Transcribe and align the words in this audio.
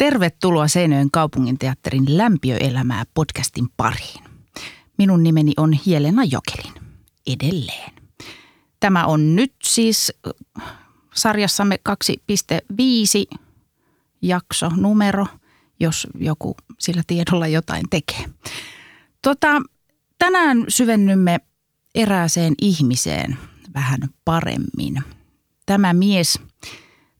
Tervetuloa 0.00 0.68
Seinöön 0.68 1.10
kaupungin 1.10 1.58
teatterin 1.58 2.18
Lämpiöelämää 2.18 3.04
podcastin 3.14 3.68
pariin. 3.76 4.24
Minun 4.98 5.22
nimeni 5.22 5.52
on 5.56 5.72
Helena 5.86 6.24
Jokelin. 6.24 6.74
Edelleen. 7.26 7.92
Tämä 8.80 9.06
on 9.06 9.36
nyt 9.36 9.52
siis 9.64 10.12
äh, 10.26 10.64
sarjassamme 11.14 11.78
2.5 13.32 13.38
jakso 14.22 14.68
numero, 14.76 15.26
jos 15.80 16.06
joku 16.18 16.56
sillä 16.78 17.02
tiedolla 17.06 17.46
jotain 17.46 17.84
tekee. 17.90 18.24
Tota, 19.22 19.62
tänään 20.18 20.64
syvennymme 20.68 21.40
erääseen 21.94 22.54
ihmiseen 22.62 23.38
vähän 23.74 24.00
paremmin. 24.24 25.02
Tämä 25.66 25.92
mies– 25.92 26.38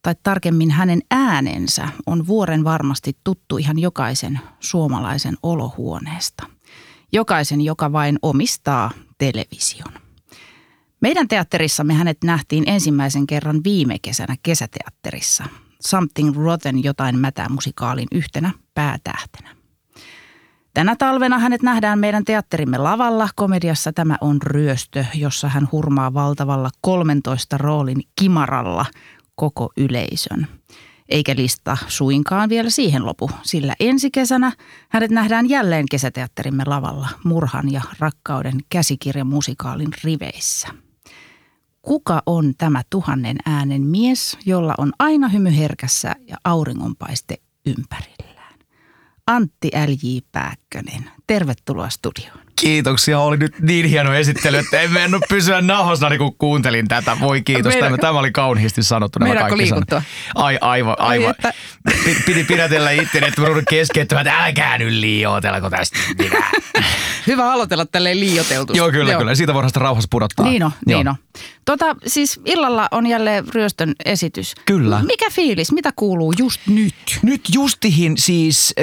tai 0.02 0.14
tarkemmin 0.22 0.70
hänen 0.70 1.00
äänensä 1.10 1.88
on 2.06 2.26
vuoren 2.26 2.64
varmasti 2.64 3.16
tuttu 3.24 3.58
ihan 3.58 3.78
jokaisen 3.78 4.40
suomalaisen 4.60 5.36
olohuoneesta. 5.42 6.46
Jokaisen, 7.12 7.60
joka 7.60 7.92
vain 7.92 8.18
omistaa 8.22 8.90
television. 9.18 9.92
Meidän 11.00 11.28
teatterissamme 11.28 11.94
hänet 11.94 12.18
nähtiin 12.24 12.64
ensimmäisen 12.66 13.26
kerran 13.26 13.60
viime 13.64 13.96
kesänä 14.02 14.36
kesäteatterissa. 14.42 15.44
Something 15.80 16.36
Rotten 16.36 16.84
jotain 16.84 17.18
mätää 17.18 17.48
musikaalin 17.48 18.08
yhtenä 18.12 18.50
päätähtenä. 18.74 19.50
Tänä 20.74 20.96
talvena 20.96 21.38
hänet 21.38 21.62
nähdään 21.62 21.98
meidän 21.98 22.24
teatterimme 22.24 22.78
lavalla. 22.78 23.28
Komediassa 23.36 23.92
tämä 23.92 24.16
on 24.20 24.42
ryöstö, 24.42 25.04
jossa 25.14 25.48
hän 25.48 25.68
hurmaa 25.72 26.14
valtavalla 26.14 26.70
13 26.80 27.58
roolin 27.58 28.02
kimaralla 28.20 28.86
koko 29.40 29.72
yleisön. 29.76 30.46
Eikä 31.08 31.36
lista 31.36 31.76
suinkaan 31.88 32.48
vielä 32.48 32.70
siihen 32.70 33.06
lopu, 33.06 33.30
sillä 33.42 33.74
ensi 33.80 34.10
kesänä 34.10 34.52
hänet 34.88 35.10
nähdään 35.10 35.48
jälleen 35.48 35.86
kesäteatterimme 35.90 36.64
lavalla 36.66 37.08
murhan 37.24 37.72
ja 37.72 37.82
rakkauden 37.98 38.60
käsikirjamusikaalin 38.68 39.88
riveissä. 40.04 40.68
Kuka 41.82 42.22
on 42.26 42.52
tämä 42.58 42.82
tuhannen 42.90 43.36
äänen 43.46 43.82
mies, 43.82 44.38
jolla 44.46 44.74
on 44.78 44.92
aina 44.98 45.28
hymy 45.28 45.56
herkässä 45.56 46.14
ja 46.26 46.36
auringonpaiste 46.44 47.36
ympärillään? 47.66 48.58
Antti 49.26 49.68
L.J. 49.68 50.18
Pääkkönen, 50.32 51.10
tervetuloa 51.26 51.90
studioon. 51.90 52.39
Kiitoksia, 52.60 53.20
oli 53.20 53.36
nyt 53.36 53.58
niin 53.60 53.86
hieno 53.86 54.14
esittely, 54.14 54.56
että 54.56 54.80
en 54.80 54.92
mennyt 54.92 55.22
pysyä 55.28 55.60
nahossani, 55.60 56.18
kun 56.18 56.34
kuuntelin 56.38 56.88
tätä. 56.88 57.16
Voi 57.20 57.42
kiitos, 57.42 57.74
tämä, 57.74 57.98
tämä 57.98 58.18
oli 58.18 58.32
kauniisti 58.32 58.82
sanottu. 58.82 59.18
Meidänkö 59.18 59.56
liikuttua? 59.56 60.02
Ai, 60.34 60.58
aivan, 60.60 60.96
aivan. 60.98 61.26
Ai, 61.26 61.30
että... 61.30 61.52
Piti 62.26 62.44
pidätellä 62.44 62.90
itse, 62.90 63.18
että 63.18 63.40
minun 63.40 63.62
keskeyttämään, 63.70 64.26
että 64.26 64.44
älkää 64.44 64.78
nyt 64.78 64.92
liioitelko 64.92 65.70
tästä. 65.70 65.98
Hyvä 67.26 67.52
aloitella 67.52 67.86
tälleen 67.86 68.20
liioteltu. 68.20 68.72
Joo, 68.76 68.90
kyllä, 68.90 69.12
Joo. 69.12 69.20
kyllä. 69.20 69.34
Siitä 69.34 69.54
voidaan 69.54 69.70
sitä 69.70 69.80
rauhassa 69.80 70.08
pudottaa. 70.10 70.46
Niin 70.46 70.62
on, 70.62 70.70
niin 70.86 71.08
on. 71.08 71.14
Tota, 71.64 71.96
siis 72.06 72.40
illalla 72.44 72.88
on 72.90 73.06
jälleen 73.06 73.44
ryöstön 73.54 73.92
esitys. 74.04 74.54
Kyllä. 74.64 75.02
Mikä 75.06 75.30
fiilis? 75.30 75.72
Mitä 75.72 75.92
kuuluu 75.96 76.34
just 76.38 76.60
nyt? 76.66 76.94
Nyt 77.22 77.40
justihin 77.54 78.18
siis, 78.18 78.74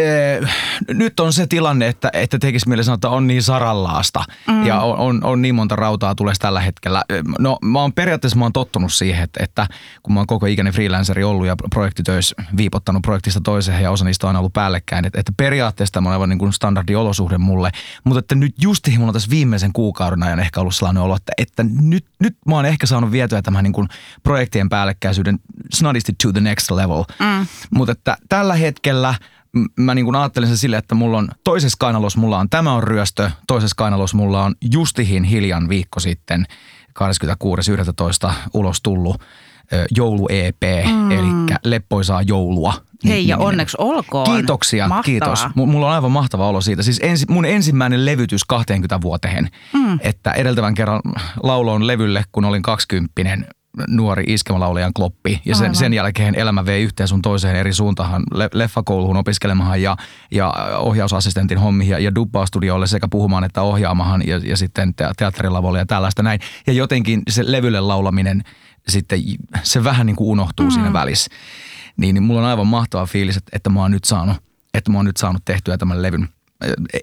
äh, 0.42 0.55
nyt 0.88 1.20
on 1.20 1.33
se 1.33 1.48
tilanne, 1.48 1.88
että, 1.88 2.09
että 2.14 2.39
tekisi 2.39 2.70
mieli 2.70 2.83
sanoa, 2.83 2.95
että 2.95 3.09
on 3.09 3.28
niin 3.28 3.44
sarallaasta. 3.67 4.23
Mm. 4.47 4.65
Ja 4.65 4.81
on, 4.81 4.97
on, 4.97 5.23
on, 5.23 5.41
niin 5.41 5.55
monta 5.55 5.75
rautaa 5.75 6.15
tulee 6.15 6.33
tällä 6.39 6.61
hetkellä. 6.61 7.03
No 7.39 7.57
mä 7.61 7.81
oon 7.81 7.93
periaatteessa 7.93 8.39
mä 8.39 8.45
oon 8.45 8.53
tottunut 8.53 8.93
siihen, 8.93 9.23
että, 9.23 9.43
että 9.43 9.67
kun 10.03 10.13
mä 10.13 10.19
oon 10.19 10.27
koko 10.27 10.45
ikäinen 10.45 10.73
freelanceri 10.73 11.23
ollut 11.23 11.47
ja 11.47 11.55
projektitöissä 11.69 12.35
viipottanut 12.57 13.01
projektista 13.01 13.41
toiseen 13.41 13.83
ja 13.83 13.91
osa 13.91 14.05
niistä 14.05 14.27
on 14.27 14.29
aina 14.29 14.39
ollut 14.39 14.53
päällekkäin. 14.53 15.05
Että, 15.05 15.19
että 15.19 15.31
periaatteessa 15.37 15.93
tämä 15.93 16.09
on 16.09 16.13
aivan 16.13 16.29
niin 16.29 16.39
kuin 16.39 16.53
standardi 16.53 16.95
olosuhde 16.95 17.37
mulle. 17.37 17.71
Mutta 18.03 18.19
että 18.19 18.35
nyt 18.35 18.55
justihin 18.61 18.99
mulla 18.99 19.09
on 19.09 19.13
tässä 19.13 19.29
viimeisen 19.29 19.73
kuukauden 19.73 20.23
ajan 20.23 20.39
ehkä 20.39 20.59
ollut 20.59 20.75
sellainen 20.75 21.03
olo, 21.03 21.15
että, 21.15 21.33
että 21.37 21.63
nyt, 21.63 22.05
nyt 22.19 22.37
mä 22.47 22.55
oon 22.55 22.65
ehkä 22.65 22.86
saanut 22.86 23.11
vietyä 23.11 23.42
tämän 23.42 23.63
niin 23.63 23.73
kuin 23.73 23.87
projektien 24.23 24.69
päällekkäisyyden 24.69 25.39
snadisti 25.73 26.13
to 26.23 26.31
the 26.31 26.42
next 26.42 26.71
level. 26.71 27.03
Mm. 27.19 27.47
Mutta 27.71 27.92
että 27.92 28.17
tällä 28.30 28.55
hetkellä 28.55 29.15
mä 29.80 29.95
niin 29.95 30.05
kuin 30.05 30.15
ajattelin 30.15 30.47
sen 30.47 30.58
silleen, 30.58 30.80
että 30.80 30.95
mulla 30.95 31.17
on 31.17 31.30
toisessa 31.43 31.77
kainalossa 31.80 32.19
mulla 32.19 32.39
on 32.39 32.49
Tämä 32.49 32.73
on 32.73 32.83
ryöstö, 32.83 33.31
toisessa 33.47 33.75
kainalossa 33.77 34.17
mulla 34.17 34.43
on 34.43 34.55
justihin 34.71 35.23
hiljan 35.23 35.69
viikko 35.69 35.99
sitten 35.99 36.45
26.11. 38.27 38.33
ulos 38.53 38.81
tullut 38.81 39.21
joulu-EP, 39.95 40.86
mm. 40.87 41.11
eli 41.11 41.27
leppoisaa 41.63 42.21
joulua. 42.21 42.73
Hei 43.05 43.27
ja 43.27 43.37
onneksi 43.37 43.77
olkoon. 43.80 44.25
Kiitoksia, 44.25 44.87
Mahtavaa. 44.87 45.03
kiitos. 45.03 45.45
Mulla 45.55 45.87
on 45.87 45.93
aivan 45.93 46.11
mahtava 46.11 46.47
olo 46.47 46.61
siitä. 46.61 46.83
Siis 46.83 46.99
ensi, 47.03 47.25
mun 47.30 47.45
ensimmäinen 47.45 48.05
levytys 48.05 48.43
20 48.43 49.02
vuoteen. 49.02 49.49
Mm. 49.73 49.99
Että 50.02 50.31
edeltävän 50.31 50.73
kerran 50.73 51.02
lauloin 51.43 51.87
levylle, 51.87 52.23
kun 52.31 52.45
olin 52.45 52.61
20 52.61 53.11
nuori 53.88 54.23
iskemälaulajan 54.27 54.93
kloppi. 54.93 55.42
Ja 55.45 55.55
sen, 55.55 55.76
sen 55.76 55.93
jälkeen 55.93 56.36
elämä 56.36 56.65
vei 56.65 56.83
yhteen 56.83 57.08
sun 57.08 57.21
toiseen 57.21 57.55
eri 57.55 57.73
suuntaan 57.73 58.23
le, 58.33 58.49
leffakouluun 58.54 59.17
opiskelemaan 59.17 59.82
ja, 59.82 59.98
ja 60.32 60.54
ohjausassistentin 60.77 61.58
hommiin 61.58 61.89
ja, 61.89 61.99
ja 61.99 62.16
dubbaustudioille 62.16 62.87
sekä 62.87 63.08
puhumaan 63.11 63.43
että 63.43 63.61
ohjaamahan 63.61 64.27
ja, 64.27 64.37
ja 64.37 64.58
sitten 64.58 64.93
teatterilavoille 65.17 65.80
ja 65.80 65.86
tällaista 65.86 66.23
näin. 66.23 66.39
Ja 66.67 66.73
jotenkin 66.73 67.21
se 67.30 67.52
levylle 67.52 67.80
laulaminen 67.80 68.43
sitten, 68.87 69.20
se 69.64 69.83
vähän 69.83 70.05
niin 70.05 70.16
kuin 70.16 70.30
unohtuu 70.30 70.66
mm. 70.66 70.71
siinä 70.71 70.93
välissä 70.93 71.32
niin, 71.98 72.14
niin 72.14 72.23
mulla 72.23 72.42
on 72.42 72.48
aivan 72.48 72.67
mahtava 72.67 73.05
fiilis, 73.05 73.37
että, 73.37 73.49
että 73.54 73.70
mä 73.70 73.82
oon 73.82 73.92
nyt 73.92 74.04
saanut, 74.04 74.37
että 74.73 74.92
mä 74.92 74.98
oon 74.98 75.05
nyt 75.05 75.17
saanut 75.17 75.42
tehtyä 75.45 75.77
tämän 75.77 76.02
levyn 76.02 76.30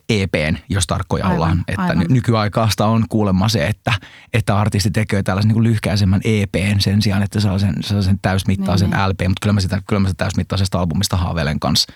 EPn, 0.08 0.56
jos 0.68 0.86
tarkkoja 0.86 1.24
aivan, 1.24 1.36
ollaan. 1.36 1.64
Että 1.68 1.82
aivan. 1.82 2.06
nykyaikaasta 2.08 2.86
on 2.86 3.04
kuulemma 3.08 3.48
se, 3.48 3.66
että, 3.66 3.92
että 4.32 4.58
artisti 4.58 4.90
tekee 4.90 5.22
tällaisen 5.22 5.52
niin 5.52 5.62
lyhkäisemmän 5.62 6.20
EPn 6.24 6.80
sen 6.80 7.02
sijaan, 7.02 7.22
että 7.22 7.40
saa 7.40 7.58
sen, 7.58 7.74
saa 7.80 8.02
sen 8.02 8.18
täysmittaisen 8.22 8.90
niin, 8.90 9.08
LP, 9.08 9.20
mutta 9.20 9.40
kyllä 9.42 9.52
mä 9.52 9.60
sitä, 9.60 9.82
kyllä 9.88 10.00
mä 10.00 10.08
sitä 10.08 10.24
täysmittaisesta 10.24 10.78
albumista 10.80 11.16
haaveilen 11.16 11.60
kanssa. 11.60 11.92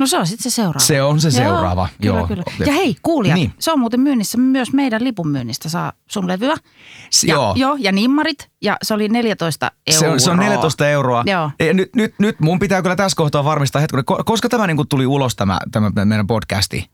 No 0.00 0.06
se 0.06 0.18
on 0.18 0.26
sitten 0.26 0.50
se 0.50 0.54
seuraava. 0.54 0.78
Se 0.78 1.02
on 1.02 1.20
se 1.20 1.28
joo, 1.28 1.34
seuraava, 1.34 1.88
kyllä, 2.02 2.18
joo. 2.18 2.26
Kyllä. 2.26 2.42
Ja 2.66 2.72
hei, 2.72 2.96
kuulijat, 3.02 3.38
niin. 3.38 3.52
se 3.58 3.72
on 3.72 3.80
muuten 3.80 4.00
myynnissä 4.00 4.38
myös 4.38 4.72
meidän 4.72 5.04
lipun 5.04 5.28
myynnistä 5.28 5.68
saa 5.68 5.92
sun 6.06 6.28
levyä. 6.28 6.56
S- 7.10 7.24
ja, 7.24 7.34
joo. 7.34 7.54
joo. 7.56 7.76
ja 7.80 7.92
nimmarit, 7.92 8.50
ja 8.62 8.76
se 8.82 8.94
oli 8.94 9.08
14 9.08 9.70
euroa. 9.86 10.00
Se 10.00 10.08
on, 10.08 10.20
se 10.20 10.30
on 10.30 10.38
14 10.38 10.88
euroa. 10.88 11.22
Joo. 11.26 11.50
Ja 11.60 11.74
nyt, 11.74 11.96
nyt, 11.96 12.14
nyt 12.18 12.40
mun 12.40 12.58
pitää 12.58 12.82
kyllä 12.82 12.96
tässä 12.96 13.16
kohtaa 13.16 13.44
varmistaa 13.44 13.80
hetken, 13.80 14.04
koska 14.24 14.48
tämä 14.48 14.66
niin 14.66 14.76
kuin 14.76 14.88
tuli 14.88 15.06
ulos 15.06 15.36
tämä, 15.36 15.58
tämä 15.72 16.04
meidän 16.04 16.26
podcasti? 16.26 16.90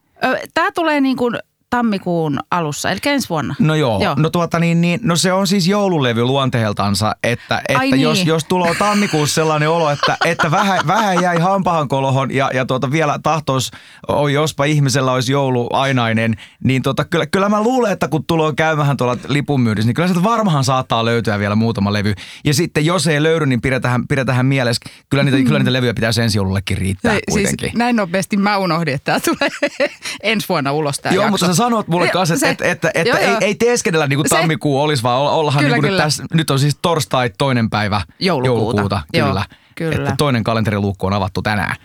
Tämä 0.55 0.71
tulee 0.75 1.01
niin 1.01 1.17
kuin 1.17 1.39
tammikuun 1.77 2.41
alussa, 2.51 2.91
eli 2.91 3.01
ensi 3.07 3.29
vuonna. 3.29 3.55
No 3.59 3.75
joo, 3.75 4.03
joo. 4.03 4.15
no 4.19 4.31
tuota 4.31 4.59
niin, 4.59 4.81
niin, 4.81 5.01
no 5.03 5.17
se 5.17 5.33
on 5.33 5.47
siis 5.47 5.69
joululevy 5.69 6.25
luonteeltansa, 6.25 7.17
että, 7.23 7.63
että 7.69 7.83
niin. 7.83 8.01
jos, 8.01 8.25
jos 8.25 8.45
tulee 8.45 8.75
tammikuussa 8.75 9.35
sellainen 9.35 9.71
olo, 9.71 9.91
että, 9.91 10.17
että 10.25 10.51
vähän, 10.51 10.81
vähän 10.87 11.23
jäi 11.23 11.39
hampahan 11.39 11.89
kolohon 11.89 12.35
ja, 12.35 12.51
ja 12.55 12.67
tuota 12.67 12.91
vielä 12.91 13.19
tahtois, 13.23 13.71
oi 14.09 14.33
jospa 14.33 14.65
ihmisellä 14.65 15.13
olisi 15.13 15.33
joulu 15.33 15.69
ainainen, 15.73 16.35
niin 16.65 16.83
tuota, 16.83 17.05
kyllä, 17.05 17.27
kyllä 17.27 17.49
mä 17.49 17.63
luulen, 17.63 17.93
että 17.93 18.09
kun 18.09 18.25
tulee 18.27 18.53
käymään 18.57 18.97
tuolla 18.97 19.17
lipunmyynnissä, 19.29 19.87
niin 19.87 19.95
kyllä 19.95 20.09
se 20.09 20.23
varmaan 20.23 20.65
saattaa 20.65 21.05
löytyä 21.05 21.39
vielä 21.39 21.55
muutama 21.55 21.93
levy. 21.93 22.15
Ja 22.45 22.55
sitten 22.55 22.87
jos 22.87 23.07
ei 23.07 23.23
löydy, 23.23 23.47
niin 23.47 23.61
pidetään, 23.61 24.09
pidetään 24.09 24.47
mielessä, 24.47 24.91
kyllä 25.11 25.23
niitä, 25.25 25.39
mm. 25.39 25.45
kyllä 25.45 25.59
niitä 25.59 25.73
levyjä 25.73 25.95
pitäisi 25.95 26.23
ensi 26.23 26.39
joulullekin 26.39 26.79
riittää 26.79 27.13
Ei, 27.13 27.19
siis 27.19 27.35
kuitenkin. 27.35 27.67
Siis 27.67 27.79
näin 27.79 27.97
nopeasti 27.97 28.37
mä 28.37 28.59
unohdin, 28.59 28.95
että 28.95 29.21
tämä 29.21 29.37
tulee 29.37 29.91
ensi 30.23 30.49
vuonna 30.49 30.73
ulos 30.73 30.97
tämä 30.97 31.15
Joo, 31.15 31.25
jakso. 31.25 31.31
mutta 31.31 31.47
sanot 31.67 31.89
mulle 31.89 32.09
kanssa, 32.09 32.35
että, 32.35 32.49
että, 32.51 32.89
että, 32.89 32.91
että 32.95 33.19
ei, 33.19 33.37
ei 33.41 33.55
teeskennellä 33.55 34.07
niin 34.07 34.17
kuin 34.17 34.29
tammikuu 34.29 34.81
olisi, 34.83 35.03
vaan 35.03 35.21
ollahan 35.21 35.65
kyllä, 35.65 35.77
niin 35.77 35.83
kuin 35.83 35.89
kyllä. 35.91 36.03
Nyt, 36.03 36.07
tässä, 36.07 36.25
nyt 36.35 36.51
on 36.51 36.59
siis 36.59 36.79
torstai 36.83 37.31
toinen 37.39 37.71
päivä 37.71 38.01
joulukuuta. 38.19 38.61
joulukuuta 38.61 39.03
kyllä. 39.13 39.27
Joo, 39.27 39.59
kyllä. 39.75 39.97
Että 39.97 40.15
toinen 40.19 40.45
kalenteriluukku 40.45 41.07
on 41.07 41.13
avattu 41.13 41.43
tänään. 41.43 41.77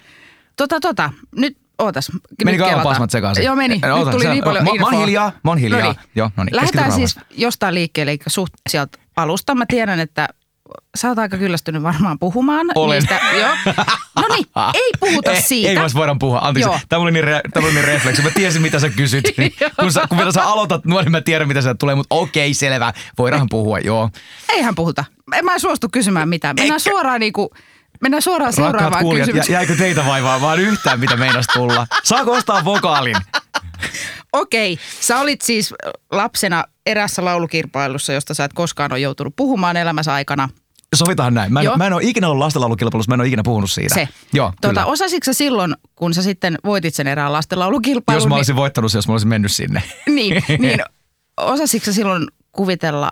Tota, 0.55 0.79
tota, 0.79 1.13
nyt 1.35 1.57
ootas. 1.79 2.11
Meni 2.45 2.57
kauan 2.57 2.81
pasmat 2.81 3.09
sekaisin. 3.09 3.45
Joo, 3.45 3.55
meni. 3.55 3.73
Nyt 3.73 4.11
tuli 4.11 4.27
niin 4.27 4.43
paljon 4.43 4.67
infoa. 4.67 4.89
Mä 4.89 4.97
oon 4.97 5.05
hiljaa, 5.05 5.31
mä 5.43 5.51
oon 5.51 5.57
hiljaa. 5.57 5.95
Joo, 6.15 6.31
no 6.37 6.43
niin. 6.43 6.55
Lähdetään 6.55 6.91
siis 6.91 7.19
jostain 7.31 7.73
liikkeelle, 7.75 8.11
eli 8.11 8.19
suht 8.27 8.53
sieltä 8.69 8.97
alusta. 9.15 9.55
Mä 9.55 9.65
tiedän, 9.67 9.99
että 9.99 10.29
sä 10.97 11.09
oot 11.09 11.19
aika 11.19 11.37
kyllästynyt 11.37 11.83
varmaan 11.83 12.19
puhumaan. 12.19 12.67
Olen. 12.75 12.99
Niistä, 12.99 13.19
joo. 13.39 13.75
No 14.15 14.35
niin, 14.35 14.45
ei 14.83 14.91
puhuta 14.99 15.31
ei, 15.31 15.41
siitä. 15.41 15.69
Ei 15.69 15.79
vois 15.79 15.95
voidaan 15.95 16.19
puhua. 16.19 16.39
Anteeksi, 16.39 16.69
joo. 16.69 16.79
tämä 16.89 17.01
oli, 17.01 17.11
niin 17.11 17.23
re, 17.23 17.41
tämä 17.53 17.65
oli 17.65 17.73
niin 17.73 17.85
refleksi. 17.85 18.21
Mä 18.21 18.29
tiesin, 18.29 18.61
mitä 18.61 18.79
sä 18.79 18.89
kysyt. 18.89 19.25
kun, 19.79 19.91
sä, 19.91 20.01
kun 20.09 20.17
vielä 20.17 20.31
sä 20.31 20.43
aloitat 20.43 20.85
nuori, 20.85 21.05
niin 21.05 21.11
mä 21.11 21.21
tiedän, 21.21 21.47
mitä 21.47 21.61
sä 21.61 21.75
tulee. 21.75 21.95
Mutta 21.95 22.15
okei, 22.15 22.53
selvä. 22.53 22.93
Voidaan 23.17 23.47
puhua, 23.49 23.79
joo. 23.79 24.09
Eihän 24.49 24.75
puhuta. 24.75 25.05
En 25.33 25.45
mä 25.45 25.59
suostu 25.59 25.87
kysymään 25.91 26.29
mitään. 26.29 26.55
Mennään 26.55 26.79
Eikä. 26.81 26.89
suoraan 26.89 27.19
niinku... 27.19 27.53
Mennään 28.01 28.21
suoraan 28.21 28.53
seuraavaan 28.53 29.03
kuulijat, 29.03 29.25
kysymykseen. 29.25 29.53
jäikö 29.53 29.75
teitä 29.75 30.05
vaivaa 30.05 30.41
vaan 30.41 30.59
yhtään, 30.59 30.99
mitä 30.99 31.17
meinas 31.17 31.45
tulla? 31.53 31.87
Saako 32.03 32.31
ostaa 32.31 32.65
vokaalin? 32.65 33.15
Okei, 34.33 34.73
okay. 34.73 34.85
sä 34.99 35.19
olit 35.19 35.41
siis 35.41 35.73
lapsena 36.11 36.63
erässä 36.85 37.25
laulukirpailussa, 37.25 38.13
josta 38.13 38.33
sä 38.33 38.43
et 38.43 38.53
koskaan 38.53 38.91
ole 38.91 38.99
joutunut 38.99 39.35
puhumaan 39.35 39.77
elämässä 39.77 40.13
aikana– 40.13 40.49
Sovitaan 40.95 41.33
näin. 41.33 41.53
Mä 41.53 41.59
en, 41.59 41.63
Joo. 41.65 41.77
mä 41.77 41.87
en 41.87 41.93
ole 41.93 42.01
ikinä 42.05 42.27
ollut 42.29 42.39
lastenlaulukilpailussa, 42.43 43.09
mä 43.09 43.13
en 43.13 43.19
ole 43.21 43.27
ikinä 43.27 43.41
puhunut 43.45 43.71
siitä. 43.71 43.95
Se. 43.95 44.07
Joo, 44.33 44.47
Tuota, 44.61 44.67
kyllä. 44.67 44.85
osasitko 44.85 45.25
sä 45.25 45.33
silloin, 45.33 45.75
kun 45.95 46.13
sä 46.13 46.21
sitten 46.23 46.57
voitit 46.65 46.95
sen 46.95 47.07
erään 47.07 47.33
lastenlaulukilpailun? 47.33 48.17
Jos 48.17 48.25
mä 48.27 48.29
niin- 48.29 48.37
olisin 48.39 48.55
voittanut 48.55 48.91
sen, 48.91 48.97
jos 48.97 49.07
mä 49.07 49.13
olisin 49.13 49.29
mennyt 49.29 49.51
sinne. 49.51 49.83
niin, 50.15 50.43
niin 50.59 50.79
osasitko 51.37 51.85
sä 51.85 51.93
silloin 51.93 52.27
kuvitella, 52.51 53.11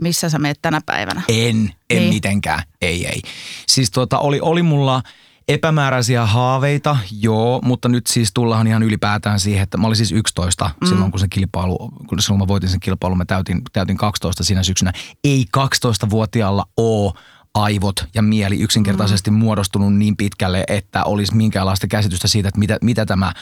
missä 0.00 0.28
sä 0.28 0.38
meet 0.38 0.58
tänä 0.62 0.80
päivänä? 0.86 1.22
En, 1.28 1.34
en 1.36 1.56
Niin. 1.56 1.74
niin. 1.90 2.14
mitenkään. 2.14 2.62
Ei, 2.82 3.06
ei. 3.06 3.22
Siis 3.68 3.90
tota, 3.90 4.18
oli, 4.18 4.38
oli 4.42 4.62
mulla 4.62 5.02
epämääräisiä 5.48 6.26
haaveita, 6.26 6.96
joo, 7.20 7.60
mutta 7.64 7.88
nyt 7.88 8.06
siis 8.06 8.30
tullaan 8.34 8.66
ihan 8.66 8.82
ylipäätään 8.82 9.40
siihen, 9.40 9.62
että 9.62 9.78
mä 9.78 9.86
olin 9.86 9.96
siis 9.96 10.12
11 10.12 10.70
mm. 10.80 10.86
silloin, 10.86 11.10
kun 11.10 11.20
se 11.20 11.28
kilpailu, 11.28 11.78
kun 12.06 12.22
silloin 12.22 12.40
mä 12.40 12.48
voitin 12.48 12.68
sen 12.68 12.80
kilpailun, 12.80 13.18
mä 13.18 13.24
täytin, 13.24 13.62
täytin 13.72 13.96
12 13.96 14.44
siinä 14.44 14.62
syksynä. 14.62 14.92
Ei 15.24 15.44
12-vuotiaalla 15.56 16.64
oo 16.76 17.14
aivot 17.54 18.08
ja 18.14 18.22
mieli 18.22 18.60
yksinkertaisesti 18.60 19.30
mm. 19.30 19.36
muodostunut 19.36 19.94
niin 19.94 20.16
pitkälle, 20.16 20.64
että 20.68 21.04
olisi 21.04 21.36
minkäänlaista 21.36 21.86
käsitystä 21.86 22.28
siitä, 22.28 22.48
että 22.48 22.58
mitä, 22.58 22.78
mitä 22.82 23.06
tämä 23.06 23.32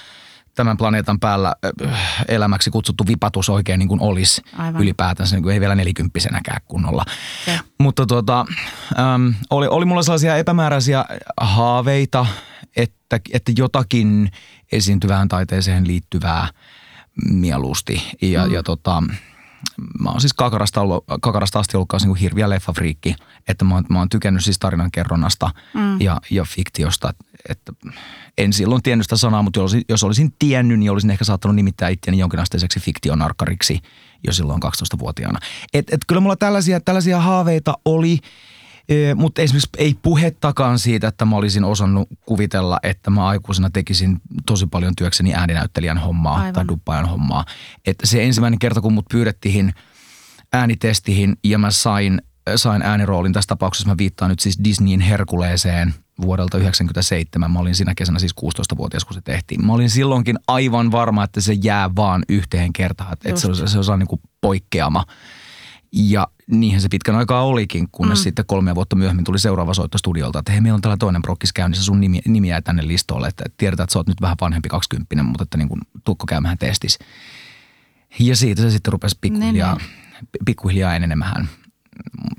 tämän 0.56 0.76
planeetan 0.76 1.20
päällä 1.20 1.54
elämäksi 2.28 2.70
kutsuttu 2.70 3.06
vipatus 3.06 3.48
oikein 3.48 3.78
niin 3.78 3.88
kuin 3.88 4.00
olisi 4.00 4.42
Aivan. 4.58 4.82
ylipäätänsä, 4.82 5.36
niin 5.36 5.42
kuin 5.42 5.52
ei 5.52 5.60
vielä 5.60 5.74
nelikymppisenäkään 5.74 6.60
kunnolla. 6.64 7.04
Se. 7.44 7.60
Mutta 7.80 8.06
tuota, 8.06 8.46
äm, 8.98 9.34
oli, 9.50 9.66
oli 9.66 9.84
mulla 9.84 10.02
sellaisia 10.02 10.36
epämääräisiä 10.36 11.04
haaveita, 11.40 12.26
että, 12.76 13.20
että 13.32 13.52
jotakin 13.56 14.30
esiintyvään 14.72 15.28
taiteeseen 15.28 15.86
liittyvää 15.86 16.48
mieluusti. 17.30 18.02
Ja, 18.22 18.46
mm. 18.46 18.52
ja 18.52 18.62
tota, 18.62 19.02
mä 20.00 20.10
oon 20.10 20.20
siis 20.20 20.32
kakarasta, 20.34 20.80
ollut, 20.80 21.04
kakarasta 21.20 21.58
asti 21.58 21.76
ollut 21.76 21.88
niin 21.92 22.08
kuin 22.08 22.18
hirviä 22.18 22.50
leffafriikki, 22.50 23.14
että 23.48 23.64
mä 23.64 23.74
oon, 23.74 23.84
mä 23.90 23.98
oon 23.98 24.08
tykännyt 24.08 24.44
siis 24.44 24.58
tarinan 24.58 24.90
kerronnasta 24.90 25.50
mm. 25.74 26.00
ja, 26.00 26.20
ja 26.30 26.44
fiktiosta. 26.44 27.14
Että 27.48 27.72
en 28.38 28.52
silloin 28.52 28.82
tiennyt 28.82 29.04
sitä 29.04 29.16
sanaa, 29.16 29.42
mutta 29.42 29.60
jos, 29.60 29.76
jos 29.88 30.04
olisin 30.04 30.34
tiennyt, 30.38 30.78
niin 30.78 30.90
olisin 30.90 31.10
ehkä 31.10 31.24
saattanut 31.24 31.54
nimittää 31.54 31.88
itseäni 31.88 32.18
jonkinasteiseksi 32.18 32.80
fiktionarkkariksi 32.80 33.80
jo 34.26 34.32
silloin 34.32 34.62
12-vuotiaana. 34.62 35.38
Et, 35.74 35.92
et 35.92 36.00
kyllä 36.06 36.20
mulla 36.20 36.36
tällaisia, 36.36 36.80
tällaisia 36.80 37.20
haaveita 37.20 37.74
oli, 37.84 38.18
Ee, 38.88 39.14
mutta 39.14 39.42
esimerkiksi 39.42 39.70
ei 39.78 39.96
puhettakaan 40.02 40.78
siitä, 40.78 41.08
että 41.08 41.24
mä 41.24 41.36
olisin 41.36 41.64
osannut 41.64 42.08
kuvitella, 42.26 42.78
että 42.82 43.10
mä 43.10 43.26
aikuisena 43.26 43.70
tekisin 43.70 44.20
tosi 44.46 44.66
paljon 44.66 44.96
työkseni 44.96 45.34
ääninäyttelijän 45.34 45.98
hommaa 45.98 46.36
Aivan. 46.36 46.52
Tai 46.52 46.68
duppaajan 46.68 47.08
hommaa. 47.08 47.44
Että 47.86 48.06
se 48.06 48.24
ensimmäinen 48.24 48.58
kerta, 48.58 48.80
kun 48.80 48.92
mut 48.92 49.06
pyydettiin 49.10 49.74
äänitestihin 50.52 51.36
ja 51.44 51.58
mä 51.58 51.70
sain, 51.70 52.22
sain 52.56 52.82
ääniroolin, 52.82 53.32
tässä 53.32 53.48
tapauksessa 53.48 53.88
mä 53.88 53.98
viittaan 53.98 54.30
nyt 54.30 54.40
siis 54.40 54.58
Disneyin 54.64 55.00
Herkuleeseen 55.00 55.94
vuodelta 56.20 56.50
1997. 56.50 57.50
Mä 57.50 57.58
olin 57.58 57.74
siinä 57.74 57.94
kesänä 57.94 58.18
siis 58.18 58.34
16-vuotias, 58.40 59.04
kun 59.04 59.14
se 59.14 59.20
tehtiin. 59.20 59.66
Mä 59.66 59.72
olin 59.72 59.90
silloinkin 59.90 60.38
aivan 60.48 60.92
varma, 60.92 61.24
että 61.24 61.40
se 61.40 61.56
jää 61.62 61.90
vaan 61.96 62.24
yhteen 62.28 62.72
kertaan, 62.72 63.12
että, 63.12 63.40
se 63.40 63.46
on, 63.46 63.84
se 63.84 63.92
on 63.92 63.98
niin 63.98 64.08
kuin 64.08 64.20
poikkeama. 64.40 65.04
Ja 65.98 66.26
niinhän 66.46 66.80
se 66.80 66.88
pitkän 66.88 67.16
aikaa 67.16 67.44
olikin, 67.44 67.88
kunnes 67.92 68.18
mm. 68.18 68.22
sitten 68.22 68.44
kolme 68.46 68.74
vuotta 68.74 68.96
myöhemmin 68.96 69.24
tuli 69.24 69.38
seuraava 69.38 69.74
soitto 69.74 69.98
studiolta, 69.98 70.38
että 70.38 70.52
hei, 70.52 70.60
meillä 70.60 70.74
on 70.74 70.80
tällä 70.80 70.96
toinen 70.96 71.22
prokkis 71.22 71.52
käynnissä, 71.52 71.84
sun 71.84 72.00
nimi, 72.00 72.20
nimi 72.26 72.48
jää 72.48 72.60
tänne 72.60 72.86
listolle, 72.86 73.28
että 73.28 73.44
tiedetään, 73.56 73.84
että 73.84 73.92
sä 73.92 73.98
oot 73.98 74.08
nyt 74.08 74.20
vähän 74.20 74.36
vanhempi 74.40 74.68
20 74.68 75.22
mutta 75.22 75.42
että 75.42 75.58
niin 75.58 75.68
kuin, 75.68 75.80
tukko 76.04 76.26
käymään 76.26 76.58
testis. 76.58 76.98
Ja 78.18 78.36
siitä 78.36 78.62
se 78.62 78.70
sitten 78.70 78.92
rupesi 78.92 79.18
pikkuhiljaa, 79.20 79.80
pikkuhiljaa 80.44 80.96
enenemään. 80.96 81.48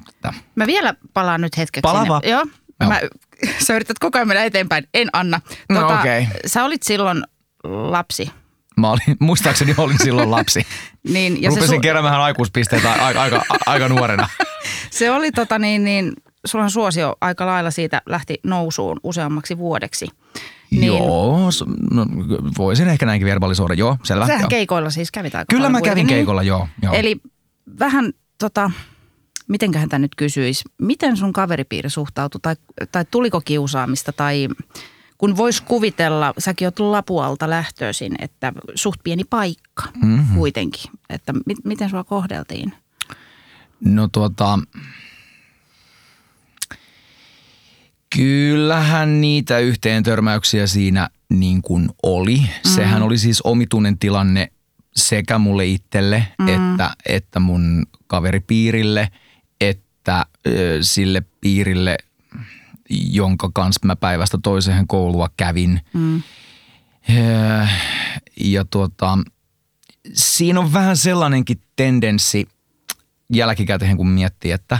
Mutta, 0.06 0.34
Mä 0.56 0.68
vielä 0.68 0.94
palaan 1.14 1.42
nyt 1.42 1.58
hetkeksi. 1.58 1.82
Palaa 1.82 2.04
sinne. 2.04 2.20
Joo. 2.24 2.46
Joo. 2.80 2.90
Mä, 2.90 3.00
sä 3.66 3.76
yrität 3.76 4.00
koko 4.00 4.18
ajan 4.18 4.28
mennä 4.28 4.44
eteenpäin. 4.44 4.88
En 4.94 5.10
anna. 5.14 5.42
Tota, 5.68 5.82
No 5.82 6.00
okei. 6.00 6.28
Sä 6.46 6.64
olit 6.64 6.84
silloin 6.84 7.24
lapsi. 7.64 8.32
Mä 8.78 8.90
olin, 8.92 9.18
muistaakseni 9.20 9.74
olin 9.78 10.00
silloin 10.04 10.32
lapsi. 10.32 10.66
Niin, 11.14 11.42
Ja 11.44 11.50
Rupesin 11.50 11.78
su- 11.78 11.82
keräämään 11.82 12.22
aikuispisteitä 12.22 12.92
aika, 12.94 13.22
aika, 13.22 13.42
aika 13.66 13.90
nuorena. 13.90 14.30
se 14.90 15.12
oli 15.12 15.32
tota 15.32 15.60
niin, 15.60 15.84
niin 15.84 16.14
sulla 16.46 16.70
suosio 16.70 17.16
aika 17.22 17.46
lailla 17.46 17.72
siitä 17.72 18.02
lähti 18.06 18.40
nousuun 18.44 19.00
useammaksi 19.04 19.58
vuodeksi. 19.58 20.08
Niin, 20.72 20.86
Joo, 20.88 21.50
no, 21.92 22.06
voisin 22.58 22.88
ehkä 22.88 23.06
näinkin 23.06 23.28
verbalisoida. 23.28 23.74
Joo, 23.74 23.98
selvä. 24.04 24.28
Sähän 24.28 24.42
joo. 24.42 24.50
keikoilla 24.50 24.90
siis 24.90 25.12
kävit 25.12 25.36
aika 25.36 25.46
Kyllä 25.56 25.70
mä 25.70 25.78
kävin 25.78 25.84
kuitenkin. 25.92 26.16
keikolla, 26.16 26.44
joo. 26.44 26.68
joo. 26.82 26.94
Eli 26.94 27.18
vähän 27.80 28.14
tota, 28.38 28.72
mitenköhän 29.48 29.90
tämä 29.90 30.00
nyt 30.00 30.16
kysyisi, 30.16 30.64
miten 30.82 31.18
sun 31.18 31.34
kaveripiiri 31.34 31.90
suhtautui 31.90 32.42
tai, 32.42 32.56
tai 32.92 33.06
tuliko 33.12 33.42
kiusaamista 33.42 34.12
tai 34.14 34.48
kun 35.18 35.38
vois 35.38 35.62
kuvitella, 35.62 36.34
säkin 36.38 36.68
oot 36.68 36.80
Lapualta 36.80 37.50
lähtöisin, 37.50 38.16
että 38.20 38.54
suht 38.76 39.00
pieni 39.04 39.24
paikka 39.24 39.84
Mhm. 39.96 40.06
mm-hmm. 40.08 40.36
kuitenkin, 40.36 40.92
että 41.10 41.34
mi- 41.34 41.56
miten 41.64 41.90
sua 41.90 42.04
kohdeltiin? 42.04 42.74
No 43.86 44.08
tuota, 44.08 44.60
kyllähän 48.16 49.22
niitä 49.22 49.60
yhteen 49.60 50.04
törmäyksiä 50.04 50.68
siinä 50.68 51.10
niin 51.30 51.62
kuin 51.62 51.90
oli. 52.04 52.38
Mm. 52.38 52.70
Sehän 52.72 53.04
oli 53.04 53.18
siis 53.18 53.42
omituinen 53.42 53.98
tilanne 54.00 54.52
sekä 54.96 55.38
mulle 55.38 55.66
itselle, 55.66 56.28
mm. 56.40 56.48
että, 56.48 56.92
että 57.06 57.40
mun 57.40 57.86
kaveripiirille, 58.08 59.10
että 59.62 60.26
ö, 60.48 60.78
sille 60.82 61.24
piirille, 61.42 61.98
jonka 62.90 63.50
kanssa 63.54 63.88
mä 63.88 63.96
päivästä 63.96 64.38
toiseen 64.44 64.88
koulua 64.88 65.30
kävin. 65.38 65.82
Mm. 65.94 66.22
Ja 68.42 68.66
tuota, 68.66 69.18
siinä 70.14 70.60
on 70.60 70.74
vähän 70.74 70.98
sellainenkin 70.98 71.62
tendenssi 71.76 72.48
jälkikäteen, 73.34 73.98
kun 73.98 74.08
miettii, 74.08 74.52
että 74.52 74.80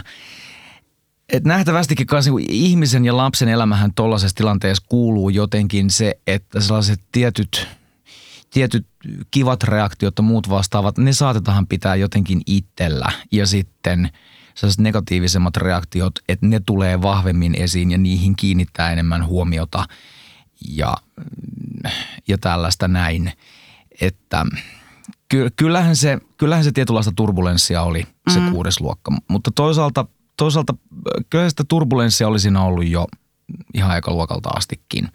et 1.32 1.44
nähtävästikin 1.44 2.06
kanssa 2.06 2.32
niin 2.32 2.50
ihmisen 2.50 3.04
ja 3.04 3.16
lapsen 3.16 3.48
elämähän 3.48 3.94
tuollaisessa 3.94 4.36
tilanteessa 4.36 4.84
kuuluu 4.88 5.28
jotenkin 5.28 5.90
se, 5.90 6.14
että 6.26 6.60
sellaiset 6.60 7.00
tietyt, 7.12 7.68
tietyt 8.50 8.86
kivat 9.30 9.62
reaktiot 9.62 10.14
ja 10.18 10.22
muut 10.22 10.48
vastaavat, 10.48 10.98
ne 10.98 11.12
saatetaan 11.12 11.66
pitää 11.66 11.96
jotenkin 11.96 12.40
itsellä. 12.46 13.12
Ja 13.32 13.46
sitten 13.46 14.10
sellaiset 14.58 14.80
negatiivisemmat 14.80 15.56
reaktiot, 15.56 16.18
että 16.28 16.46
ne 16.46 16.60
tulee 16.60 17.02
vahvemmin 17.02 17.54
esiin 17.54 17.90
ja 17.90 17.98
niihin 17.98 18.36
kiinnittää 18.36 18.92
enemmän 18.92 19.26
huomiota 19.26 19.84
ja, 20.68 20.94
ja 22.28 22.38
tällaista 22.38 22.88
näin. 22.88 23.32
Että 24.00 24.46
ky- 25.28 25.50
kyllähän 25.56 25.96
se, 25.96 26.18
kyllähän 26.36 26.64
se 26.64 26.72
tietynlaista 26.72 27.12
turbulenssia 27.16 27.82
oli 27.82 28.06
se 28.34 28.40
mm. 28.40 28.50
kuudes 28.50 28.80
luokka, 28.80 29.12
mutta 29.28 29.50
toisaalta, 29.54 30.06
toisaalta 30.36 30.74
äh, 30.92 31.24
kyllä 31.30 31.50
sitä 31.50 31.64
turbulenssia 31.68 32.28
oli 32.28 32.40
siinä 32.40 32.62
ollut 32.62 32.86
jo 32.86 33.06
ihan 33.74 33.90
aika 33.90 34.10
luokalta 34.10 34.48
astikin 34.48 35.08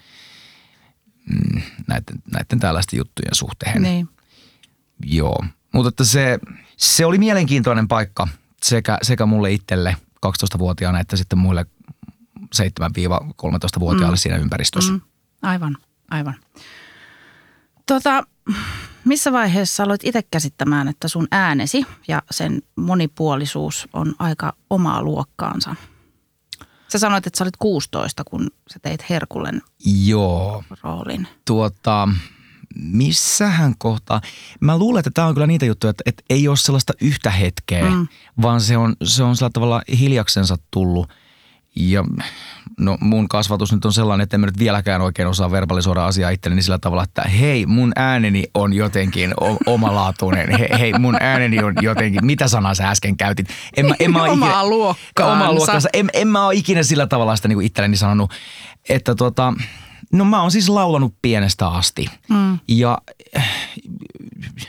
mm, 1.26 1.62
näiden, 1.88 2.16
näiden 2.32 2.60
tällaisten 2.60 2.98
juttujen 2.98 3.36
suhteen. 3.36 3.82
Niin. 3.82 4.10
Joo, 5.06 5.46
mutta 5.74 5.90
että 5.90 6.04
se, 6.04 6.40
se 6.78 7.06
oli 7.06 7.18
mielenkiintoinen 7.18 7.88
paikka 7.88 8.28
sekä, 8.64 8.98
sekä 9.02 9.26
mulle 9.26 9.52
itselle 9.52 9.96
12-vuotiaana 10.26 11.00
että 11.00 11.18
sitten 11.18 11.40
muille 11.40 11.66
7-13-vuotiaille 12.40 14.16
mm. 14.16 14.18
siinä 14.18 14.38
ympäristössä. 14.38 14.92
Mm. 14.92 15.02
Aivan, 15.42 15.78
aivan. 16.12 16.36
Tota, 17.86 18.24
missä 19.06 19.32
vaiheessa 19.32 19.84
aloit 19.84 20.04
itse 20.04 20.24
käsittämään, 20.32 20.88
että 20.88 21.08
sun 21.08 21.28
äänesi 21.32 21.86
ja 22.08 22.22
sen 22.32 22.62
monipuolisuus 22.76 23.88
on 23.94 24.16
aika 24.20 24.54
omaa 24.70 25.04
luokkaansa? 25.04 25.76
Sä 26.88 27.00
sanoit, 27.00 27.28
että 27.28 27.38
sä 27.38 27.44
olit 27.44 27.58
16, 27.58 28.24
kun 28.24 28.52
sä 28.74 28.80
teit 28.82 29.10
Herkulen 29.10 29.62
Joo, 30.06 30.64
roolin. 30.84 31.28
tuota, 31.46 32.10
missähän 32.76 33.74
kohtaa? 33.78 34.22
Mä 34.60 34.78
luulen, 34.78 35.00
että 35.00 35.12
tämä 35.14 35.28
on 35.28 35.34
kyllä 35.34 35.48
niitä 35.48 35.66
juttuja, 35.66 35.90
että, 35.92 36.04
että 36.06 36.24
ei 36.30 36.48
ole 36.48 36.58
sellaista 36.58 36.94
yhtä 37.02 37.30
hetkeä, 37.32 37.90
Mm. 37.90 38.08
vaan 38.42 38.62
se 38.62 38.78
on, 38.78 38.96
se 39.04 39.24
on 39.24 39.36
sillä 39.36 39.50
tavalla 39.54 39.82
hiljaksensa 40.00 40.58
tullut. 40.72 41.10
Ja 41.76 42.04
no 42.80 42.98
mun 43.02 43.28
kasvatus 43.30 43.72
nyt 43.74 43.86
on 43.86 43.94
sellainen, 43.94 44.24
että 44.24 44.36
en 44.38 44.42
mä 44.42 44.46
nyt 44.46 44.60
vieläkään 44.60 45.02
oikein 45.02 45.28
osaa 45.28 45.52
verbalisoida 45.52 46.06
asiaa 46.06 46.30
itselleni 46.30 46.62
sillä 46.62 46.80
tavalla, 46.80 47.04
että 47.04 47.22
hei, 47.22 47.66
mun 47.66 47.92
ääneni 47.96 48.44
on 48.54 48.74
jotenkin 48.74 49.34
o- 49.42 49.58
omalaatuinen. 49.66 50.60
He, 50.60 50.70
hei, 50.80 50.94
mun 51.00 51.18
ääneni 51.20 51.64
on 51.64 51.74
jotenkin, 51.82 52.26
mitä 52.26 52.48
sanaa 52.48 52.74
sä 52.76 52.90
äsken 52.90 53.18
käytit? 53.18 53.48
En 53.78 53.86
mä, 53.86 53.96
en 54.00 54.12
mä 54.12 54.24
Omaa 54.24 54.34
ikinä- 54.50 54.70
luokkaansa. 54.70 55.34
Omaa 55.34 55.54
luokkaansa. 55.54 55.90
En, 55.94 56.10
en 56.14 56.28
mä 56.28 56.46
ole 56.46 56.56
ikinä 56.56 56.84
sillä 56.84 57.08
tavalla 57.08 57.36
sitä 57.36 57.48
niin 57.48 57.56
kuin 57.56 57.66
itselleni 57.66 57.98
sanonut, 57.98 58.32
että 58.90 59.16
tota, 59.16 59.54
no 60.14 60.26
mä 60.26 60.42
oon 60.42 60.52
siis 60.52 60.70
laulanut 60.70 61.16
pienestä 61.22 61.68
asti. 61.68 62.06
Mm. 62.30 62.60
Ja 62.68 62.98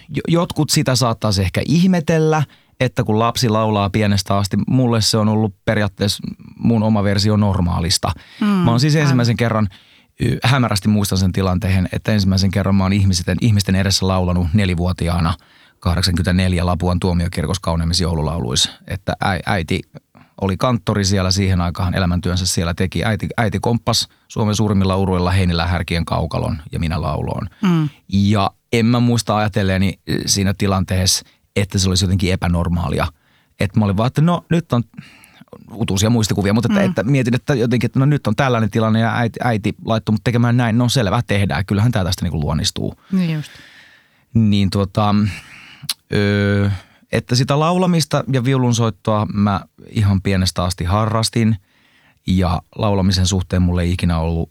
jo- 0.09 0.23
jotkut 0.29 0.71
sitä 0.71 0.97
saattaisi 0.97 1.43
ehkä 1.43 1.63
ihmetellä, 1.67 2.43
että 2.81 3.05
kun 3.05 3.19
lapsi 3.19 3.49
laulaa 3.49 3.91
pienestä 3.91 4.37
asti, 4.37 4.57
mulle 4.67 5.01
se 5.01 5.19
on 5.19 5.29
ollut 5.29 5.55
periaatteessa 5.65 6.23
mun 6.57 6.83
oma 6.83 7.05
versio 7.05 7.37
normaalista. 7.37 8.13
Mm, 8.41 8.47
mä 8.47 8.71
oon 8.71 8.81
siis 8.81 8.97
ensimmäisen 8.97 9.37
kerran, 9.37 9.69
hämärästi 10.45 10.89
muistan 10.89 11.19
sen 11.19 11.33
tilanteen, 11.33 11.89
että 11.93 12.13
ensimmäisen 12.13 12.51
kerran 12.51 12.75
mä 12.75 12.83
oon 12.83 12.93
ihmisten, 12.93 13.39
ihmisten 13.41 13.75
edessä 13.75 14.09
laulanut 14.09 14.47
nelivuotiaana 14.53 15.35
84 15.81 16.67
Lapuan 16.67 17.01
tuomiokirkos 17.01 17.61
kauneimmissa 17.61 18.05
joululauluissa. 18.05 18.71
Että 18.87 19.13
äiti 19.47 19.81
oli 20.41 20.57
kanttori 20.57 21.05
siellä 21.05 21.31
siihen 21.31 21.61
aikaan, 21.61 21.95
elämäntyönsä 21.95 22.47
siellä 22.47 22.75
teki. 22.75 23.05
Äiti, 23.05 23.29
äiti 23.37 23.59
komppas 23.61 24.09
Suomen 24.29 24.55
suurimmilla 24.55 24.97
uruilla 24.97 25.31
Heinilä 25.31 25.67
Härkien 25.67 26.05
kaukalon 26.05 26.63
ja 26.73 26.79
minä 26.79 27.03
lauloon. 27.03 27.49
Mm. 27.63 27.89
Ja 28.09 28.51
en 28.73 28.87
mä 28.87 29.01
muista 29.01 29.37
ajatelleeni 29.37 29.99
siinä 30.27 30.55
tilanteessa, 30.59 31.25
että 31.57 31.79
se 31.79 31.89
olisi 31.89 32.05
jotenkin 32.05 32.33
epänormaalia. 32.33 33.07
Että 33.61 33.79
mä 33.79 33.85
olin 33.85 33.97
vaan, 33.97 34.07
että 34.07 34.21
no 34.21 34.45
nyt 34.51 34.73
on 34.73 34.85
utuisia 35.73 36.11
muistikuvia, 36.11 36.55
mutta 36.55 36.69
että, 36.73 36.81
mm. 36.81 36.89
että 36.89 37.03
mietin, 37.03 37.35
että 37.35 37.55
jotenkin, 37.55 37.89
että 37.89 37.99
no 37.99 38.07
nyt 38.07 38.27
on 38.27 38.37
tällainen 38.37 38.71
tilanne 38.71 39.01
ja 39.01 39.17
äiti, 39.17 39.41
äiti 39.43 39.75
laittoi 39.85 40.13
mut 40.13 40.25
tekemään 40.25 40.57
näin. 40.57 40.79
No 40.79 40.89
selvä, 40.89 41.23
tehdään. 41.27 41.67
Kyllähän 41.67 41.93
tämä 41.93 42.05
tästä 42.05 42.25
niin 42.25 42.41
luonnistuu. 42.41 42.95
Niin 43.13 43.35
just. 43.35 43.51
Niin 44.35 44.71
tuota, 44.71 45.15
öö, 46.15 46.71
että 47.15 47.35
sitä 47.35 47.59
laulamista 47.61 48.25
ja 48.33 48.45
viulunsoittoa 48.45 49.27
mä 49.35 49.61
ihan 49.89 50.23
pienestä 50.23 50.65
asti 50.65 50.85
harrastin 50.85 51.57
ja 52.27 52.63
laulamisen 52.77 53.27
suhteen 53.27 53.63
mulle 53.63 53.83
ei 53.83 53.93
ikinä 53.93 54.19
ollut 54.19 54.49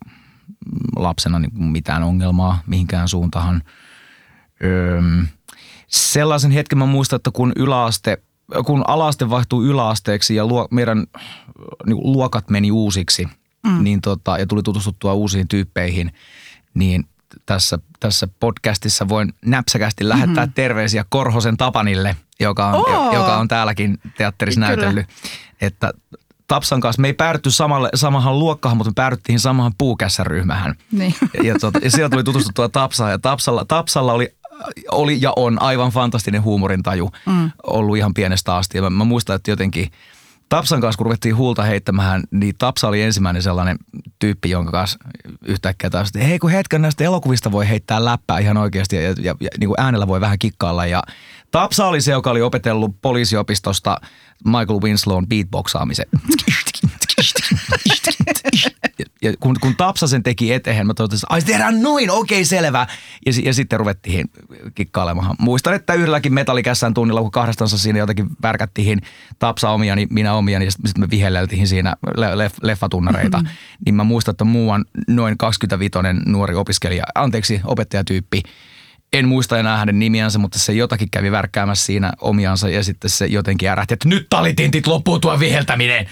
lapsena 0.96 1.40
niin 1.40 1.64
mitään 1.64 2.04
ongelmaa 2.04 2.60
mihinkään 2.68 3.08
suuntaan. 3.08 3.64
Öö, 4.64 5.02
sellaisen 5.88 6.52
hetken 6.52 6.78
mä 6.78 6.86
muistan, 6.86 7.18
että 7.18 7.32
kun 7.34 7.54
yläaste, 7.56 8.18
kun 8.66 8.84
alaste 8.88 9.30
vaihtuu 9.30 9.64
yläasteeksi 9.64 10.36
ja 10.36 10.48
luo, 10.48 10.68
meidän 10.72 11.08
niin 11.86 11.98
luokat 12.04 12.50
meni 12.50 12.72
uusiksi 12.72 13.28
mm. 13.68 13.84
niin 13.84 14.02
tota, 14.02 14.38
ja 14.38 14.48
tuli 14.48 14.64
tutustuttua 14.64 15.14
uusiin 15.14 15.48
tyyppeihin, 15.48 16.14
niin 16.74 17.06
tässä, 17.46 17.80
tässä 18.00 18.28
podcastissa 18.40 19.10
voin 19.10 19.34
näpsäkästi 19.46 20.10
lähettää 20.10 20.46
mm-hmm. 20.46 20.54
terveisiä 20.54 21.06
Korhosen 21.10 21.58
Tapanille, 21.58 22.16
joka 22.40 22.68
on, 22.68 22.76
oh. 22.76 23.14
joka 23.14 23.38
on 23.38 23.48
täälläkin 23.48 24.00
teatterissa 24.18 24.62
Kyllä. 24.62 24.76
näytellyt. 24.76 25.08
Että 25.62 25.94
Tapsan 26.48 26.82
kanssa 26.82 27.02
me 27.02 27.08
ei 27.08 27.14
päädytty 27.14 27.52
samalle, 27.52 27.90
samahan 27.96 28.40
luokkaan, 28.40 28.78
mutta 28.78 28.92
me 28.92 28.94
päädyttiin 28.96 29.40
samahan 29.40 29.72
puukässäryhmähän. 29.78 30.76
Niin. 30.92 31.16
Ja, 31.44 31.60
tuota, 31.60 31.80
ja 31.84 31.92
siellä 31.92 32.10
tuli 32.10 32.24
tutustuttua 32.24 32.70
Tapsaan 32.70 33.12
ja 33.12 33.20
Tapsalla, 33.20 33.66
Tapsalla 33.66 34.14
oli 34.14 34.36
oli 34.92 35.18
ja 35.22 35.34
on 35.36 35.62
aivan 35.62 35.92
fantastinen 35.92 36.44
huumorintaju 36.44 37.12
mm. 37.26 37.52
ollut 37.64 37.98
ihan 37.98 38.14
pienestä 38.14 38.56
asti. 38.56 38.78
Ja 38.78 38.82
mä, 38.82 38.90
mä 38.90 39.04
muistan, 39.04 39.36
että 39.36 39.52
jotenkin 39.52 39.92
Tapsan 40.50 40.82
kanssa, 40.82 40.98
kun 40.98 41.06
ruvettiin 41.06 41.36
huulta 41.36 41.64
heittämään, 41.64 42.24
niin 42.32 42.56
Tapsa 42.58 42.88
oli 42.88 43.02
ensimmäinen 43.02 43.42
sellainen 43.42 43.78
tyyppi, 44.20 44.50
jonka 44.50 44.72
kanssa 44.72 45.00
yhtäkkiä 45.46 45.90
taas, 45.90 46.08
että 46.08 46.28
hei 46.28 46.40
kun 46.40 46.50
hetken 46.50 46.82
näistä 46.82 47.04
elokuvista 47.04 47.52
voi 47.52 47.70
heittää 47.70 48.06
läppää 48.06 48.40
ihan 48.40 48.58
oikeasti 48.58 48.96
ja, 48.96 49.02
ja, 49.02 49.36
ja 49.40 49.50
niin 49.60 49.68
kuin 49.68 49.82
äänellä 49.82 50.08
voi 50.08 50.22
vähän 50.22 50.40
kikkailla. 50.40 50.86
Ja 50.86 51.04
Tapsa 51.52 51.86
oli 51.86 52.02
se, 52.02 52.12
joka 52.12 52.32
oli 52.32 52.42
opetellut 52.42 53.02
poliisiopistosta 53.02 53.98
Michael 54.46 54.82
Winslown 54.82 55.28
beatboxaamisen. 55.28 56.06
ja 59.24 59.34
kun, 59.40 59.56
kun 59.62 59.76
Tapsa 59.76 60.08
sen 60.08 60.24
teki 60.24 60.54
eteen, 60.54 60.88
mä 60.88 60.94
totesin, 60.94 61.28
ai 61.30 61.42
tehdään 61.42 61.82
noin, 61.82 62.12
okei 62.12 62.38
okay, 62.38 62.46
selvä. 62.46 62.88
Ja, 63.26 63.32
ja 63.44 63.54
sitten 63.54 63.80
ruvettiin 63.80 64.30
kikkailemaan. 64.76 65.36
Muistan, 65.40 65.74
että 65.74 65.94
yhdelläkin 65.94 66.34
metallikässän 66.34 66.94
tunnilla, 66.94 67.22
kun 67.22 67.32
kahdestansa 67.32 67.78
siinä 67.78 68.00
jotenkin 68.00 68.28
värkättiin 68.42 69.02
Tapsa 69.40 69.70
omia, 69.70 69.96
niin 69.96 70.08
minä 70.12 70.34
omia, 70.34 70.60
niin 70.60 70.72
sitten 70.72 71.00
me 71.00 71.10
vihelleltiin 71.10 71.68
siinä 71.68 71.96
leff, 72.36 72.58
leffatunnareita. 72.62 73.38
Mm-hmm. 73.38 73.56
Niin 73.86 73.96
mä 73.96 74.04
muistan, 74.04 74.32
että 74.32 74.44
muuan 74.44 74.86
noin 75.08 75.38
25 75.38 75.92
nuori 76.26 76.56
opiskelija, 76.56 77.04
anteeksi, 77.16 77.62
opettajatyyppi, 77.64 78.42
en 79.14 79.28
muista 79.28 79.60
enää 79.60 79.78
hänen 79.78 80.00
nimiänsä, 80.00 80.40
mutta 80.40 80.60
se 80.60 80.74
jotakin 80.74 81.10
kävi 81.12 81.32
värkkäämässä 81.32 81.86
siinä 81.86 82.12
omiansa 82.22 82.70
ja 82.70 82.84
sitten 82.84 83.10
se 83.10 83.26
jotenkin 83.26 83.70
ärähti, 83.70 83.94
että 83.94 84.10
nyt 84.10 84.28
talitintit 84.30 84.88
loppuu 84.88 85.20
tuo 85.20 85.40
viheltäminen. 85.40 86.08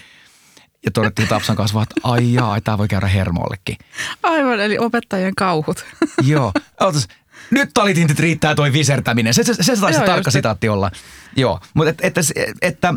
Ja 0.86 0.92
todettiin 0.92 1.28
Tapsan 1.28 1.56
kanssa 1.56 1.76
vaan, 1.76 1.84
että 1.84 2.02
ai 2.04 2.34
jaa, 2.34 2.62
tämä 2.62 2.78
voi 2.78 2.88
käydä 2.88 3.08
hermollekin. 3.08 3.78
Aivan, 4.24 4.60
eli 4.60 4.78
opettajien 4.78 5.36
kauhut. 5.36 5.86
Joo. 6.24 6.52
Ootas, 6.80 7.08
nyt 7.52 7.70
talitintit 7.74 8.20
riittää 8.20 8.56
toi 8.56 8.74
visertäminen. 8.74 9.34
Se, 9.34 9.44
se, 9.44 9.54
se, 9.54 9.64
se 9.76 9.82
taisi 9.82 10.00
Joo, 10.00 10.06
tarkka 10.06 10.32
sitaatti 10.32 10.70
olla. 10.70 10.92
Joo, 11.36 11.60
mutta 11.74 11.90
et, 11.90 12.00
että, 12.02 12.22
että 12.62 12.94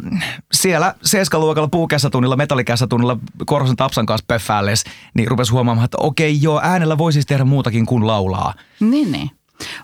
siellä 0.52 0.94
seiskaluokalla 1.02 1.68
puukässätunnilla, 1.68 2.36
metallikässätunnilla 2.36 3.18
Korhosen 3.46 3.76
Tapsan 3.76 4.06
kanssa 4.06 4.24
pöffäälles, 4.28 4.84
niin 5.14 5.28
rupesi 5.28 5.52
huomaamaan, 5.52 5.84
että 5.84 5.98
okei 6.00 6.42
joo, 6.42 6.60
äänellä 6.62 6.98
voi 6.98 7.12
siis 7.12 7.26
tehdä 7.26 7.44
muutakin 7.44 7.86
kuin 7.86 8.06
laulaa. 8.06 8.54
Niin, 8.80 9.12
niin. 9.12 9.30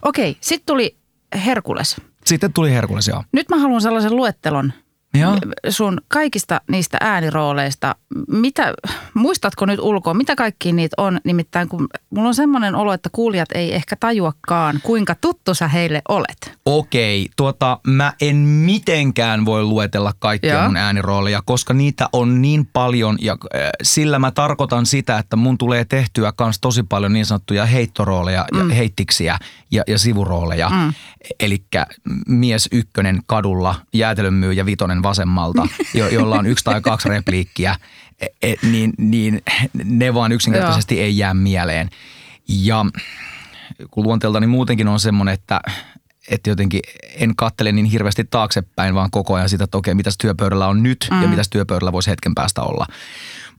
Okei, 0.02 0.36
sitten 0.40 0.66
tuli 0.66 0.96
Herkules. 1.44 1.96
Sitten 2.24 2.52
tuli 2.52 2.70
Herkules, 2.70 3.08
joo. 3.08 3.24
Nyt 3.32 3.48
mä 3.48 3.56
haluan 3.56 3.80
sellaisen 3.80 4.16
luettelon, 4.16 4.72
Joo. 5.14 5.38
sun 5.68 6.00
kaikista 6.08 6.60
niistä 6.70 6.98
äänirooleista, 7.00 7.94
mitä, 8.28 8.74
muistatko 9.14 9.66
nyt 9.66 9.80
ulkoa, 9.80 10.14
mitä 10.14 10.36
kaikki 10.36 10.72
niitä 10.72 10.94
on? 10.98 11.20
Nimittäin 11.24 11.68
kun 11.68 11.88
mulla 12.10 12.28
on 12.28 12.34
semmoinen 12.34 12.74
olo, 12.74 12.92
että 12.92 13.08
kuulijat 13.12 13.48
ei 13.54 13.74
ehkä 13.74 13.96
tajuakaan, 13.96 14.80
kuinka 14.82 15.14
tuttu 15.14 15.54
sä 15.54 15.68
heille 15.68 16.02
olet. 16.08 16.58
Okei, 16.64 17.28
tuota 17.36 17.78
mä 17.86 18.12
en 18.20 18.36
mitenkään 18.36 19.44
voi 19.44 19.64
luetella 19.64 20.12
kaikkia 20.18 20.54
Joo. 20.54 20.66
mun 20.66 20.76
äänirooleja, 20.76 21.42
koska 21.44 21.74
niitä 21.74 22.08
on 22.12 22.42
niin 22.42 22.68
paljon 22.72 23.18
ja 23.20 23.32
äh, 23.32 23.70
sillä 23.82 24.18
mä 24.18 24.30
tarkoitan 24.30 24.86
sitä, 24.86 25.18
että 25.18 25.36
mun 25.36 25.58
tulee 25.58 25.84
tehtyä 25.84 26.32
kans 26.32 26.58
tosi 26.60 26.82
paljon 26.82 27.12
niin 27.12 27.26
sanottuja 27.26 27.66
heittorooleja 27.66 28.46
mm. 28.52 28.68
ja 28.68 28.74
heittiksiä 28.74 29.38
ja, 29.70 29.84
ja 29.86 29.98
sivurooleja. 29.98 30.68
Mm. 30.68 30.92
Eli 31.40 31.64
mies 32.26 32.68
ykkönen 32.72 33.20
kadulla, 33.26 33.74
jäätelönmyyjä 33.92 34.66
vitonen 34.66 34.99
vasemmalta, 35.02 35.68
jo, 35.94 36.08
jolla 36.08 36.38
on 36.38 36.46
yksi 36.46 36.64
tai 36.64 36.80
kaksi 36.80 37.08
repliikkiä, 37.08 37.76
e, 38.20 38.26
e, 38.42 38.54
niin, 38.62 38.92
niin 38.98 39.42
ne 39.84 40.14
vaan 40.14 40.32
yksinkertaisesti 40.32 40.96
Joo. 40.96 41.04
ei 41.04 41.18
jää 41.18 41.34
mieleen. 41.34 41.90
Ja 42.48 42.84
kun 43.90 44.04
luonteeltani 44.04 44.46
muutenkin 44.46 44.88
on 44.88 45.00
semmoinen, 45.00 45.34
että, 45.34 45.60
että 46.30 46.50
jotenkin 46.50 46.80
en 47.14 47.36
kattele 47.36 47.72
niin 47.72 47.86
hirveästi 47.86 48.24
taaksepäin, 48.24 48.94
vaan 48.94 49.10
koko 49.10 49.34
ajan 49.34 49.48
sitä, 49.48 49.64
että 49.64 49.78
okei, 49.78 49.94
mitäs 49.94 50.18
työpöydällä 50.18 50.66
on 50.66 50.82
nyt 50.82 51.08
mm. 51.10 51.22
ja 51.22 51.28
mitäs 51.28 51.48
työpöydällä 51.48 51.92
voisi 51.92 52.10
hetken 52.10 52.34
päästä 52.34 52.62
olla. 52.62 52.86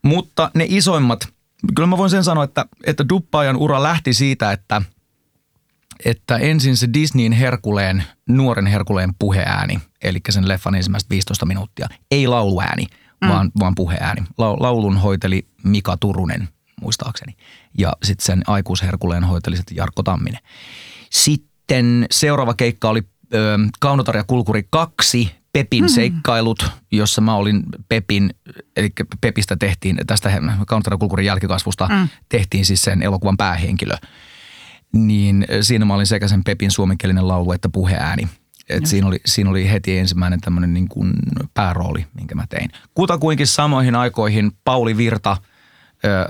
Mutta 0.01 0.51
ne 0.55 0.65
isoimmat, 0.67 1.27
kyllä 1.75 1.87
mä 1.87 1.97
voin 1.97 2.09
sen 2.09 2.23
sanoa, 2.23 2.43
että, 2.43 2.65
että 2.83 3.09
duppaajan 3.09 3.55
ura 3.55 3.83
lähti 3.83 4.13
siitä, 4.13 4.51
että– 4.51 4.81
että 6.05 6.37
ensin 6.37 6.77
se 6.77 6.89
Disneyn 6.93 7.31
Herkuleen, 7.31 8.03
nuoren 8.29 8.67
Herkuleen 8.67 9.13
puheääni, 9.19 9.79
eli 10.03 10.19
sen 10.29 10.47
leffan 10.47 10.75
ensimmäistä 10.75 11.09
15 11.09 11.45
minuuttia, 11.45 11.87
ei 12.11 12.27
lauluääni, 12.27 12.85
mm. 13.21 13.27
vaan, 13.27 13.51
vaan 13.59 13.75
puheääni. 13.75 14.21
Laulun 14.37 14.97
hoiteli 14.97 15.47
Mika 15.63 15.97
Turunen, 15.97 16.49
muistaakseni, 16.81 17.35
ja 17.77 17.93
sitten 18.03 18.25
sen 18.25 18.41
aikuisherkuleen 18.47 19.23
hoiteli 19.23 19.57
sitten 19.57 19.77
Jarkko 19.77 20.03
Tamminen. 20.03 20.41
Sitten 21.09 22.05
seuraava 22.11 22.53
keikka 22.53 22.89
oli 22.89 23.01
ö, 23.33 23.57
Kaunotarja 23.79 24.23
Kulkuri 24.23 24.67
2, 24.69 25.31
Pepin 25.53 25.83
mm. 25.83 25.87
seikkailut, 25.89 26.71
jossa 26.91 27.21
mä 27.21 27.35
olin 27.35 27.63
Pepin, 27.89 28.33
eli 28.75 28.89
Pepistä 29.21 29.55
tehtiin, 29.55 29.97
tästä 30.07 30.41
Kaunotarja 30.67 30.97
Kulkurin 30.97 31.25
jälkikasvusta 31.25 31.87
mm. 31.87 32.07
tehtiin 32.29 32.65
siis 32.65 32.81
sen 32.81 33.03
elokuvan 33.03 33.37
päähenkilö– 33.37 33.95
niin 34.93 35.45
siinä 35.61 35.85
mä 35.85 35.93
olin 35.93 36.07
sekä 36.07 36.27
sen 36.27 36.43
Pepin 36.43 36.71
suomenkielinen 36.71 37.27
laulu 37.27 37.51
että 37.51 37.69
puheääni. 37.69 38.27
Et 38.69 38.85
siinä, 38.85 39.07
oli, 39.07 39.19
siinä 39.25 39.49
oli 39.49 39.71
heti 39.71 39.97
ensimmäinen 39.97 40.41
tämmöinen 40.41 40.73
niin 40.73 40.87
kuin 40.87 41.13
päärooli, 41.53 42.05
minkä 42.13 42.35
mä 42.35 42.45
tein. 42.49 42.69
Kutakuinkin 42.93 43.47
samoihin 43.47 43.95
aikoihin 43.95 44.51
Pauli 44.63 44.97
Virta, 44.97 45.37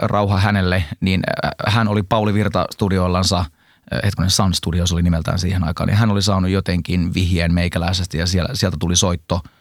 rauha 0.01 0.39
hänelle, 0.39 0.83
niin 0.99 1.21
hän 1.67 1.87
oli 1.87 2.03
Pauli 2.03 2.33
Virta 2.33 2.65
studioillansa, 2.71 3.45
hetkonen 4.03 4.29
Sun 4.29 4.53
Studios 4.53 4.91
oli 4.91 5.01
nimeltään 5.01 5.39
siihen 5.39 5.63
aikaan, 5.63 5.87
niin 5.87 5.97
hän 5.97 6.11
oli 6.11 6.21
saanut 6.21 6.51
jotenkin 6.51 7.13
vihjeen 7.13 7.53
meikäläisestä 7.53 8.17
ja 8.17 8.27
siellä, 8.27 8.49
sieltä 8.53 8.77
tuli 8.79 8.95
soitto– 8.95 9.41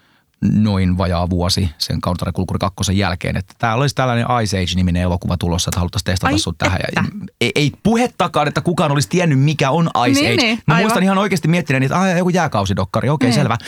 noin 0.43 0.99
vajaa 0.99 1.31
vuosi 1.31 1.71
sen 1.79 1.99
Kulkuri 2.35 2.59
kakkosen 2.59 2.97
jälkeen, 2.97 3.37
että 3.37 3.55
täällä 3.59 3.81
olisi 3.81 3.95
tällainen 3.95 4.27
Ice 4.43 4.59
Age-niminen 4.59 5.03
elokuva 5.03 5.37
tulossa, 5.37 5.69
että 5.71 5.81
haluttaisiin 5.81 6.05
testata 6.05 6.39
sut 6.39 6.59
tähän. 6.59 6.81
Ja 6.97 7.05
ei, 7.41 7.53
ei 7.55 7.73
puhettakaan, 7.83 8.49
että 8.49 8.61
kukaan 8.61 8.93
olisi 8.93 9.09
tiennyt, 9.09 9.41
mikä 9.41 9.71
on 9.71 9.91
Ice 10.09 10.21
niin, 10.21 10.33
Age. 10.33 10.43
Niin, 10.43 10.59
Mä 10.67 10.75
aivan. 10.75 10.85
muistan 10.85 11.03
ihan 11.03 11.19
oikeasti 11.19 11.49
miettineeni, 11.49 11.87
että 11.87 12.19
joku 12.19 12.31
jääkausidokkari, 12.31 13.09
okei 13.09 13.15
okay, 13.15 13.29
niin. 13.29 13.35
selvä. 13.35 13.59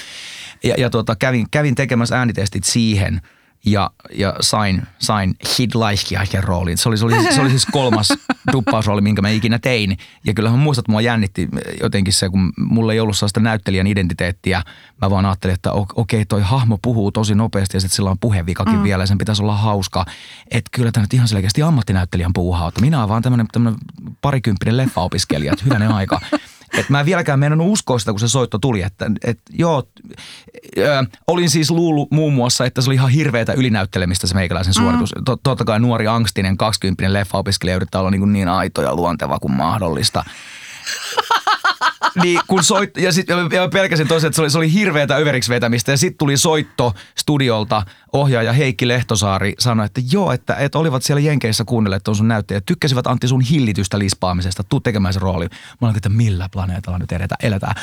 Ja, 0.64 0.74
ja 0.78 0.90
tuota, 0.90 1.16
kävin, 1.16 1.46
kävin 1.50 1.74
tekemässä 1.74 2.18
äänitestit 2.18 2.64
siihen 2.64 3.20
ja, 3.66 3.90
ja 4.14 4.34
sain, 4.40 4.82
sain 4.98 5.34
Hidlaiskiaisen 5.58 6.44
roolin. 6.44 6.78
Se 6.78 6.88
oli, 6.88 6.96
se, 6.96 7.04
oli, 7.04 7.34
se 7.34 7.40
oli 7.40 7.50
siis 7.50 7.66
kolmas 7.66 8.08
duppausrooli, 8.52 9.00
minkä 9.00 9.22
mä 9.22 9.28
ikinä 9.28 9.58
tein. 9.58 9.98
Ja 10.24 10.34
kyllähän 10.34 10.58
muistat, 10.58 10.82
että 10.82 10.92
mua 10.92 11.00
jännitti 11.00 11.48
jotenkin 11.80 12.12
se, 12.12 12.28
kun 12.28 12.52
mulla 12.58 12.92
ei 12.92 13.00
ollut 13.00 13.16
sellaista 13.16 13.40
näyttelijän 13.40 13.86
identiteettiä. 13.86 14.62
Mä 15.02 15.10
vaan 15.10 15.26
ajattelin, 15.26 15.54
että 15.54 15.72
okei, 15.72 16.24
toi 16.24 16.42
hahmo 16.42 16.78
puhuu 16.82 17.12
tosi 17.12 17.34
nopeasti 17.34 17.76
ja 17.76 17.80
sitten 17.80 17.96
sillä 17.96 18.10
on 18.10 18.18
puhevikakin 18.18 18.76
mm. 18.76 18.82
vielä 18.82 19.02
ja 19.02 19.06
sen 19.06 19.18
pitäisi 19.18 19.42
olla 19.42 19.56
hauska. 19.56 20.06
Että 20.50 20.70
kyllä 20.72 20.92
tämä 20.92 21.04
nyt 21.04 21.14
ihan 21.14 21.28
selkeästi 21.28 21.62
ammattinäyttelijän 21.62 22.32
puuhaa. 22.32 22.68
Että 22.68 22.80
minä 22.80 22.98
olen 22.98 23.08
vaan 23.08 23.22
tämmöinen 23.22 23.76
parikymppinen 24.20 24.76
leffaopiskelija, 24.76 25.52
että 25.52 25.64
hyvänen 25.64 25.92
aika. 25.92 26.20
Et 26.78 26.88
mä 26.88 27.00
en 27.00 27.06
vieläkään 27.06 27.38
mennyt 27.38 27.68
uskoa 27.68 27.98
sitä, 27.98 28.12
kun 28.12 28.20
se 28.20 28.28
soitto 28.28 28.58
tuli. 28.58 28.82
Että, 28.82 29.10
et, 29.24 29.38
joo, 29.52 29.88
ö, 30.78 31.04
olin 31.26 31.50
siis 31.50 31.70
luullut 31.70 32.10
muun 32.10 32.32
muassa, 32.32 32.66
että 32.66 32.80
se 32.80 32.90
oli 32.90 32.94
ihan 32.94 33.10
hirveätä 33.10 33.52
ylinäyttelemistä 33.52 34.26
se 34.26 34.34
meikäläisen 34.34 34.74
suoritus. 34.74 35.14
Mm. 35.14 35.24
Totta 35.42 35.64
kai 35.64 35.80
nuori 35.80 36.06
angstinen 36.06 36.56
20 36.56 37.12
leffaopiskelija 37.12 37.76
yrittää 37.76 38.00
olla 38.00 38.10
niin, 38.10 38.32
niin 38.32 38.48
aito 38.48 38.82
ja 38.82 38.94
luonteva 38.94 39.38
kuin 39.38 39.52
mahdollista 39.52 40.24
niin 42.22 42.40
kun 42.46 42.64
soit, 42.64 42.96
ja 42.96 43.12
sitten 43.12 43.36
ja 43.52 43.68
pelkäsin 43.68 44.08
tosiaan, 44.08 44.28
että 44.28 44.36
se 44.36 44.42
oli, 44.42 44.50
se 44.50 44.58
oli 44.58 44.72
hirveätä 44.72 45.16
överiksi 45.16 45.50
vetämistä 45.50 45.90
ja 45.90 45.96
sitten 45.96 46.18
tuli 46.18 46.36
soitto 46.36 46.94
studiolta, 47.18 47.82
ohjaaja 48.12 48.52
Heikki 48.52 48.88
Lehtosaari 48.88 49.54
sanoi, 49.58 49.86
että 49.86 50.00
joo, 50.12 50.32
että, 50.32 50.54
että 50.54 50.78
olivat 50.78 51.02
siellä 51.02 51.20
Jenkeissä 51.20 51.64
kuunnelleet 51.64 52.04
tuon 52.04 52.16
sun 52.16 52.28
näyttäjä, 52.28 52.60
tykkäsivät 52.60 53.06
Antti 53.06 53.28
sun 53.28 53.40
hillitystä 53.40 53.98
lispaamisesta, 53.98 54.64
tuu 54.64 54.80
tekemään 54.80 55.14
se 55.14 55.20
rooli. 55.20 55.48
Mä 55.80 55.88
olin, 55.88 55.96
että 55.96 56.08
millä 56.08 56.48
planeetalla 56.52 56.98
nyt 56.98 57.12
edetään, 57.12 57.38
eletään. 57.42 57.74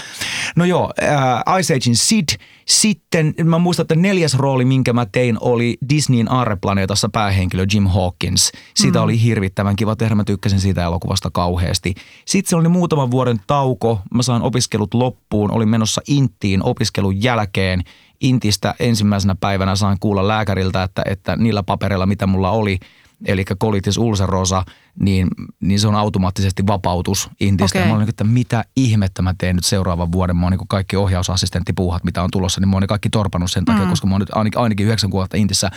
No 0.55 0.65
joo, 0.65 0.93
äh, 1.03 1.59
Ice 1.59 1.73
Agein 1.75 1.95
Sid, 1.95 2.27
sitten 2.65 3.33
mä 3.43 3.57
muistan, 3.57 3.83
että 3.83 3.95
neljäs 3.95 4.33
rooli, 4.33 4.65
minkä 4.65 4.93
mä 4.93 5.05
tein, 5.05 5.37
oli 5.41 5.77
Disneyn 5.89 6.31
Aarreplaneetassa 6.31 7.09
päähenkilö 7.09 7.65
Jim 7.73 7.87
Hawkins. 7.87 8.51
Siitä 8.75 8.99
mm. 8.99 9.03
oli 9.03 9.23
hirvittävän 9.23 9.75
kiva 9.75 9.95
tehdä, 9.95 10.15
mä 10.15 10.23
tykkäsin 10.23 10.59
siitä 10.59 10.83
elokuvasta 10.83 11.29
kauheasti. 11.31 11.93
Sitten 12.25 12.49
se 12.49 12.55
oli 12.55 12.67
muutaman 12.67 13.11
vuoden 13.11 13.39
tauko, 13.47 14.01
mä 14.19 14.23
sain 14.23 14.41
opiskelut 14.41 14.93
loppuun, 14.93 15.51
olin 15.51 15.69
menossa 15.69 16.01
Inttiin 16.07 16.63
opiskelun 16.63 17.23
jälkeen. 17.23 17.83
Intistä 18.21 18.75
ensimmäisenä 18.79 19.35
päivänä 19.35 19.75
sain 19.75 19.97
kuulla 19.99 20.27
lääkäriltä, 20.27 20.83
että, 20.83 21.01
että 21.05 21.35
niillä 21.35 21.63
papereilla, 21.63 22.05
mitä 22.05 22.27
mulla 22.27 22.51
oli– 22.51 22.79
eli 23.25 23.45
colitis 23.45 23.97
ulcerosa, 23.97 24.63
niin, 24.99 25.27
niin 25.59 25.79
se 25.79 25.87
on 25.87 25.95
automaattisesti 25.95 26.67
vapautus 26.67 27.29
Intistä. 27.39 27.79
Okay. 27.79 27.89
mä 27.89 27.95
olin, 27.95 28.09
että 28.09 28.23
mitä 28.23 28.65
ihmettä 28.75 29.21
mä 29.21 29.35
teen 29.37 29.55
nyt 29.55 29.65
seuraavan 29.65 30.11
vuoden. 30.11 30.35
Mä 30.37 30.45
oon 30.45 30.51
niin 30.51 30.67
kaikki 30.67 30.95
ohjausassistenttipuuhat, 30.95 32.03
mitä 32.03 32.23
on 32.23 32.31
tulossa, 32.31 32.61
niin 32.61 32.69
mä 32.69 32.75
oon 32.75 32.87
kaikki 32.87 33.09
torpannut 33.09 33.51
sen 33.51 33.65
takia, 33.65 33.83
mm. 33.83 33.89
koska 33.89 34.07
mä 34.07 34.13
oon 34.13 34.21
nyt 34.21 34.29
ainakin, 34.35 34.59
ainakin 34.59 34.85
yhdeksän 34.85 35.09
kuukautta 35.09 35.37
Intissä 35.37 35.71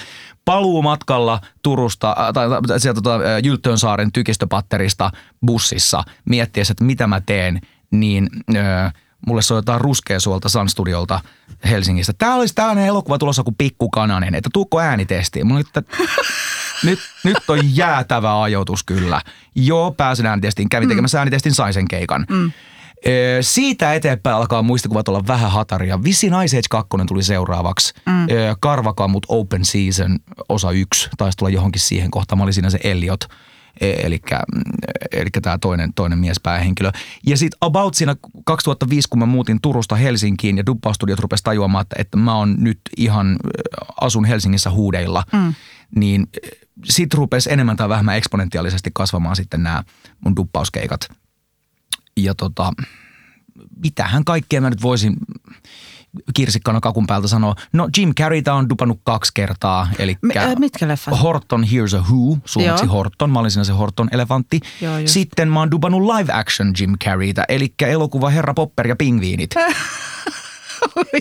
paluumatkalla 0.44 1.40
Turusta, 1.62 2.16
äh, 2.18 2.32
tai 2.32 2.80
sieltä 2.80 3.00
tota, 3.00 3.38
Jyltönsaaren 3.44 4.12
tykistöpatterista 4.12 5.10
bussissa 5.46 6.04
miettiessä, 6.24 6.72
että 6.72 6.84
mitä 6.84 7.06
mä 7.06 7.20
teen, 7.20 7.60
niin 7.92 8.28
äh, 8.56 8.92
mulle 9.26 9.42
soitetaan 9.42 9.80
Ruskeasuolta 9.80 10.48
Sun 10.48 10.68
Studiolta 10.68 11.20
Helsingistä. 11.64 12.12
Tää 12.18 12.34
olisi 12.34 12.54
tällainen 12.54 12.86
elokuva 12.86 13.18
tulossa 13.18 13.42
kuin 13.42 13.54
Pikku 13.58 13.90
Kananen, 13.90 14.34
että 14.34 14.50
tuukko 14.52 14.80
äänitestiin? 14.80 15.46
Mulla 15.46 15.60
että 15.60 15.82
nyt, 16.84 16.98
nyt 17.24 17.36
on 17.48 17.76
jäätävä 17.76 18.42
ajoitus 18.42 18.84
kyllä. 18.84 19.20
Joo, 19.54 19.90
pääsin 19.90 20.26
äänitestiin, 20.26 20.68
kävin 20.68 20.88
mm. 20.88 20.90
tekemässä 20.90 21.18
äänitestin, 21.18 21.54
sain 21.54 21.74
sen 21.74 21.88
keikan. 21.88 22.26
Mm. 22.30 22.52
Siitä 23.40 23.94
eteenpäin 23.94 24.36
alkaa 24.36 24.62
muistikuvat 24.62 25.08
olla 25.08 25.26
vähän 25.26 25.50
hataria. 25.50 26.04
Visin 26.04 26.32
Ice 26.44 26.58
Age 26.58 26.66
2 26.70 26.88
tuli 27.08 27.22
seuraavaksi. 27.22 27.94
Mm. 28.06 28.26
Karvakamut 28.60 29.26
Open 29.28 29.64
Season 29.64 30.18
osa 30.48 30.70
1 30.70 31.10
taisi 31.16 31.38
tulla 31.38 31.50
johonkin 31.50 31.80
siihen 31.80 32.10
kohtaan. 32.10 32.38
Mä 32.38 32.42
olin 32.42 32.54
siinä 32.54 32.70
se 32.70 32.78
Elliot 32.84 33.28
eli, 33.80 34.20
eli 35.12 35.30
tämä 35.42 35.58
toinen, 35.58 35.94
toinen 35.94 36.18
miespäähenkilö. 36.18 36.90
Ja 37.26 37.36
sitten 37.36 37.58
about 37.60 37.94
siinä 37.94 38.16
2005, 38.44 39.08
kun 39.08 39.18
mä 39.18 39.26
muutin 39.26 39.58
Turusta 39.62 39.96
Helsinkiin 39.96 40.56
ja 40.56 40.66
Dubbaustudiot 40.66 41.18
rupesi 41.18 41.44
tajuamaan, 41.44 41.82
että, 41.82 41.96
että 41.98 42.16
mä 42.16 42.36
oon 42.36 42.56
nyt 42.58 42.80
ihan, 42.96 43.36
asun 44.00 44.24
Helsingissä 44.24 44.70
huudeilla, 44.70 45.24
mm. 45.32 45.54
niin 45.96 46.28
sitten 46.84 47.18
rupesi 47.18 47.52
enemmän 47.52 47.76
tai 47.76 47.88
vähemmän 47.88 48.16
eksponentiaalisesti 48.16 48.90
kasvamaan 48.94 49.36
sitten 49.36 49.62
nämä 49.62 49.84
mun 50.20 50.36
duppauskeikat. 50.36 51.08
Ja 52.16 52.34
tota, 52.34 52.72
mitähän 53.82 54.24
kaikkea 54.24 54.60
mä 54.60 54.70
nyt 54.70 54.82
voisin 54.82 55.16
kirsikkana 56.34 56.80
kakun 56.80 57.06
päältä 57.06 57.28
sanoo, 57.28 57.54
no 57.72 57.88
Jim 57.98 58.14
Carreyta 58.14 58.54
on 58.54 58.68
dupannut 58.68 59.00
kaksi 59.04 59.32
kertaa. 59.34 59.88
Eli 59.98 60.16
äh, 60.36 60.56
mitkä 60.58 60.88
leffat? 60.88 61.22
Horton 61.22 61.64
Here's 61.64 61.96
a 61.96 62.04
Who, 62.10 62.38
suomeksi 62.44 62.84
Joo. 62.84 62.94
Horton. 62.94 63.30
Mä 63.30 63.38
olin 63.38 63.50
siinä 63.50 63.64
se 63.64 63.72
Horton 63.72 64.08
elefantti. 64.12 64.60
Joo, 64.80 64.94
Sitten 65.06 65.48
mä 65.48 65.58
oon 65.58 65.70
dupannut 65.70 66.02
live 66.02 66.32
action 66.32 66.72
Jim 66.80 66.98
Carreyta, 67.04 67.44
eli 67.48 67.74
elokuva 67.82 68.30
Herra 68.30 68.54
Popper 68.54 68.86
ja 68.86 68.96
pingviinit. 68.96 69.50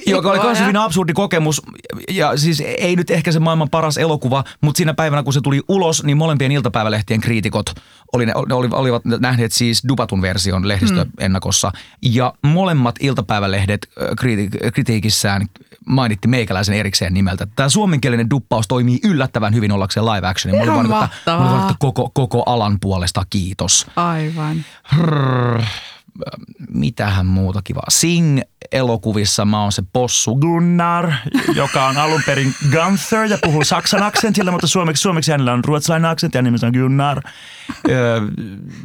joka 0.06 0.32
oli 0.32 0.40
myös 0.40 0.60
hyvin 0.60 0.78
absurdi 0.78 1.14
kokemus. 1.14 1.62
Ja 2.10 2.38
siis 2.38 2.64
ei 2.78 2.96
nyt 2.96 3.10
ehkä 3.10 3.32
se 3.32 3.40
maailman 3.40 3.70
paras 3.70 3.98
elokuva, 3.98 4.44
mutta 4.62 4.78
siinä 4.78 4.94
päivänä 4.94 5.24
kun 5.24 5.34
se 5.34 5.42
tuli 5.42 5.62
ulos, 5.68 6.04
niin 6.04 6.18
molempien 6.18 6.52
iltapäivälehtien 6.52 7.22
kriitikot 7.22 7.74
oli, 8.14 8.26
ne, 8.26 8.34
oli, 8.36 8.70
olivat 8.72 9.06
nähneet 9.06 9.52
siis 9.52 9.84
Dubatun 9.88 10.22
version 10.22 10.68
lehdistöennakossa. 10.68 11.70
Mm. 11.70 12.12
Ja 12.14 12.34
molemmat 12.42 12.96
iltapäivälehdet 13.00 13.90
kriti- 14.22 14.72
kritiikissään 14.74 15.48
mainitti 15.86 16.28
meikäläisen 16.28 16.76
erikseen 16.76 17.14
nimeltä. 17.14 17.48
Tämä 17.56 17.70
suomenkielinen 17.70 18.30
duppaus 18.30 18.68
toimii 18.68 19.00
yllättävän 19.04 19.54
hyvin 19.54 19.72
ollakseen 19.72 20.06
live 20.06 20.28
action. 20.28 20.56
Mä 20.56 20.74
olin 20.74 20.90
vaan, 20.90 21.06
että, 21.06 21.32
mä 21.32 21.52
olin, 21.52 21.62
että 21.62 21.76
koko, 21.80 22.12
koko 22.14 22.44
alan 22.46 22.78
puolesta 22.80 23.24
kiitos. 23.30 23.88
Aivan. 23.96 24.66
Hrrr 24.84 25.62
mitähän 26.74 27.26
muuta 27.26 27.62
kivaa. 27.64 27.86
Sing-elokuvissa 28.72 29.46
mä 29.46 29.62
oon 29.62 29.72
se 29.72 29.84
possu 29.94 30.36
Gunnar, 30.36 31.12
joka 31.56 31.88
on 31.88 31.98
alun 31.98 32.22
perin 32.26 32.56
Gunther 32.72 33.26
ja 33.26 33.38
puhuu 33.44 33.64
saksan 33.64 34.04
aksentilla, 34.04 34.52
mutta 34.52 34.68
suomeksi, 34.68 35.02
suomeksi 35.02 35.32
hänellä 35.32 35.54
on 35.54 35.64
ruotsalainen 35.64 36.12
aksentti 36.12 36.38
ja 36.38 36.42
nimensä 36.42 36.68
on 36.68 36.74
Gunnar. 36.74 37.22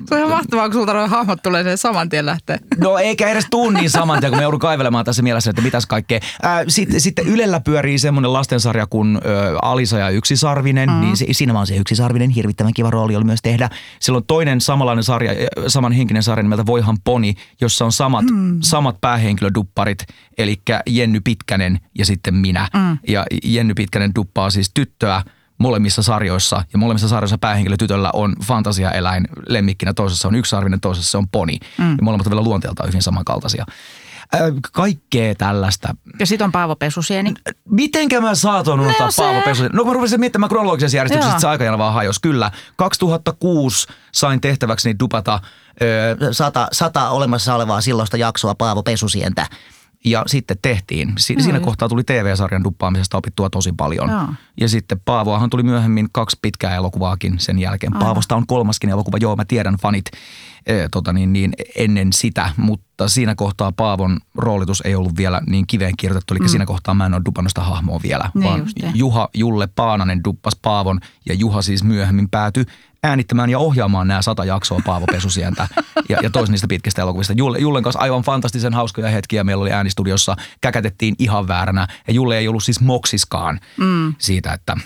se 0.08 0.14
on 0.14 0.18
ihan 0.18 0.30
mahtavaa, 0.30 0.68
kun 0.68 0.72
sulta 0.72 0.94
noin 0.94 1.10
hahmot 1.10 1.42
tulee 1.42 1.64
sen 1.64 1.78
saman 1.78 2.08
tien 2.08 2.26
lähtee. 2.26 2.58
No 2.78 2.98
eikä 2.98 3.28
edes 3.28 3.46
tuu 3.50 3.70
niin 3.70 3.90
saman 3.90 4.20
tien, 4.20 4.32
kun 4.32 4.38
me 4.38 4.42
joudun 4.42 4.60
kaivelemaan 4.60 5.04
tässä 5.04 5.22
mielessä, 5.22 5.50
että 5.50 5.62
mitäs 5.62 5.86
kaikkea. 5.86 6.20
Sitten, 6.68 7.00
sitten 7.00 7.26
Ylellä 7.26 7.60
pyörii 7.60 7.98
semmoinen 7.98 8.32
lastensarja 8.32 8.86
kuin 8.86 9.18
Alisa 9.62 9.98
ja 9.98 10.10
Yksisarvinen, 10.10 10.90
mm. 10.90 11.00
niin 11.00 11.16
siinä 11.34 11.54
vaan 11.54 11.66
se 11.66 11.76
Yksisarvinen, 11.76 12.30
hirvittävän 12.30 12.74
kiva 12.74 12.90
rooli 12.90 13.16
oli 13.16 13.24
myös 13.24 13.42
tehdä. 13.42 13.70
Silloin 14.00 14.24
toinen 14.26 14.60
samanlainen 14.60 15.04
sarja, 15.04 15.32
samanhenkinen 15.66 16.22
sarja 16.22 16.42
nimeltä 16.42 16.66
Voihan 16.66 16.96
Poni, 17.04 17.34
jossa 17.60 17.84
on 17.84 17.92
samat, 17.92 18.24
mm. 18.30 18.58
samat 18.62 19.00
päähenkilödupparit, 19.74 20.06
eli 20.38 20.60
Jenny 20.86 21.20
Pitkänen 21.20 21.80
ja 21.98 22.06
sitten 22.06 22.34
minä. 22.34 22.68
Mm. 22.74 22.98
Ja 23.08 23.24
Jenny 23.44 23.74
Pitkänen 23.74 24.14
duppaa 24.14 24.50
siis 24.50 24.70
tyttöä 24.74 25.22
molemmissa 25.58 26.02
sarjoissa, 26.02 26.64
ja 26.72 26.78
molemmissa 26.78 27.08
sarjoissa 27.08 27.38
päähenkilö 27.38 27.76
tytöllä 27.76 28.10
on 28.12 28.36
fantasiaeläin 28.44 29.28
lemmikkinä, 29.48 29.94
toisessa 29.94 30.28
on 30.28 30.34
yksisarvinen, 30.34 30.80
toisessa 30.80 31.10
se 31.10 31.18
on 31.18 31.28
poni. 31.28 31.58
Mm. 31.78 31.90
Ja 31.90 32.02
molemmat 32.02 32.26
on 32.26 32.30
vielä 32.30 32.44
luonteeltaan 32.44 32.88
hyvin 32.88 33.02
samankaltaisia. 33.02 33.66
Kaikkea 34.72 35.34
tällaista. 35.34 35.94
Ja 36.18 36.26
sitten 36.26 36.44
on 36.44 36.52
Paavo 36.52 36.76
Pesusieni. 36.76 37.34
Mitenkä 37.70 38.20
mä 38.20 38.34
saatoin 38.34 38.80
unohtaa 38.80 39.06
no 39.06 39.12
Paavo 39.16 39.40
Pesusieni? 39.40 39.76
No 39.76 39.84
mä 39.84 39.92
rupesin 39.92 40.20
miettimään 40.20 40.48
kronologisessa 40.48 40.96
järjestyksessä, 40.96 41.30
että 41.30 41.40
se 41.40 41.48
aikajana 41.48 41.78
vaan 41.78 41.94
hajosi. 41.94 42.20
Kyllä. 42.20 42.50
2006 42.76 43.86
sain 44.12 44.40
tehtäväkseni 44.40 44.98
dupata 45.00 45.40
ö, 45.82 46.32
sata, 46.32 46.68
sata 46.72 47.10
olemassa 47.10 47.54
olevaa 47.54 47.80
silloista 47.80 48.16
jaksoa 48.16 48.54
Paavo 48.54 48.82
Pesusientä. 48.82 49.46
Ja 50.06 50.24
sitten 50.26 50.56
tehtiin. 50.62 51.12
Si- 51.18 51.34
no, 51.34 51.42
siinä 51.42 51.60
kohtaa 51.60 51.88
tuli 51.88 52.04
TV-sarjan 52.04 52.64
duppaamisesta 52.64 53.18
opittua 53.18 53.50
tosi 53.50 53.72
paljon. 53.76 54.10
Joo. 54.10 54.28
Ja 54.60 54.68
sitten 54.68 55.00
Paavoahan 55.04 55.50
tuli 55.50 55.62
myöhemmin 55.62 56.08
kaksi 56.12 56.38
pitkää 56.42 56.74
elokuvaakin 56.74 57.38
sen 57.38 57.58
jälkeen. 57.58 57.94
Aivan. 57.94 58.06
Paavosta 58.06 58.36
on 58.36 58.46
kolmaskin 58.46 58.90
elokuva. 58.90 59.18
Joo, 59.20 59.36
mä 59.36 59.44
tiedän 59.44 59.76
fanit 59.76 60.04
e, 60.66 60.88
tota 60.88 61.12
niin, 61.12 61.32
niin, 61.32 61.52
ennen 61.76 62.12
sitä, 62.12 62.50
mutta 62.56 63.08
siinä 63.08 63.34
kohtaa 63.34 63.72
Paavon 63.72 64.18
roolitus 64.34 64.82
ei 64.84 64.94
ollut 64.94 65.16
vielä 65.16 65.40
niin 65.46 65.66
kiveen 65.66 65.94
kirjoitettu. 65.96 66.34
Eli 66.34 66.40
mm. 66.40 66.48
siinä 66.48 66.66
kohtaa 66.66 66.94
mä 66.94 67.06
en 67.06 67.14
ole 67.14 67.22
dupannut 67.24 67.50
sitä 67.50 67.60
hahmoa 67.60 68.00
vielä, 68.02 68.30
niin 68.34 68.44
vaan 68.44 68.66
Juha 68.94 69.28
Julle 69.34 69.66
Paananen 69.66 70.24
duppas 70.24 70.56
Paavon 70.62 71.00
ja 71.28 71.34
Juha 71.34 71.62
siis 71.62 71.84
myöhemmin 71.84 72.28
päätyi 72.28 72.64
äänittämään 73.06 73.50
ja 73.50 73.58
ohjaamaan 73.58 74.08
nämä 74.08 74.22
sata 74.22 74.44
jaksoa 74.44 74.80
Paavo 74.84 75.06
Pesusientä 75.06 75.68
ja, 76.08 76.18
ja 76.22 76.30
toisen 76.30 76.52
niistä 76.52 76.68
pitkistä 76.68 77.02
elokuvista. 77.02 77.32
Julle, 77.36 77.58
Jullen 77.58 77.82
kanssa 77.82 78.00
aivan 78.00 78.22
fantastisen 78.22 78.74
hauskoja 78.74 79.08
hetkiä. 79.08 79.44
Meillä 79.44 79.62
oli 79.62 79.72
äänistudiossa, 79.72 80.36
käkätettiin 80.60 81.14
ihan 81.18 81.48
vääränä 81.48 81.86
ja 82.06 82.14
Julle 82.14 82.38
ei 82.38 82.48
ollut 82.48 82.64
siis 82.64 82.80
moksiskaan 82.80 83.60
mm. 83.76 84.14
siitä, 84.18 84.52
että 84.52 84.76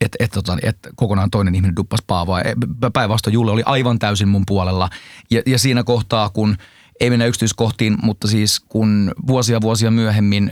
että 0.00 0.16
et, 0.20 0.30
tota, 0.30 0.58
et 0.62 0.78
kokonaan 0.94 1.30
toinen 1.30 1.54
ihminen 1.54 1.76
duppas 1.76 2.00
Paavoa. 2.06 2.40
E, 2.40 2.54
päinvastoin 2.92 3.34
Julle 3.34 3.52
oli 3.52 3.62
aivan 3.66 3.98
täysin 3.98 4.28
mun 4.28 4.42
puolella. 4.46 4.90
Ja, 5.30 5.42
ja 5.46 5.58
siinä 5.58 5.84
kohtaa, 5.84 6.28
kun 6.28 6.56
ei 7.04 7.10
mennä 7.10 7.26
yksityiskohtiin, 7.26 7.96
mutta 8.02 8.28
siis 8.28 8.60
kun 8.68 9.12
vuosia 9.26 9.60
vuosia 9.60 9.90
myöhemmin 9.90 10.50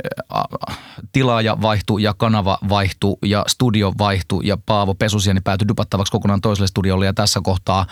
tilaaja 1.12 1.56
vaihtui 1.62 2.02
ja 2.02 2.14
kanava 2.14 2.58
vaihtui 2.68 3.16
ja 3.24 3.44
studio 3.48 3.92
vaihtui 3.98 4.46
ja 4.46 4.56
Paavo 4.66 4.94
Pesusieni 4.94 5.40
päätyi 5.40 5.68
dupattavaksi 5.68 6.10
kokonaan 6.10 6.40
toiselle 6.40 6.66
studiolle 6.66 7.06
ja 7.06 7.14
tässä 7.14 7.40
kohtaa 7.44 7.86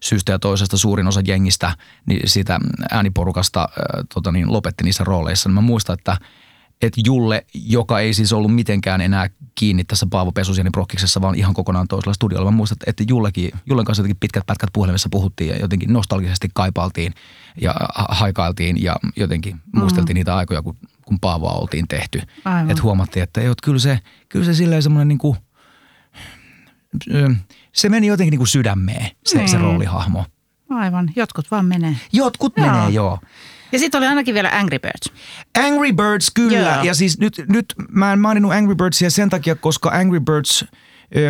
syystä 0.00 0.32
ja 0.32 0.38
toisesta 0.38 0.78
suurin 0.78 1.06
osa 1.06 1.20
jengistä 1.26 1.76
niin 2.06 2.20
siitä 2.24 2.60
ääniporukasta 2.90 3.68
tota 4.14 4.32
niin, 4.32 4.52
lopetti 4.52 4.84
niissä 4.84 5.04
rooleissa. 5.04 5.48
Mä 5.48 5.60
muistan, 5.60 5.94
että 5.98 6.16
että 6.82 7.00
Julle, 7.04 7.46
joka 7.54 8.00
ei 8.00 8.14
siis 8.14 8.32
ollut 8.32 8.54
mitenkään 8.54 9.00
enää 9.00 9.30
kiinni 9.54 9.84
tässä 9.84 10.06
Paavo 10.10 10.32
Pesusieni 10.32 10.70
prokkiksessa, 10.70 11.20
vaan 11.20 11.34
ihan 11.34 11.54
kokonaan 11.54 11.88
toisella 11.88 12.14
studiolla. 12.14 12.50
Mä 12.50 12.56
muistan, 12.56 12.76
että 12.86 13.04
Jullekin, 13.08 13.50
Jullen 13.66 13.84
kanssa 13.84 14.00
jotenkin 14.00 14.20
pitkät 14.20 14.46
pätkät 14.46 14.70
puhelimessa 14.72 15.08
puhuttiin 15.08 15.50
ja 15.50 15.56
jotenkin 15.58 15.92
nostalgisesti 15.92 16.48
kaipaltiin 16.54 17.14
ja 17.60 17.74
haikailtiin 18.08 18.82
ja 18.82 18.96
jotenkin 19.16 19.54
mm. 19.54 19.80
muisteltiin 19.80 20.14
niitä 20.14 20.36
aikoja, 20.36 20.62
kun, 20.62 20.76
kun 21.04 21.20
Paavoa 21.20 21.52
oltiin 21.52 21.88
tehty. 21.88 22.18
Että 22.68 22.82
huomattiin, 22.82 23.22
että 23.22 23.40
ei, 23.40 23.48
kyllä 23.62 23.78
se, 23.78 23.98
kyllä 24.28 24.44
se 24.44 24.54
silleen 24.54 24.82
semmoinen 24.82 25.08
niin 25.08 25.18
kuin, 25.18 25.36
se 27.72 27.88
meni 27.88 28.06
jotenkin 28.06 28.30
niin 28.30 28.38
kuin 28.38 28.48
sydämeen, 28.48 29.10
se, 29.26 29.40
mm. 29.40 29.46
se 29.46 29.56
niin. 29.56 29.64
roolihahmo. 29.64 30.24
Aivan, 30.70 31.10
jotkut 31.16 31.50
vaan 31.50 31.64
menee. 31.64 31.96
Jotkut 32.12 32.52
joo. 32.56 32.66
menee, 32.66 32.90
joo. 32.90 33.18
Ja 33.72 33.78
sitten 33.78 33.98
oli 33.98 34.06
ainakin 34.06 34.34
vielä 34.34 34.50
Angry 34.52 34.78
Birds. 34.78 35.12
Angry 35.58 35.92
Birds, 35.92 36.30
kyllä. 36.30 36.58
Joo. 36.58 36.82
Ja 36.82 36.94
siis 36.94 37.18
nyt, 37.18 37.44
nyt 37.48 37.74
mä 37.88 38.12
en 38.12 38.18
maininnut 38.18 38.52
Angry 38.52 38.74
Birdsia 38.74 39.10
sen 39.10 39.30
takia, 39.30 39.54
koska 39.54 39.90
Angry 39.90 40.20
Birds, 40.20 40.64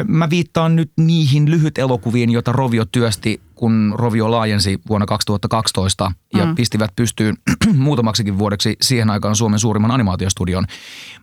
mä 0.09 0.31
viittaan 0.31 0.77
nyt 0.77 0.93
niihin 0.97 1.51
lyhyt 1.51 1.79
elokuviin, 1.79 2.31
joita 2.31 2.53
Rovio 2.53 2.85
työsti 2.85 3.41
kun 3.55 3.95
Rovio 3.97 4.31
laajensi 4.31 4.81
vuonna 4.89 5.07
2012 5.07 6.13
ja 6.37 6.47
mm. 6.47 6.55
pistivät 6.55 6.91
pystyyn 6.97 7.37
muutamaksikin 7.75 8.39
vuodeksi 8.39 8.77
siihen 8.81 9.11
aikaan 9.11 9.37
Suomen 9.37 9.59
suurimman 9.59 9.91
animaatiostudion. 9.91 10.67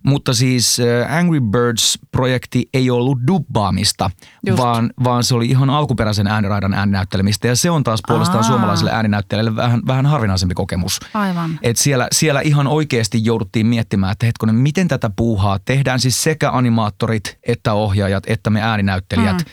Mutta 0.03 0.33
siis 0.33 0.77
Angry 1.19 1.41
Birds-projekti 1.41 2.69
ei 2.73 2.89
ollut 2.89 3.19
dubbaamista, 3.27 4.11
vaan, 4.57 4.93
vaan 5.03 5.23
se 5.23 5.35
oli 5.35 5.45
ihan 5.45 5.69
alkuperäisen 5.69 6.27
ääniraidan 6.27 6.73
ääninäyttelemistä 6.73 7.47
ja 7.47 7.55
se 7.55 7.69
on 7.69 7.83
taas 7.83 7.99
puolestaan 8.07 8.43
Aa. 8.43 8.47
suomalaiselle 8.47 8.91
ääninäyttelijälle 8.91 9.55
vähän, 9.55 9.81
vähän 9.87 10.05
harvinaisempi 10.05 10.55
kokemus. 10.55 10.99
Aivan. 11.13 11.59
Et 11.61 11.77
siellä, 11.77 12.07
siellä 12.11 12.41
ihan 12.41 12.67
oikeasti 12.67 13.25
jouduttiin 13.25 13.67
miettimään, 13.67 14.11
että 14.11 14.25
hetkonen, 14.25 14.55
miten 14.55 14.87
tätä 14.87 15.09
puuhaa 15.15 15.59
tehdään 15.59 15.99
siis 15.99 16.23
sekä 16.23 16.51
animaattorit 16.51 17.37
että 17.47 17.73
ohjaajat 17.73 18.23
että 18.27 18.40
me 18.49 18.61
ääninäyttelijät. 18.61 19.37
Mm. 19.37 19.45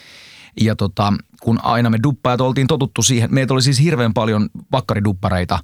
Ja 0.61 0.77
tota, 0.77 1.12
kun 1.40 1.59
aina 1.62 1.90
me 1.90 1.98
duppaajat 2.03 2.40
oltiin 2.40 2.66
totuttu 2.66 3.03
siihen, 3.03 3.35
meitä 3.35 3.55
oli 3.55 3.62
siis 3.62 3.81
hirveän 3.81 4.14
paljon 4.14 4.48
vakkariduppareita, 4.72 5.59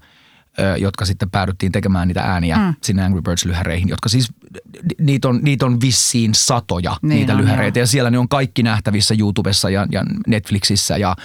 jotka 0.79 1.05
sitten 1.05 1.31
päädyttiin 1.31 1.73
tekemään 1.73 2.09
niitä 2.09 2.21
ääniä 2.21 2.57
mm. 2.57 2.75
sinne 2.83 3.05
Angry 3.05 3.21
Birds-lyhäreihin, 3.23 3.89
jotka 3.89 4.09
siis, 4.09 4.33
niitä 5.01 5.29
on, 5.29 5.41
niitä 5.43 5.67
on 5.67 5.81
vissiin 5.81 6.35
satoja 6.35 6.97
niin 7.03 7.09
niitä 7.09 7.33
on, 7.33 7.39
lyhäreitä. 7.39 7.79
Joo. 7.79 7.83
Ja 7.83 7.87
siellä 7.87 8.11
ne 8.11 8.19
on 8.19 8.29
kaikki 8.29 8.63
nähtävissä 8.63 9.15
YouTubessa 9.19 9.71
ja, 9.71 9.87
ja 9.93 10.03
Netflixissä 10.27 10.97
ja, 10.97 11.17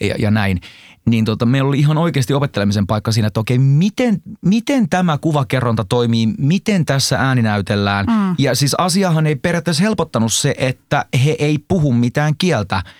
ja, 0.00 0.14
ja 0.18 0.30
näin. 0.30 0.60
Niin 1.06 1.24
tota, 1.24 1.46
meillä 1.46 1.68
oli 1.68 1.78
ihan 1.78 1.98
oikeasti 1.98 2.34
opettelemisen 2.34 2.86
paikka 2.86 3.12
siinä, 3.12 3.26
että 3.26 3.40
okei, 3.40 3.58
miten, 3.58 4.22
miten 4.44 4.88
tämä 4.88 5.18
kuvakerronta 5.18 5.84
toimii, 5.88 6.26
miten 6.38 6.84
tässä 6.84 7.18
ääni 7.18 7.42
näytellään. 7.42 8.06
Mm. 8.06 8.34
Ja 8.38 8.54
siis 8.54 8.74
asiahan 8.78 9.26
ei 9.26 9.36
periaatteessa 9.36 9.82
helpottanut 9.82 10.32
se, 10.32 10.54
että 10.58 11.04
he 11.24 11.36
ei 11.38 11.58
puhu 11.68 11.92
mitään 11.92 12.34
kieltä– 12.38 12.82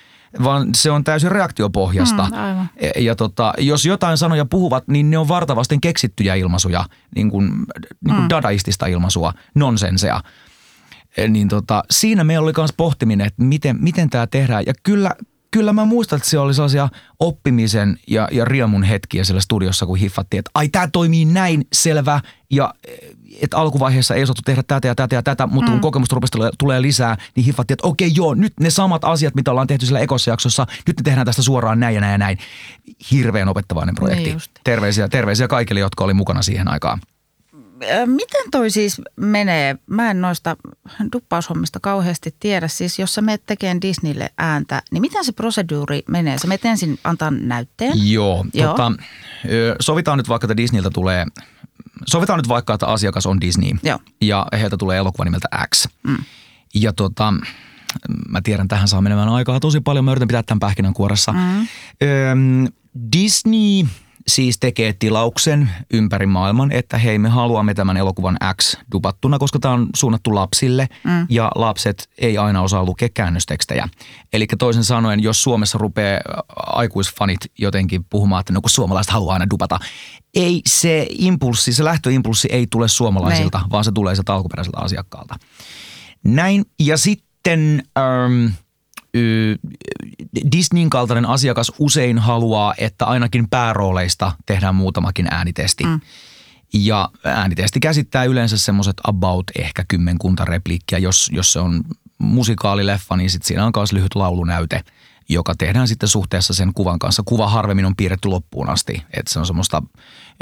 vaan 0.42 0.68
se 0.74 0.90
on 0.90 1.04
täysin 1.04 1.32
reaktiopohjasta. 1.32 2.24
Mm, 2.24 2.38
aivan. 2.38 2.70
E, 2.76 3.00
ja 3.00 3.14
tota, 3.14 3.54
jos 3.58 3.86
jotain 3.86 4.18
sanoja 4.18 4.44
puhuvat, 4.44 4.88
niin 4.88 5.10
ne 5.10 5.18
on 5.18 5.28
vartavasti 5.28 5.78
keksittyjä 5.82 6.34
ilmaisuja, 6.34 6.84
niin 7.14 7.30
kuin, 7.30 7.46
niin 7.46 7.66
kuin 8.04 8.20
mm. 8.20 8.28
dadaistista 8.30 8.86
ilmaisua, 8.86 9.32
nonsensea. 9.54 10.20
Niin 11.28 11.48
tota, 11.48 11.82
siinä 11.90 12.24
meillä 12.24 12.44
oli 12.44 12.52
myös 12.56 12.72
pohtiminen, 12.76 13.26
että 13.26 13.42
miten, 13.42 13.76
miten 13.80 14.10
tämä 14.10 14.26
tehdään. 14.26 14.64
Ja 14.66 14.72
kyllä, 14.82 15.10
kyllä 15.50 15.72
mä 15.72 15.84
muistan, 15.84 16.16
että 16.16 16.28
se 16.28 16.38
oli 16.38 16.54
sellaisia 16.54 16.88
oppimisen 17.20 17.98
ja, 18.08 18.28
ja 18.32 18.44
riemun 18.44 18.82
hetkiä 18.82 19.24
siellä 19.24 19.40
studiossa, 19.40 19.86
kun 19.86 19.98
hiffattiin, 19.98 20.38
että 20.38 20.50
ai 20.54 20.68
tämä 20.68 20.88
toimii 20.92 21.24
näin, 21.24 21.66
selvä. 21.72 22.20
Ja 22.50 22.74
että 23.40 23.56
alkuvaiheessa 23.56 24.14
ei 24.14 24.22
osattu 24.22 24.42
tehdä 24.44 24.62
tätä 24.62 24.88
ja 24.88 24.94
tätä 24.94 25.16
ja 25.16 25.22
tätä, 25.22 25.46
mutta 25.46 25.70
mm. 25.70 25.72
kun 25.72 25.80
kokemusta 25.80 26.14
rupesi 26.14 26.32
tulee 26.58 26.82
lisää, 26.82 27.16
niin 27.36 27.44
hiffattiin, 27.44 27.74
että 27.74 27.86
okei 27.86 28.12
joo, 28.14 28.34
nyt 28.34 28.52
ne 28.60 28.70
samat 28.70 29.04
asiat, 29.04 29.34
mitä 29.34 29.50
ollaan 29.50 29.66
tehty 29.66 29.86
sillä 29.86 30.00
ekossa 30.00 30.30
jaksossa, 30.30 30.66
nyt 30.86 30.96
ne 30.96 31.02
tehdään 31.02 31.26
tästä 31.26 31.42
suoraan 31.42 31.80
näin 31.80 31.94
ja 31.94 32.00
näin 32.00 32.12
ja 32.12 32.18
näin. 32.18 32.38
Hirveän 33.10 33.48
opettavainen 33.48 33.94
projekti. 33.94 34.30
Niin 34.30 34.40
terveisiä, 34.64 35.08
terveisiä 35.08 35.48
kaikille, 35.48 35.80
jotka 35.80 36.04
oli 36.04 36.14
mukana 36.14 36.42
siihen 36.42 36.68
aikaan. 36.68 37.00
Miten 38.06 38.50
toi 38.50 38.70
siis 38.70 39.00
menee? 39.16 39.76
Mä 39.86 40.10
en 40.10 40.20
noista 40.20 40.56
duppaushommista 41.12 41.80
kauheasti 41.80 42.34
tiedä. 42.40 42.68
Siis 42.68 42.98
jos 42.98 43.14
sä 43.14 43.22
menet 43.22 43.42
tekemään 43.46 43.82
Disneylle 43.82 44.30
ääntä, 44.38 44.82
niin 44.90 45.00
miten 45.00 45.24
se 45.24 45.32
proseduuri 45.32 46.02
menee? 46.08 46.38
Sä 46.38 46.48
menet 46.48 46.64
ensin 46.64 46.98
antaa 47.04 47.30
näytteen? 47.30 47.92
Joo. 48.10 48.46
Joo. 48.54 48.70
Tota, 48.70 48.92
sovitaan 49.80 50.18
nyt 50.18 50.28
vaikka, 50.28 50.44
että 50.44 50.56
Disneyltä 50.56 50.90
tulee 50.90 51.26
sovitaan 52.06 52.38
nyt 52.38 52.48
vaikka, 52.48 52.74
että 52.74 52.86
asiakas 52.86 53.26
on 53.26 53.40
Disney 53.40 53.70
Joo. 53.82 53.98
ja 54.20 54.46
heiltä 54.52 54.76
tulee 54.76 54.98
elokuva 54.98 55.24
nimeltä 55.24 55.48
X. 55.74 55.86
Mm. 56.02 56.18
Ja 56.74 56.92
tota, 56.92 57.34
mä 58.28 58.40
tiedän, 58.42 58.68
tähän 58.68 58.88
saa 58.88 59.00
menemään 59.00 59.28
aikaa 59.28 59.60
tosi 59.60 59.80
paljon. 59.80 60.04
Mä 60.04 60.10
yritän 60.10 60.28
pitää 60.28 60.42
tämän 60.42 60.60
pähkinän 60.60 60.94
kuoressa. 60.94 61.32
Mm. 61.32 61.66
Öm, 62.30 62.66
Disney 63.12 63.86
siis 64.28 64.58
tekee 64.58 64.92
tilauksen 64.92 65.70
ympäri 65.92 66.26
maailman, 66.26 66.72
että 66.72 66.98
hei 66.98 67.18
me 67.18 67.28
haluamme 67.28 67.74
tämän 67.74 67.96
elokuvan 67.96 68.36
X 68.62 68.76
dubattuna, 68.92 69.38
koska 69.38 69.58
tämä 69.58 69.74
on 69.74 69.86
suunnattu 69.96 70.34
lapsille 70.34 70.88
mm. 71.04 71.26
ja 71.28 71.52
lapset 71.54 72.08
ei 72.18 72.38
aina 72.38 72.62
osaa 72.62 72.84
lukea 72.84 73.08
käännöstekstejä. 73.14 73.88
Eli 74.32 74.46
toisin 74.58 74.84
sanoen, 74.84 75.22
jos 75.22 75.42
Suomessa 75.42 75.78
rupeaa 75.78 76.20
aikuisfanit 76.56 77.40
jotenkin 77.58 78.04
puhumaan, 78.04 78.40
että 78.40 78.52
no 78.52 78.60
kun 78.60 78.70
suomalaiset 78.70 79.12
haluaa 79.12 79.32
aina 79.32 79.50
dubata, 79.50 79.78
ei 80.34 80.60
se 80.66 81.06
impulssi, 81.10 81.72
se 81.72 81.84
lähtöimpulssi 81.84 82.48
ei 82.52 82.66
tule 82.70 82.88
suomalaisilta, 82.88 83.58
Nein. 83.58 83.70
vaan 83.70 83.84
se 83.84 83.92
tulee 83.92 84.14
sieltä 84.14 84.34
alkuperäiseltä 84.34 84.78
asiakkaalta. 84.78 85.36
Näin, 86.24 86.64
ja 86.80 86.98
sitten... 86.98 87.82
Ähm, 87.98 88.46
Disneyn 90.52 90.90
kaltainen 90.90 91.26
asiakas 91.26 91.72
usein 91.78 92.18
haluaa, 92.18 92.74
että 92.78 93.04
ainakin 93.04 93.48
päärooleista 93.48 94.32
tehdään 94.46 94.74
muutamakin 94.74 95.26
äänitesti. 95.30 95.84
Mm. 95.84 96.00
Ja 96.74 97.08
äänitesti 97.24 97.80
käsittää 97.80 98.24
yleensä 98.24 98.58
semmoiset 98.58 98.96
about 99.04 99.44
ehkä 99.58 99.84
kymmenkunta 99.88 100.44
repliikkiä. 100.44 100.98
Jos, 100.98 101.30
jos 101.32 101.52
se 101.52 101.58
on 101.58 101.84
musikaalileffa, 102.18 103.16
niin 103.16 103.30
sit 103.30 103.42
siinä 103.42 103.66
on 103.66 103.72
myös 103.76 103.92
lyhyt 103.92 104.14
laulunäyte, 104.14 104.84
joka 105.28 105.54
tehdään 105.58 105.88
sitten 105.88 106.08
suhteessa 106.08 106.54
sen 106.54 106.74
kuvan 106.74 106.98
kanssa. 106.98 107.22
Kuva 107.26 107.48
harvemmin 107.48 107.84
on 107.84 107.96
piirretty 107.96 108.28
loppuun 108.28 108.70
asti. 108.70 109.02
Että 109.16 109.32
se 109.32 109.38
on 109.38 109.46
semmoista, 109.46 109.82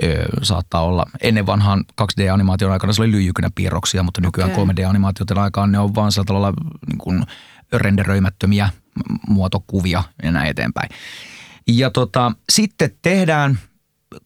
ö, 0.02 0.26
saattaa 0.42 0.82
olla, 0.82 1.06
ennen 1.20 1.46
vanhan 1.46 1.84
2D-animaation 2.02 2.72
aikana 2.72 2.92
se 2.92 3.02
oli 3.02 3.10
lyijykynä 3.10 3.50
piirroksia, 3.54 4.02
mutta 4.02 4.20
nykyään 4.20 4.50
okay. 4.52 4.64
3D-animaatioiden 4.64 5.38
aikaan 5.38 5.72
ne 5.72 5.78
on 5.78 5.94
vaan 5.94 6.12
sillä 6.12 6.24
tavalla 6.24 6.52
niin 6.86 6.98
kuin– 6.98 7.24
renderöimättömiä 7.72 8.68
muotokuvia 9.28 10.02
ja 10.22 10.32
näin 10.32 10.48
eteenpäin. 10.48 10.88
Ja 11.68 11.90
tota, 11.90 12.32
sitten 12.52 12.90
tehdään 13.02 13.58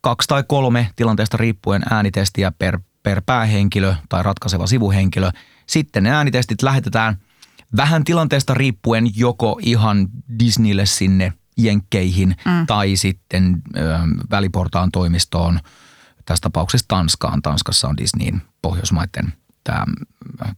kaksi 0.00 0.29
tai 0.29 0.44
kolme 0.48 0.90
tilanteesta 0.96 1.37
riippuen 1.37 1.83
äänitestiä 1.90 2.53
per, 2.59 2.79
per 3.03 3.22
päähenkilö 3.26 3.94
tai 4.09 4.22
ratkaiseva 4.22 4.66
sivuhenkilö. 4.66 5.31
Sitten 5.66 6.03
ne 6.03 6.11
äänitestit 6.11 6.62
lähetetään 6.62 7.16
vähän 7.76 8.05
tilanteesta 8.05 8.55
riippuen 8.55 9.11
joko 9.16 9.61
ihan 9.62 10.09
Disneylle 10.38 10.87
sinne 10.87 11.33
Jenkkeihin 11.57 12.29
mm. 12.29 12.66
tai 12.66 12.96
sitten 12.96 13.62
ö, 13.76 13.81
väliportaan 14.31 14.90
toimistoon, 14.92 15.61
tässä 16.24 16.42
tapauksessa 16.42 16.88
Tanskaan. 16.88 17.42
Tanskassa 17.42 17.88
on 17.88 17.96
Disneyin 17.96 18.42
Pohjoismaiden, 18.62 19.33
tämä 19.64 19.85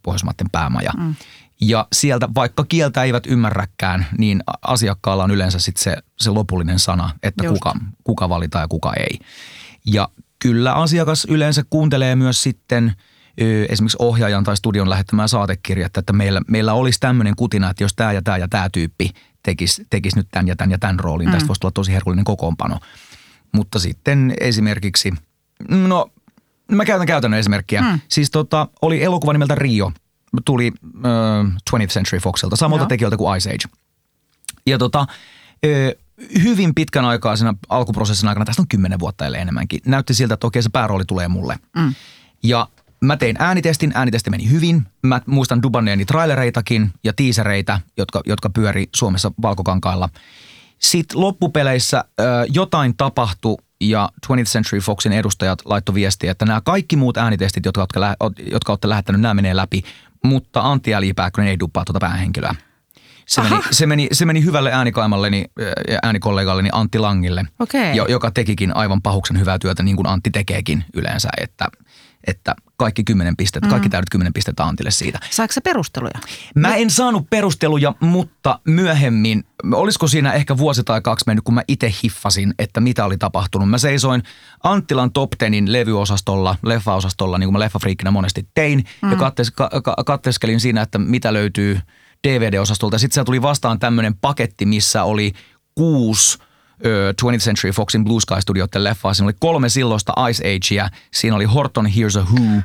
Pohjoismaiden 0.02 0.46
päämaja. 0.52 0.92
Mm. 0.96 1.14
Ja 1.62 1.86
sieltä, 1.92 2.28
vaikka 2.34 2.64
kieltä 2.64 3.02
eivät 3.02 3.26
ymmärräkään, 3.26 4.06
niin 4.18 4.42
asiakkaalla 4.62 5.24
on 5.24 5.30
yleensä 5.30 5.58
sitten 5.58 5.82
se, 5.82 5.96
se 6.20 6.30
lopullinen 6.30 6.78
sana, 6.78 7.10
että 7.22 7.48
kuka, 7.48 7.74
kuka 8.04 8.28
valitaan 8.28 8.62
ja 8.62 8.68
kuka 8.68 8.92
ei. 8.94 9.18
Ja 9.86 10.08
kyllä 10.38 10.72
asiakas 10.72 11.26
yleensä 11.30 11.62
kuuntelee 11.70 12.16
myös 12.16 12.42
sitten 12.42 12.92
esimerkiksi 13.68 13.96
ohjaajan 14.00 14.44
tai 14.44 14.56
studion 14.56 14.90
lähettämää 14.90 15.26
saatekirjat, 15.26 15.96
että 15.96 16.12
meillä, 16.12 16.40
meillä 16.48 16.72
olisi 16.72 17.00
tämmöinen 17.00 17.36
kutina, 17.36 17.70
että 17.70 17.84
jos 17.84 17.94
tämä 17.94 18.12
ja 18.12 18.22
tämä 18.22 18.36
ja 18.36 18.48
tämä 18.48 18.68
tyyppi 18.72 19.10
tekisi, 19.42 19.86
tekisi 19.90 20.16
nyt 20.16 20.28
tämän 20.30 20.48
ja 20.48 20.56
tämän 20.56 20.70
ja 20.70 20.78
tämän 20.78 21.00
roolin, 21.00 21.28
mm. 21.28 21.32
tästä 21.32 21.48
voisi 21.48 21.60
tulla 21.60 21.72
tosi 21.72 21.92
herkullinen 21.92 22.24
kokoonpano. 22.24 22.78
Mutta 23.52 23.78
sitten 23.78 24.34
esimerkiksi, 24.40 25.14
no 25.68 26.10
mä 26.72 26.84
käytän 26.84 27.06
käytännön 27.06 27.40
esimerkkiä. 27.40 27.82
Mm. 27.82 28.00
Siis 28.08 28.30
tota, 28.30 28.68
oli 28.82 29.02
elokuva 29.02 29.32
nimeltä 29.32 29.54
Rio– 29.54 29.92
tuli 30.44 30.72
uh, 30.84 31.76
20th 31.76 31.88
Century 31.88 32.20
Foxilta, 32.20 32.56
samalta 32.56 32.86
tekijöiltä 32.86 33.16
kuin 33.16 33.36
Ice 33.36 33.50
Age. 33.50 33.76
Ja 34.66 34.78
tota, 34.78 35.06
hyvin 36.42 36.74
pitkän 36.74 37.04
aikaa 37.04 37.36
siinä 37.36 37.54
alkuprosessin 37.68 38.28
aikana, 38.28 38.44
tästä 38.44 38.62
on 38.62 38.68
kymmenen 38.68 38.98
vuotta 38.98 39.26
ellei 39.26 39.40
enemmänkin, 39.40 39.80
näytti 39.86 40.14
siltä, 40.14 40.34
että 40.34 40.46
okei 40.46 40.62
se 40.62 40.70
päärooli 40.72 41.04
tulee 41.04 41.28
mulle. 41.28 41.56
Mm. 41.76 41.94
Ja 42.42 42.68
mä 43.00 43.16
tein 43.16 43.36
äänitestin, 43.38 43.92
äänitesti 43.94 44.30
meni 44.30 44.50
hyvin. 44.50 44.86
Mä 45.02 45.20
muistan 45.26 45.62
dubanneeni 45.62 46.04
trailereitakin 46.04 46.92
ja 47.04 47.12
tiisereitä, 47.12 47.80
jotka, 47.96 48.20
jotka 48.26 48.50
pyöri 48.50 48.86
Suomessa 48.94 49.32
valkokankailla. 49.42 50.08
Sitten 50.78 51.20
loppupeleissä 51.20 51.98
äh, 51.98 52.26
jotain 52.52 52.96
tapahtui 52.96 53.56
ja 53.80 54.08
20th 54.26 54.44
Century 54.44 54.80
Foxin 54.80 55.12
edustajat 55.12 55.58
laittoi 55.64 55.94
viestiä, 55.94 56.30
että 56.32 56.44
nämä 56.44 56.60
kaikki 56.60 56.96
muut 56.96 57.16
äänitestit, 57.16 57.64
jotka, 57.64 57.80
jotka, 57.80 58.16
jotka 58.50 58.72
olette 58.72 58.88
lähettänyt, 58.88 59.20
nämä 59.20 59.34
menee 59.34 59.56
läpi, 59.56 59.82
mutta 60.24 60.60
Antti 60.60 60.94
Älipääkkönen 60.94 61.50
ei 61.50 61.58
duppaa 61.60 61.84
tuota 61.84 62.00
päähenkilöä. 62.00 62.54
Se 63.26 63.42
meni, 63.42 63.62
se, 63.70 63.86
meni, 63.86 64.08
se 64.12 64.26
meni 64.26 64.44
hyvälle 64.44 64.72
äänikaimalleni 64.72 65.44
ja 65.88 65.98
äänikollegalleni 66.02 66.68
Antti 66.72 66.98
Langille, 66.98 67.44
okay. 67.58 67.92
joka 68.08 68.30
tekikin 68.30 68.76
aivan 68.76 69.02
pahuksen 69.02 69.40
hyvää 69.40 69.58
työtä 69.58 69.82
niin 69.82 69.96
kuin 69.96 70.06
Antti 70.06 70.30
tekeekin 70.30 70.84
yleensä, 70.94 71.28
että, 71.40 71.68
että 72.26 72.54
kaikki 72.76 73.04
kymmenen 73.04 73.36
pistettä, 73.36 73.66
mm. 73.66 73.70
kaikki 73.70 73.88
täydet 73.88 74.10
kymmenen 74.10 74.32
pistettä 74.32 74.64
Antille 74.64 74.90
siitä. 74.90 75.20
Saatko 75.30 75.60
perusteluja? 75.64 76.18
Mä 76.54 76.74
en 76.74 76.90
saanut 76.90 77.30
perusteluja, 77.30 77.94
mutta 78.00 78.60
myöhemmin, 78.64 79.44
olisiko 79.72 80.06
siinä 80.06 80.32
ehkä 80.32 80.56
vuosi 80.56 80.84
tai 80.84 81.00
kaksi 81.00 81.24
mennyt, 81.26 81.44
kun 81.44 81.54
mä 81.54 81.62
itse 81.68 81.94
hiffasin, 82.04 82.54
että 82.58 82.80
mitä 82.80 83.04
oli 83.04 83.18
tapahtunut. 83.18 83.70
Mä 83.70 83.78
seisoin 83.78 84.22
Anttilan 84.62 85.12
Top 85.12 85.30
Tenin 85.38 85.72
levyosastolla, 85.72 86.56
leffaosastolla, 86.62 87.38
niin 87.38 87.46
kuin 87.46 87.52
mä 87.52 87.58
leffafriikkinä 87.58 88.10
monesti 88.10 88.48
tein, 88.54 88.84
mm. 89.02 89.10
ja 89.10 89.16
kattes, 89.16 89.50
ka, 89.50 89.70
ka, 89.84 89.96
katteskelin 90.06 90.60
siinä, 90.60 90.82
että 90.82 90.98
mitä 90.98 91.32
löytyy– 91.32 91.80
DVD-osastolta. 92.28 92.98
Sitten 92.98 93.14
siellä 93.14 93.26
tuli 93.26 93.42
vastaan 93.42 93.78
tämmöinen 93.78 94.14
paketti, 94.14 94.66
missä 94.66 95.04
oli 95.04 95.32
kuusi 95.74 96.38
20th 97.22 97.38
Century 97.38 97.72
Foxin 97.72 98.04
Blue 98.04 98.20
Sky 98.20 98.40
Studioiden 98.40 98.84
leffaa. 98.84 99.14
Siinä 99.14 99.26
oli 99.26 99.36
kolme 99.40 99.68
silloista 99.68 100.12
Ice 100.30 100.44
Agea. 100.56 100.88
Siinä 101.10 101.36
oli 101.36 101.44
Horton 101.44 101.86
Here's 101.86 102.20
a 102.20 102.26
Who, 102.30 102.62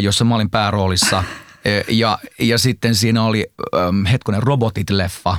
jossa 0.00 0.24
mä 0.24 0.34
olin 0.34 0.50
pääroolissa. 0.50 1.24
Ja, 1.88 2.18
ja 2.38 2.58
sitten 2.58 2.94
siinä 2.94 3.22
oli 3.22 3.46
ähm, 3.74 4.04
hetkonen 4.04 4.42
Robotit-leffa. 4.42 5.36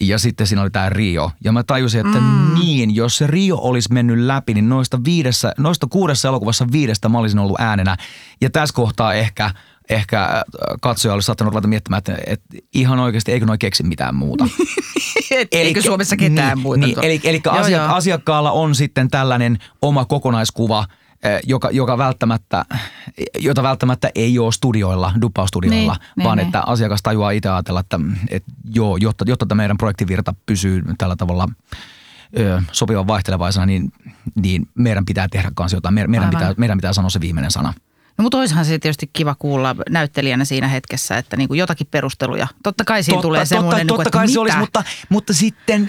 Ja 0.00 0.18
sitten 0.18 0.46
siinä 0.46 0.62
oli 0.62 0.70
tämä 0.70 0.88
Rio. 0.88 1.30
Ja 1.44 1.52
mä 1.52 1.62
tajusin, 1.62 2.06
että 2.06 2.20
mm. 2.20 2.54
niin, 2.60 2.94
jos 2.94 3.16
se 3.16 3.26
Rio 3.26 3.56
olisi 3.56 3.92
mennyt 3.92 4.18
läpi, 4.18 4.54
niin 4.54 4.68
noista, 4.68 5.04
viidessä, 5.04 5.54
noista 5.58 5.86
kuudessa 5.86 6.28
elokuvassa 6.28 6.66
viidestä 6.72 7.08
mä 7.08 7.18
olisin 7.18 7.38
ollut 7.38 7.60
äänenä. 7.60 7.96
Ja 8.40 8.50
tässä 8.50 8.74
kohtaa 8.74 9.14
ehkä– 9.14 9.50
ehkä 9.90 10.24
äh, 10.24 10.42
katsoja 10.80 11.14
olisi 11.14 11.26
saattanut 11.26 11.52
ruveta 11.52 11.68
miettimään, 11.68 11.98
että, 11.98 12.16
että 12.26 12.56
ihan 12.74 12.98
oikeasti 12.98 13.32
eikö 13.32 13.46
noin 13.46 13.58
keksi 13.58 13.82
mitään 13.82 14.14
muuta. 14.14 14.48
eikö 15.52 15.82
Suomessa 15.82 16.16
ketään 16.16 16.56
niin, 16.56 16.62
muuta? 16.62 16.80
Niin, 16.80 16.96
eli 17.02 17.20
eli 17.24 17.40
joo, 17.44 17.54
asia, 17.54 17.78
joo. 17.78 17.94
asiakkaalla 17.94 18.52
on 18.52 18.74
sitten 18.74 19.08
tällainen 19.08 19.58
oma 19.82 20.04
kokonaiskuva, 20.04 20.78
äh, 20.78 21.40
joka, 21.46 21.70
joka 21.70 21.98
välttämättä, 21.98 22.64
jota 23.38 23.62
välttämättä 23.62 24.10
ei 24.14 24.38
ole 24.38 24.52
studioilla, 24.52 25.12
duppaustudioilla, 25.20 25.96
niin, 26.16 26.24
vaan 26.24 26.38
niin, 26.38 26.46
että 26.46 26.58
niin. 26.58 26.68
asiakas 26.68 27.02
tajuaa 27.02 27.30
itse 27.30 27.48
ajatella, 27.48 27.80
että, 27.80 28.00
että 28.30 28.52
joo, 28.74 28.96
jotta, 28.96 29.24
jotta 29.28 29.46
tämä 29.46 29.62
meidän 29.62 29.78
projektivirta 29.78 30.34
pysyy 30.46 30.82
tällä 30.98 31.16
tavalla 31.16 31.48
ö, 32.38 32.62
sopivan 32.72 33.06
vaihtelevaisena, 33.06 33.66
niin, 33.66 33.92
niin 34.34 34.68
meidän 34.74 35.04
pitää 35.04 35.28
tehdä 35.28 35.50
kanssa 35.54 35.76
jotain. 35.76 35.94
Meidän, 35.94 36.30
pitää, 36.30 36.54
meidän 36.56 36.78
pitää 36.78 36.92
sanoa 36.92 37.10
se 37.10 37.20
viimeinen 37.20 37.50
sana. 37.50 37.74
No 38.18 38.22
mutta 38.22 38.38
olisihan 38.38 38.64
se 38.64 38.78
tietysti 38.78 39.10
kiva 39.12 39.34
kuulla 39.34 39.76
näyttelijänä 39.90 40.44
siinä 40.44 40.68
hetkessä, 40.68 41.18
että 41.18 41.36
niin 41.36 41.48
kuin 41.48 41.58
jotakin 41.58 41.86
perusteluja. 41.90 42.46
Totta 42.62 42.84
kai 42.84 43.02
siinä 43.02 43.16
totta, 43.16 43.22
tulee 43.28 43.40
totta, 43.40 43.54
semmoinen, 43.54 43.86
totta, 43.86 44.02
niin 44.02 44.04
totta 44.04 44.18
kai 44.18 44.26
mitä? 44.26 44.32
se 44.32 44.40
olisi, 44.40 44.58
mutta, 44.58 44.84
mutta 45.08 45.34
sitten, 45.34 45.86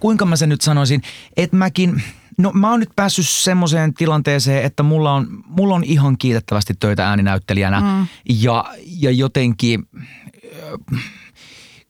kuinka 0.00 0.24
mä 0.24 0.36
sen 0.36 0.48
nyt 0.48 0.60
sanoisin, 0.60 1.02
että 1.36 1.56
mäkin, 1.56 2.02
no 2.38 2.52
mä 2.52 2.70
oon 2.70 2.80
nyt 2.80 2.90
päässyt 2.96 3.28
semmoiseen 3.28 3.94
tilanteeseen, 3.94 4.64
että 4.64 4.82
mulla 4.82 5.12
on, 5.14 5.26
mulla 5.46 5.74
on 5.74 5.84
ihan 5.84 6.18
kiitettävästi 6.18 6.74
töitä 6.80 7.08
ääninäyttelijänä 7.08 7.80
mm. 7.80 8.06
ja, 8.28 8.64
ja 8.98 9.10
jotenkin 9.10 9.88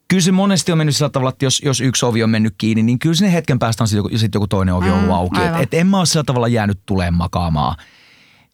kyllä 0.08 0.22
se 0.22 0.32
monesti 0.32 0.72
on 0.72 0.78
mennyt 0.78 0.96
sillä 0.96 1.10
tavalla, 1.10 1.30
että 1.30 1.44
jos, 1.44 1.62
jos 1.64 1.80
yksi 1.80 2.06
ovi 2.06 2.22
on 2.22 2.30
mennyt 2.30 2.54
kiinni, 2.58 2.82
niin 2.82 2.98
kyllä 2.98 3.14
sinne 3.14 3.32
hetken 3.32 3.58
päästä 3.58 3.84
on 3.84 3.88
sitten 3.88 3.98
joku, 3.98 4.18
sit 4.18 4.34
joku 4.34 4.46
toinen 4.46 4.74
ovi 4.74 4.86
mm, 4.86 4.92
ollut 4.92 5.16
auki. 5.16 5.40
Et, 5.40 5.62
et 5.62 5.74
en 5.74 5.86
mä 5.86 5.98
ole 5.98 6.06
sillä 6.06 6.24
tavalla 6.24 6.48
jäänyt 6.48 6.80
tuleen 6.86 7.14
makaamaan– 7.14 7.76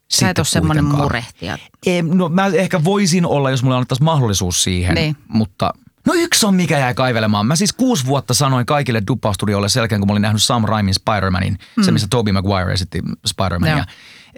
Sä 0.08 0.30
et 0.30 0.38
ole 0.38 0.44
semmoinen 0.46 0.84
murehtija. 0.84 1.58
Ei, 1.86 2.02
no 2.02 2.28
mä 2.28 2.46
ehkä 2.46 2.84
voisin 2.84 3.26
olla, 3.26 3.50
jos 3.50 3.62
mulla 3.62 3.76
annettaisiin 3.76 4.04
mahdollisuus 4.04 4.62
siihen, 4.62 4.94
niin. 4.94 5.16
mutta 5.28 5.72
No 6.06 6.14
yksi 6.14 6.46
on 6.46 6.54
mikä 6.54 6.78
jäi 6.78 6.94
kaivelemaan. 6.94 7.46
Mä 7.46 7.56
siis 7.56 7.72
kuusi 7.72 8.06
vuotta 8.06 8.34
sanoin 8.34 8.66
kaikille 8.66 9.02
Duppa-studioille 9.06 9.68
selkeän, 9.68 10.00
kun 10.00 10.08
mä 10.08 10.12
olin 10.12 10.22
nähnyt 10.22 10.42
Sam 10.42 10.64
Raimin 10.64 10.94
Spider-Manin, 10.94 11.56
mm. 11.76 11.82
se 11.82 11.90
missä 11.90 12.06
Tobey 12.10 12.32
Maguire 12.32 12.72
esitti 12.72 13.02
Spider-Mania. 13.28 13.76
Joo 13.76 13.84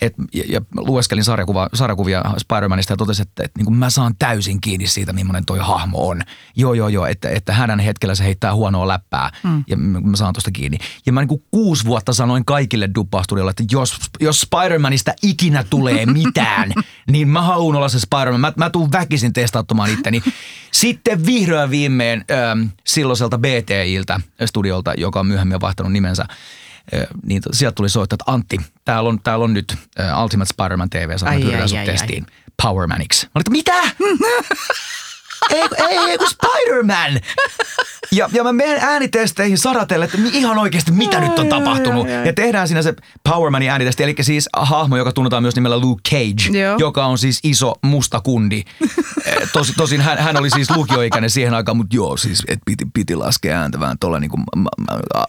et, 0.01 0.15
ja, 0.35 0.45
ja 0.49 0.61
lueskelin 0.77 1.25
sarjakuva, 1.25 1.69
sarjakuvia 1.75 2.23
Spider-Manista 2.23 2.93
ja 2.93 2.97
totesin, 2.97 3.23
että, 3.23 3.43
että 3.45 3.59
niin 3.59 3.65
kuin 3.65 3.77
mä 3.77 3.91
saan 3.91 4.15
täysin 4.19 4.61
kiinni 4.61 4.87
siitä, 4.87 5.13
millainen 5.13 5.45
toi 5.45 5.59
hahmo 5.59 6.09
on. 6.09 6.23
Joo, 6.57 6.75
joo, 6.75 6.89
joo, 6.89 7.07
että, 7.07 7.29
että 7.29 7.53
hänen 7.53 7.79
hetkellä 7.79 8.15
se 8.15 8.25
heittää 8.25 8.55
huonoa 8.55 8.89
läppää 8.89 9.31
mm. 9.45 9.65
ja 9.67 9.77
mä 9.77 10.17
saan 10.17 10.35
tuosta 10.35 10.51
kiinni. 10.51 10.79
Ja 11.07 11.13
mä 11.13 11.21
niin 11.21 11.29
kuin 11.29 11.45
kuusi 11.51 11.85
vuotta 11.85 12.13
sanoin 12.13 12.45
kaikille 12.45 12.89
Duppa-studioille, 12.95 13.51
että 13.51 13.65
jos, 13.71 13.97
jos 14.21 14.47
Spider-Manista 14.47 15.13
ikinä 15.23 15.65
tulee 15.71 16.07
mitään, 16.23 16.73
niin 17.11 17.29
mä 17.29 17.43
haluan 17.43 17.77
olla 17.77 17.89
se 17.89 17.99
Spider-Man. 18.01 18.41
Mä, 18.41 18.53
mä 18.57 18.71
tuun 18.71 18.93
väkisin 18.93 19.33
testauttamaan 19.33 19.91
itteni. 19.91 20.23
Sitten 20.73 21.27
vihdoin 21.27 21.71
viimein 21.71 22.25
ähm, 22.31 22.67
silloiselta 22.87 23.39
BTIltä 23.39 24.21
studiolta, 24.45 24.95
joka 24.97 25.21
on 25.21 25.27
myöhemmin 25.27 25.61
vaihtanut 25.61 25.93
nimensä, 25.93 26.27
niin 27.22 27.42
sieltä 27.53 27.74
tuli 27.74 27.88
soittaa, 27.88 28.14
että 28.14 28.33
Antti, 28.33 28.59
täällä 28.85 29.09
on, 29.09 29.20
täällä 29.20 29.44
on 29.44 29.55
nyt 29.55 29.77
Ultimate 30.22 30.48
Spider-Man 30.48 30.90
TV, 30.90 31.16
sut 31.66 31.79
testiin 31.87 32.27
Powermaniksi. 32.62 33.27
Mä 33.27 33.31
olin, 33.35 33.42
että 33.42 33.51
mitä? 33.51 33.83
ei, 35.51 35.62
ei, 35.88 35.96
ei, 35.96 36.18
Spider-Man! 36.18 37.20
Ja, 38.12 38.29
ja 38.33 38.44
mä 38.44 38.53
menen 38.53 38.79
äänitesteihin 38.81 39.59
sadatelle, 39.59 40.05
että 40.05 40.18
ihan 40.33 40.59
oikeasti 40.59 40.92
mitä 40.92 41.20
nyt 41.20 41.38
on 41.38 41.48
tapahtunut. 41.48 42.07
Ja 42.24 42.33
tehdään 42.33 42.68
siinä 42.68 42.83
se 42.83 42.94
Powermanin 43.29 43.70
äänitesti, 43.70 44.03
eli 44.03 44.14
siis 44.20 44.48
hahmo, 44.57 44.96
joka 44.96 45.12
tunnetaan 45.12 45.42
myös 45.42 45.55
nimellä 45.55 45.79
Luke 45.79 46.11
Cage, 46.11 46.59
Joo. 46.59 46.77
joka 46.79 47.07
on 47.07 47.18
siis 47.18 47.40
iso 47.42 47.74
musta 47.83 48.20
kundi. 48.20 48.62
Eh, 49.27 49.51
tos, 49.53 49.72
tosin 49.77 50.01
hän, 50.01 50.18
hän 50.18 50.37
oli 50.37 50.51
siis 50.51 50.70
lukioikäinen 50.70 51.31
siihen 51.31 51.55
aikaan, 51.55 51.77
mutta 51.77 51.96
joo, 51.96 52.16
siis 52.16 52.42
et 52.48 52.59
piti, 52.64 52.87
piti 52.94 53.16
laskea 53.16 53.61
ääntä 53.61 53.81
vähän 53.81 53.98
tuolla 53.98 54.20
niin 54.20 54.31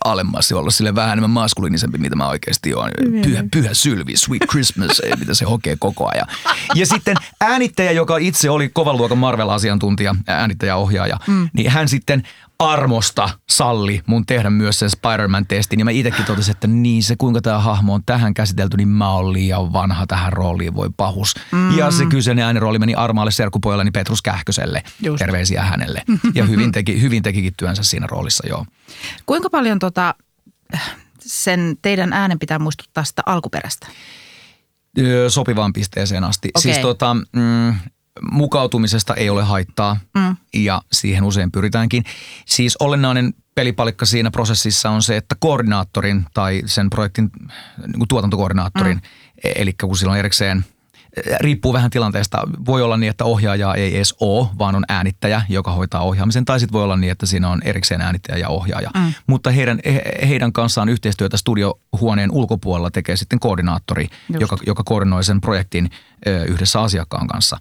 alemmas 0.06 0.52
ja 0.52 0.58
olla 0.58 0.72
sille 0.72 0.96
vähän 0.96 1.12
enemmän 1.12 1.30
maskuliinisempi, 1.30 1.98
mitä 1.98 2.16
mä 2.16 2.28
oikeasti 2.28 2.74
oon. 2.74 2.92
Pyhä, 3.24 3.44
pyhä 3.52 3.74
sylvi, 3.74 4.18
sweet 4.18 4.42
Christmas, 4.50 5.02
mitä 5.20 5.34
se 5.34 5.46
hokee 5.46 5.76
koko 5.80 6.10
ajan. 6.14 6.28
Ja 6.76 6.86
sitten 6.86 7.16
äänittäjä, 7.42 7.92
joka 7.92 8.18
itse 8.18 8.50
oli 8.50 8.70
kovan 8.70 8.98
luokan 8.98 9.18
Marvel-asiantuntija, 9.18 9.99
äänittäjä-ohjaaja, 10.28 11.18
mm. 11.28 11.50
niin 11.54 11.72
hän 11.72 11.90
sitten 11.90 12.24
armosta 12.60 13.30
salli 13.50 14.02
mun 14.06 14.26
tehdä 14.26 14.50
myös 14.50 14.80
sen 14.80 14.90
Spider-Man-testin. 14.90 15.80
Ja 15.80 15.86
mä 15.86 15.92
itsekin 15.92 16.26
totesin, 16.26 16.52
että 16.52 16.68
niin 16.68 17.04
se 17.04 17.16
kuinka 17.16 17.42
tämä 17.42 17.60
hahmo 17.60 17.94
on 17.94 18.04
tähän 18.06 18.34
käsitelty, 18.34 18.78
niin 18.78 18.88
mä 18.88 19.10
oon 19.10 19.34
liian 19.34 19.74
vanha 19.74 20.08
tähän 20.08 20.34
rooliin, 20.34 20.76
voi 20.76 20.90
pahus. 20.98 21.36
Mm. 21.52 21.78
Ja 21.78 21.92
se 21.92 22.06
kyseinen 22.06 22.46
äänirooli 22.46 22.80
meni 22.80 22.96
armaalle 22.96 23.32
serkupojalleni 23.32 23.92
Petrus 23.92 24.22
Kähköselle. 24.22 24.84
Just. 25.02 25.20
Terveisiä 25.20 25.64
hänelle. 25.64 26.04
Ja 26.34 26.46
hyvin, 26.46 26.72
teki, 26.72 27.02
hyvin 27.02 27.24
tekikin 27.24 27.54
työnsä 27.58 27.84
siinä 27.84 28.08
roolissa, 28.08 28.48
joo. 28.48 28.66
Kuinka 29.26 29.50
paljon 29.50 29.80
tota, 29.80 30.16
sen 31.20 31.78
teidän 31.82 32.14
äänen 32.14 32.40
pitää 32.40 32.60
muistuttaa 32.60 33.04
sitä 33.04 33.22
alkuperäistä? 33.26 33.88
Sopivaan 35.28 35.74
pisteeseen 35.74 36.24
asti. 36.24 36.50
Okay. 36.56 36.62
Siis 36.62 36.78
tota, 36.78 37.14
mm, 37.14 37.76
mukautumisesta 38.32 39.16
ei 39.16 39.30
ole 39.30 39.44
haittaa 39.44 39.98
mm. 40.16 40.36
ja 40.54 40.82
siihen 40.92 41.24
usein 41.24 41.52
pyritäänkin. 41.52 42.04
Siis 42.46 42.78
olennainen 42.78 43.34
pelipalikka 43.56 44.06
siinä 44.06 44.32
prosessissa 44.32 44.90
on 44.90 45.04
se, 45.04 45.18
että 45.18 45.36
koordinaattorin 45.40 46.26
tai 46.34 46.62
sen 46.66 46.90
projektin 46.90 47.32
niin 47.88 48.08
tuotantokoordinaattorin, 48.08 48.98
mm. 48.98 49.02
E, 49.44 49.52
eli 49.56 49.74
kun 49.74 49.98
sillä 49.98 50.12
on 50.12 50.18
erikseen– 50.18 50.66
riippuu 51.40 51.74
vähän 51.74 51.90
tilanteesta. 51.90 52.38
Voi 52.66 52.82
olla 52.82 52.98
niin, 52.98 53.10
että 53.10 53.26
ohjaaja 53.26 53.76
ei 53.76 53.96
edes 53.96 54.16
ole, 54.20 54.48
vaan 54.58 54.76
on 54.76 54.84
äänittäjä, 54.90 55.42
joka 55.50 55.72
hoitaa 55.72 56.02
ohjaamisen. 56.02 56.46
Tai 56.46 56.60
sitten 56.60 56.74
voi 56.74 56.84
olla 56.84 56.98
niin, 56.98 57.12
että 57.12 57.26
siinä 57.26 57.50
on 57.50 57.62
erikseen 57.64 58.02
äänittäjä 58.02 58.38
ja 58.38 58.50
ohjaaja. 58.50 58.90
Mm. 58.96 59.14
Mutta 59.28 59.52
heidän, 59.52 59.80
he, 59.86 60.04
heidän 60.28 60.54
kanssaan 60.54 60.90
yhteistyötä 60.90 61.38
studiohuoneen 61.38 62.32
ulkopuolella 62.32 62.92
tekee 62.92 63.18
sitten 63.18 63.40
koordinaattori, 63.40 64.08
joka, 64.40 64.58
joka 64.68 64.84
koordinoi 64.84 65.24
sen 65.24 65.42
projektin 65.42 65.90
ö, 66.28 66.44
yhdessä 66.44 66.82
asiakkaan 66.82 67.28
kanssa. 67.28 67.58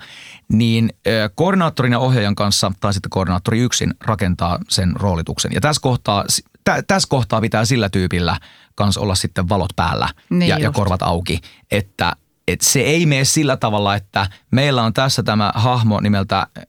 Niin 0.53 0.93
ö, 1.07 1.31
koordinaattorin 1.35 1.93
ja 1.93 1.99
ohjaajan 1.99 2.35
kanssa 2.35 2.73
tai 2.81 2.95
sitten 2.95 3.11
koordinaattori 3.11 3.59
yksin 3.59 3.95
rakentaa 4.01 4.59
sen 4.69 4.93
roolituksen. 4.97 5.53
Ja 5.55 5.61
tässä 5.61 5.83
kohtaa, 5.83 6.25
tä, 6.65 6.83
tässä 6.87 7.07
kohtaa 7.11 7.41
pitää 7.41 7.65
sillä 7.65 7.89
tyypillä 7.89 8.37
kanssa 8.75 9.01
olla 9.01 9.15
sitten 9.15 9.49
valot 9.49 9.71
päällä 9.77 10.09
niin 10.31 10.49
ja, 10.49 10.59
ja 10.59 10.73
korvat 10.73 11.03
auki, 11.03 11.41
että– 11.71 12.13
et 12.53 12.61
se 12.61 12.81
ei 12.81 13.07
mene 13.07 13.25
sillä 13.25 13.57
tavalla, 13.57 13.95
että 13.95 14.27
meillä 14.51 14.83
on 14.83 14.93
tässä 14.93 15.23
tämä 15.23 15.53
hahmo 15.55 16.01
nimeltä 16.01 16.47
ö, 16.57 16.63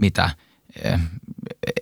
mitä, 0.00 0.30
ö, 0.86 0.98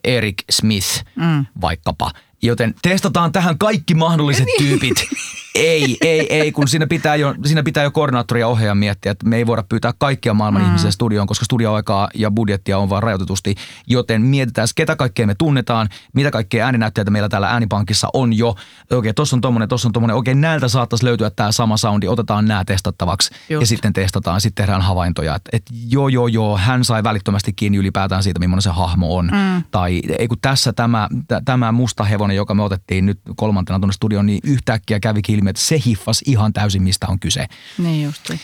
Eric 0.05 0.43
Smith 0.51 1.05
mm. 1.17 1.47
vaikkapa. 1.61 2.11
Joten 2.43 2.75
testataan 2.83 3.33
tähän 3.33 3.59
kaikki 3.59 3.95
mahdolliset 3.95 4.47
Niin. 4.47 4.69
tyypit. 4.69 5.07
Ei, 5.55 5.97
ei, 6.01 6.35
ei, 6.35 6.53
kun 6.53 6.69
siinä 6.69 6.87
pitää 6.87 7.17
jo, 7.17 7.35
siinä 7.45 7.63
pitää 7.63 7.85
jo 7.85 7.91
koordinaattori 7.91 8.41
ja 8.41 8.49
ohjaaja 8.49 8.75
miettiä, 8.75 9.13
että 9.13 9.29
me 9.29 9.37
ei 9.37 9.47
voida 9.47 9.65
pyytää 9.69 9.93
kaikkia 9.99 10.35
maailman 10.35 10.63
mm. 10.63 10.69
ihmisiä 10.69 10.91
studioon, 10.91 11.27
koska 11.27 11.45
studioaikaa 11.45 12.09
ja 12.15 12.31
budjettia 12.31 12.79
on 12.79 12.91
vaan 12.91 13.03
rajoitetusti. 13.03 13.55
Joten 13.87 14.23
mietitään, 14.23 14.69
ketä 14.75 14.97
kaikkea 14.97 15.27
me 15.27 15.35
tunnetaan, 15.35 15.89
mitä 16.15 16.31
kaikkea 16.31 16.65
ääninäyttäjätä 16.65 17.11
meillä 17.11 17.29
täällä 17.29 17.51
äänipankissa 17.51 18.09
on 18.15 18.33
jo. 18.39 18.55
Okei, 18.91 19.15
tossa 19.15 19.37
on 19.37 19.41
tommonen, 19.41 19.69
tossa 19.69 19.89
on 19.89 19.93
tommonen. 19.93 20.17
Okei, 20.17 20.35
näiltä 20.35 20.69
saattaisi 20.69 21.05
löytyä 21.05 21.31
tämä 21.31 21.53
sama 21.53 21.77
soundi, 21.77 22.09
otetaan 22.09 22.45
nämä 22.49 22.65
testattavaksi. 22.65 23.31
Just. 23.49 23.61
Ja 23.63 23.67
sitten 23.67 23.93
testataan, 23.93 24.41
sitten 24.41 24.63
tehdään 24.65 24.83
havaintoja, 24.83 25.35
että 25.35 25.51
et, 25.53 25.63
joo, 25.89 26.09
joo, 26.09 26.27
joo, 26.29 26.59
hän 26.59 26.85
sai 26.85 27.03
välittömästi 27.03 27.53
kiinni 27.53 27.79
ylipäätään 27.79 28.23
siitä, 28.23 28.41
millainen 28.41 28.63
se 28.63 28.71
hahmo 28.71 29.17
on. 29.17 29.27
Mm. 29.27 29.63
Tai 29.71 30.01
ei 30.19 30.29
kun 30.29 30.39
tässä 30.43 30.73
tämä, 30.73 31.09
t- 31.29 31.45
tämä 31.45 31.73
musta 31.73 32.05
hevonen, 32.05 32.32
joka 32.33 32.55
me 32.55 32.63
otettiin 32.63 33.07
nyt 33.07 33.21
kolmantena 33.37 33.79
tuonne 33.79 33.93
studioon, 33.93 34.27
niin 34.27 34.41
yhtäkkiä 34.45 35.01
kävi 35.01 35.21
ilmi, 35.29 35.51
että 35.51 35.63
se 35.63 35.79
hiffas 35.87 36.23
ihan 36.27 36.53
täysin, 36.53 36.83
mistä 36.83 37.07
on 37.09 37.21
kyse. 37.21 37.47
Niin 37.79 38.05
justi. 38.05 38.41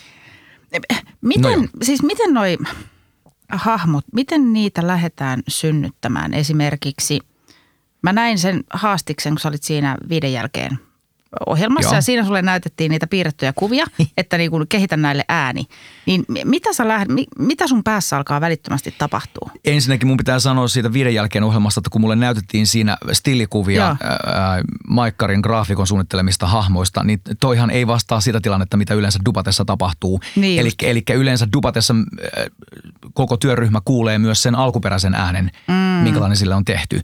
Miten, 1.20 1.60
No 1.60 1.68
siis 1.82 2.02
miten 2.02 2.34
noi 2.34 2.58
hahmot, 3.48 4.04
miten 4.12 4.52
niitä 4.52 4.86
lähdetään 4.86 5.42
synnyttämään? 5.48 6.34
Esimerkiksi, 6.34 7.20
mä 8.02 8.12
näin 8.12 8.38
sen 8.38 8.64
haastiksen, 8.70 9.32
kun 9.32 9.40
sä 9.40 9.48
olit 9.48 9.62
siinä 9.62 9.96
viiden 10.08 10.32
jälkeen 10.32 10.78
ohjelmassa 11.46 11.90
Joo. 11.90 11.94
ja 11.96 12.02
siinä 12.02 12.24
sulle 12.24 12.42
näytettiin 12.42 12.90
niitä 12.90 13.06
piirrettyjä 13.06 13.52
kuvia, 13.52 13.86
että 14.16 14.38
niin 14.38 14.50
kun 14.50 14.66
kehitä 14.68 14.96
näille 14.96 15.24
ääni. 15.28 15.64
Niin 16.06 16.24
mi- 16.28 16.44
mitä, 16.44 16.72
sä 16.72 16.88
lähdet, 16.88 17.08
mi- 17.08 17.26
mitä 17.38 17.66
sun 17.66 17.84
päässä 17.84 18.16
alkaa 18.16 18.40
välittömästi 18.40 18.94
tapahtua? 18.98 19.50
Ensinnäkin 19.64 20.08
mun 20.08 20.16
pitää 20.16 20.38
sanoa 20.38 20.68
siitä 20.68 20.92
viiden 20.92 21.14
jälkeen 21.14 21.44
ohjelmasta, 21.44 21.80
että 21.80 21.90
kun 21.90 22.00
mulle 22.00 22.16
näytettiin 22.16 22.66
siinä 22.66 22.96
stillikuvia 23.12 23.84
Joo. 23.84 23.96
ää, 24.02 24.62
Maikkarin 24.88 25.40
graafikon 25.40 25.86
suunnittelemista 25.86 26.46
hahmoista, 26.46 27.04
niin 27.04 27.20
toihan 27.40 27.70
ei 27.70 27.86
vastaa 27.86 28.20
sitä 28.20 28.40
tilannetta, 28.40 28.76
mitä 28.76 28.94
yleensä 28.94 29.18
Dupatessa 29.24 29.64
tapahtuu. 29.64 30.20
Niin 30.36 30.60
eli, 30.60 30.70
eli 30.82 31.02
yleensä 31.14 31.48
Dupatessa 31.52 31.94
ää, 31.94 32.46
koko 33.14 33.36
työryhmä 33.36 33.80
kuulee 33.84 34.18
myös 34.18 34.42
sen 34.42 34.54
alkuperäisen 34.54 35.14
äänen, 35.14 35.50
mm. 35.68 35.74
minkälainen 35.74 36.36
sille 36.36 36.54
on 36.54 36.64
tehty. 36.64 37.00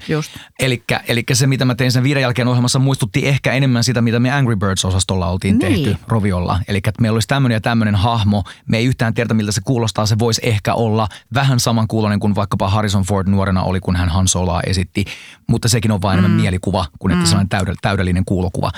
Eli 1.09 1.25
se, 1.33 1.47
mitä 1.47 1.65
mä 1.65 1.75
tein 1.75 1.93
sen 1.93 2.03
viiden 2.03 2.21
jälkeen 2.21 2.49
ohjelmassa, 2.49 2.79
muistutti 2.79 3.29
ehkä 3.29 3.53
enemmän 3.53 3.85
sitä, 3.85 4.03
mitä 4.03 4.14
me 4.21 4.31
Angry 4.31 4.57
Birds-osastolla 4.57 5.27
oltiin 5.27 5.59
Niin. 5.59 5.85
tehty 5.85 5.97
Roviolla. 6.09 6.61
Eli 6.69 6.79
että 6.79 7.03
meillä 7.03 7.17
olisi 7.17 7.29
tämmöinen 7.29 7.57
ja 7.57 7.61
tämmöinen 7.61 7.95
hahmo. 7.95 8.45
Me 8.69 8.79
ei 8.79 8.85
yhtään 8.85 9.15
tiedä, 9.15 9.35
miltä 9.35 9.53
se 9.53 9.61
kuulostaa. 9.65 10.07
Se 10.07 10.19
voisi 10.19 10.41
ehkä 10.45 10.75
olla 10.75 11.09
vähän 11.35 11.61
samankuuloinen 11.61 12.21
kuin 12.21 12.35
vaikkapa 12.35 12.69
Harrison 12.69 13.03
Ford 13.03 13.29
nuorena 13.29 13.63
oli, 13.63 13.81
kun 13.81 13.97
hän 13.97 14.09
Han 14.09 14.29
Soloa 14.29 14.61
esitti. 14.67 15.05
Mutta 15.47 15.69
sekin 15.69 15.91
on 15.93 16.03
vain 16.03 16.19
enemmän 16.19 16.41
mielikuva 16.41 16.87
kuin 16.99 17.13
että 17.13 17.27
sellainen 17.27 17.61
täydell- 17.61 17.79
täydellinen 17.83 18.25
kuulokuva. 18.25 18.71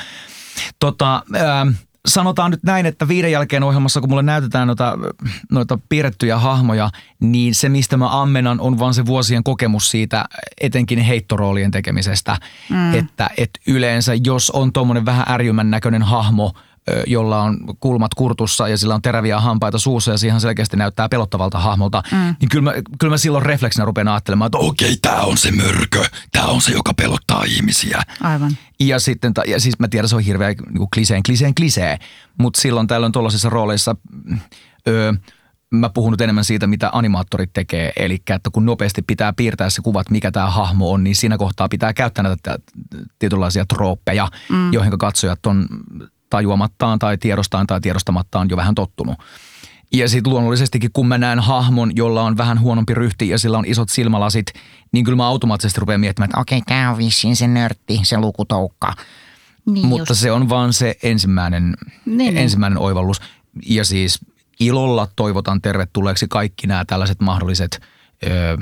Tota, 0.80 1.22
ää, 1.34 1.66
sanotaan 2.06 2.50
nyt 2.50 2.62
näin, 2.62 2.86
että 2.86 3.08
viiden 3.08 3.32
jälkeen 3.32 3.62
ohjelmassa, 3.62 4.00
kun 4.00 4.10
mulle 4.10 4.22
näytetään 4.22 4.66
noita, 4.66 4.98
noita 5.50 5.78
piirrettyjä 5.88 6.38
hahmoja, 6.38 6.90
niin 7.20 7.54
se, 7.54 7.68
mistä 7.68 7.96
mä 7.96 8.22
ammenan, 8.22 8.60
on 8.60 8.78
vaan 8.78 8.94
se 8.94 9.06
vuosien 9.06 9.44
kokemus 9.44 9.90
siitä 9.90 10.24
etenkin 10.60 10.98
heittoroolien 10.98 11.70
tekemisestä. 11.70 12.36
Mm. 12.70 12.94
Että 12.94 13.30
et 13.36 13.50
yleensä, 13.66 14.12
jos 14.24 14.50
on 14.50 14.72
tuommoinen 14.72 15.06
vähän 15.06 15.26
ärjymän 15.28 15.70
näköinen 15.70 16.02
hahmo, 16.02 16.52
jolla 17.06 17.42
on 17.42 17.58
kulmat 17.80 18.14
kurtussa 18.14 18.68
ja 18.68 18.78
sillä 18.78 18.94
on 18.94 19.02
teräviä 19.02 19.40
hampaita 19.40 19.78
suussa 19.78 20.10
ja 20.10 20.18
siihen 20.18 20.40
selkeästi 20.40 20.76
näyttää 20.76 21.08
pelottavalta 21.08 21.58
hahmolta, 21.58 22.02
mm. 22.12 22.36
niin 22.40 22.48
kyllä 22.48 22.62
mä, 22.62 22.72
kyllä 22.98 23.10
mä 23.10 23.18
silloin 23.18 23.46
refleksinä 23.46 23.84
rupean 23.84 24.08
ajattelemaan, 24.08 24.46
että 24.46 24.58
okei, 24.58 24.96
tämä 25.02 25.20
on 25.20 25.38
se 25.38 25.50
mörkö, 25.50 26.04
tämä 26.32 26.46
on 26.46 26.60
se, 26.60 26.72
joka 26.72 26.94
pelottaa 26.94 27.44
ihmisiä. 27.46 28.02
Aivan. 28.20 28.56
Ja 28.80 29.00
sitten, 29.00 29.32
ja 29.46 29.60
siis 29.60 29.78
mä 29.78 29.88
tiedän, 29.88 30.08
se 30.08 30.16
on 30.16 30.22
hirveä 30.22 30.48
niin 30.48 30.88
kliseen, 30.94 31.22
kliseen, 31.22 31.54
klisee, 31.54 31.98
mutta 32.38 32.60
silloin 32.60 32.86
tällöin 32.86 33.12
tuollaisissa 33.12 33.50
rooleissa 33.50 33.96
öö, 34.88 35.12
mä 35.70 35.90
puhun 35.90 36.10
nyt 36.10 36.20
enemmän 36.20 36.44
siitä, 36.44 36.66
mitä 36.66 36.90
animaattorit 36.92 37.52
tekee. 37.52 37.92
Eli 37.96 38.14
että 38.14 38.50
kun 38.52 38.66
nopeasti 38.66 39.02
pitää 39.02 39.32
piirtää 39.32 39.70
se 39.70 39.82
kuvat, 39.82 40.10
mikä 40.10 40.30
tämä 40.30 40.50
hahmo 40.50 40.92
on, 40.92 41.04
niin 41.04 41.16
siinä 41.16 41.38
kohtaa 41.38 41.68
pitää 41.68 41.92
käyttää 41.92 42.22
näitä 42.22 42.36
tä- 42.42 42.58
tietynlaisia 43.18 43.64
trooppeja, 43.66 44.28
mm. 44.48 44.72
joihin 44.72 44.98
katsojat 44.98 45.46
on 45.46 45.66
tajuamattaan 46.30 46.98
tai 46.98 47.18
tiedostaan 47.18 47.66
tai 47.66 47.80
tiedostamattaan 47.80 48.48
jo 48.50 48.56
vähän 48.56 48.74
tottunut. 48.74 49.18
Ja 49.92 50.08
sitten 50.08 50.32
luonnollisestikin, 50.32 50.90
kun 50.92 51.08
mä 51.08 51.18
näen 51.18 51.40
hahmon, 51.40 51.92
jolla 51.96 52.22
on 52.22 52.36
vähän 52.36 52.60
huonompi 52.60 52.94
ryhti 52.94 53.28
ja 53.28 53.38
sillä 53.38 53.58
on 53.58 53.64
isot 53.66 53.88
silmälasit, 53.88 54.46
niin 54.92 55.04
kyllä 55.04 55.16
mä 55.16 55.26
automaattisesti 55.26 55.80
rupean 55.80 56.00
miettimään, 56.00 56.28
että 56.30 56.40
Okei, 56.40 56.62
tää 56.66 56.90
on 56.90 56.98
vissiin 56.98 57.36
se 57.36 57.46
nörtti, 57.46 58.00
se 58.02 58.18
lukutoukka. 58.18 58.92
Niin 59.66 59.86
mutta 59.86 60.14
se 60.14 60.32
on 60.32 60.48
vaan 60.48 60.72
se 60.72 60.96
ensimmäinen, 61.02 61.74
Niin, 62.06 62.16
niin. 62.18 62.36
ensimmäinen 62.36 62.78
oivallus. 62.78 63.20
Ja 63.66 63.84
siis 63.84 64.18
ilolla 64.60 65.08
toivotan 65.16 65.62
tervetulleeksi 65.62 66.26
kaikki 66.28 66.66
nämä 66.66 66.84
tällaiset 66.84 67.20
mahdolliset 67.20 67.80
ö, 68.26 68.58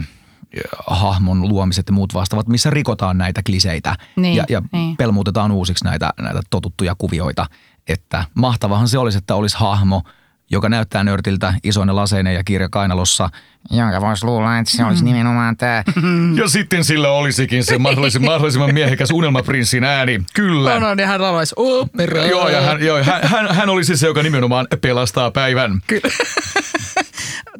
hahmon 0.87 1.49
luomiset 1.49 1.87
ja 1.88 1.93
muut 1.93 2.14
vastaavat, 2.14 2.49
missä 2.49 2.71
rikotaan 2.71 3.19
näitä 3.19 3.43
kliseitä 3.47 3.97
Niin, 4.17 4.37
ja, 4.37 4.45
ja 4.49 4.62
niin. 4.73 4.97
pelmuutetaan 4.97 5.53
uusiksi 5.53 5.85
näitä, 5.85 6.11
näitä 6.21 6.40
totuttuja 6.51 6.95
kuvioita. 6.99 7.47
Että 7.88 8.25
mahtavahan 8.35 8.88
se 8.88 8.99
olisi, 8.99 9.19
että 9.19 9.35
olisi 9.35 9.57
hahmo, 9.59 10.03
joka 10.51 10.69
näyttää 10.69 11.05
nörtiltä 11.05 11.55
isoine 11.64 11.93
laseine 11.93 12.33
ja 12.33 12.45
kirja 12.45 12.69
kainalossa. 12.69 13.31
Jonka 13.71 14.01
voisi 14.01 14.25
luulla, 14.25 14.59
että 14.59 14.77
se 14.77 14.85
olisi 14.85 15.05
nimenomaan 15.05 15.57
tää. 15.57 15.85
Ja 16.37 16.49
sitten 16.49 16.85
sillä 16.85 17.11
olisikin 17.11 17.64
se 17.64 17.79
mahdollisimman, 17.79 18.31
mahdollisimman 18.33 18.75
miehekäs 18.75 19.11
unelmaprinssin 19.11 19.85
ääni. 19.85 20.21
Kyllä. 20.35 20.81
No, 20.81 20.95
niin 20.95 21.09
hän 21.09 21.23
laulaisi 21.23 21.55
opera. 21.59 22.25
Joo, 22.25 22.49
ja 22.49 22.61
hän, 22.61 22.83
joo, 22.83 23.05
hän, 23.05 23.21
hän, 23.23 23.55
hän 23.55 23.69
olisi 23.69 23.97
se, 23.97 24.07
joka 24.07 24.23
nimenomaan 24.23 24.67
pelastaa 24.81 25.31
päivän. 25.31 25.81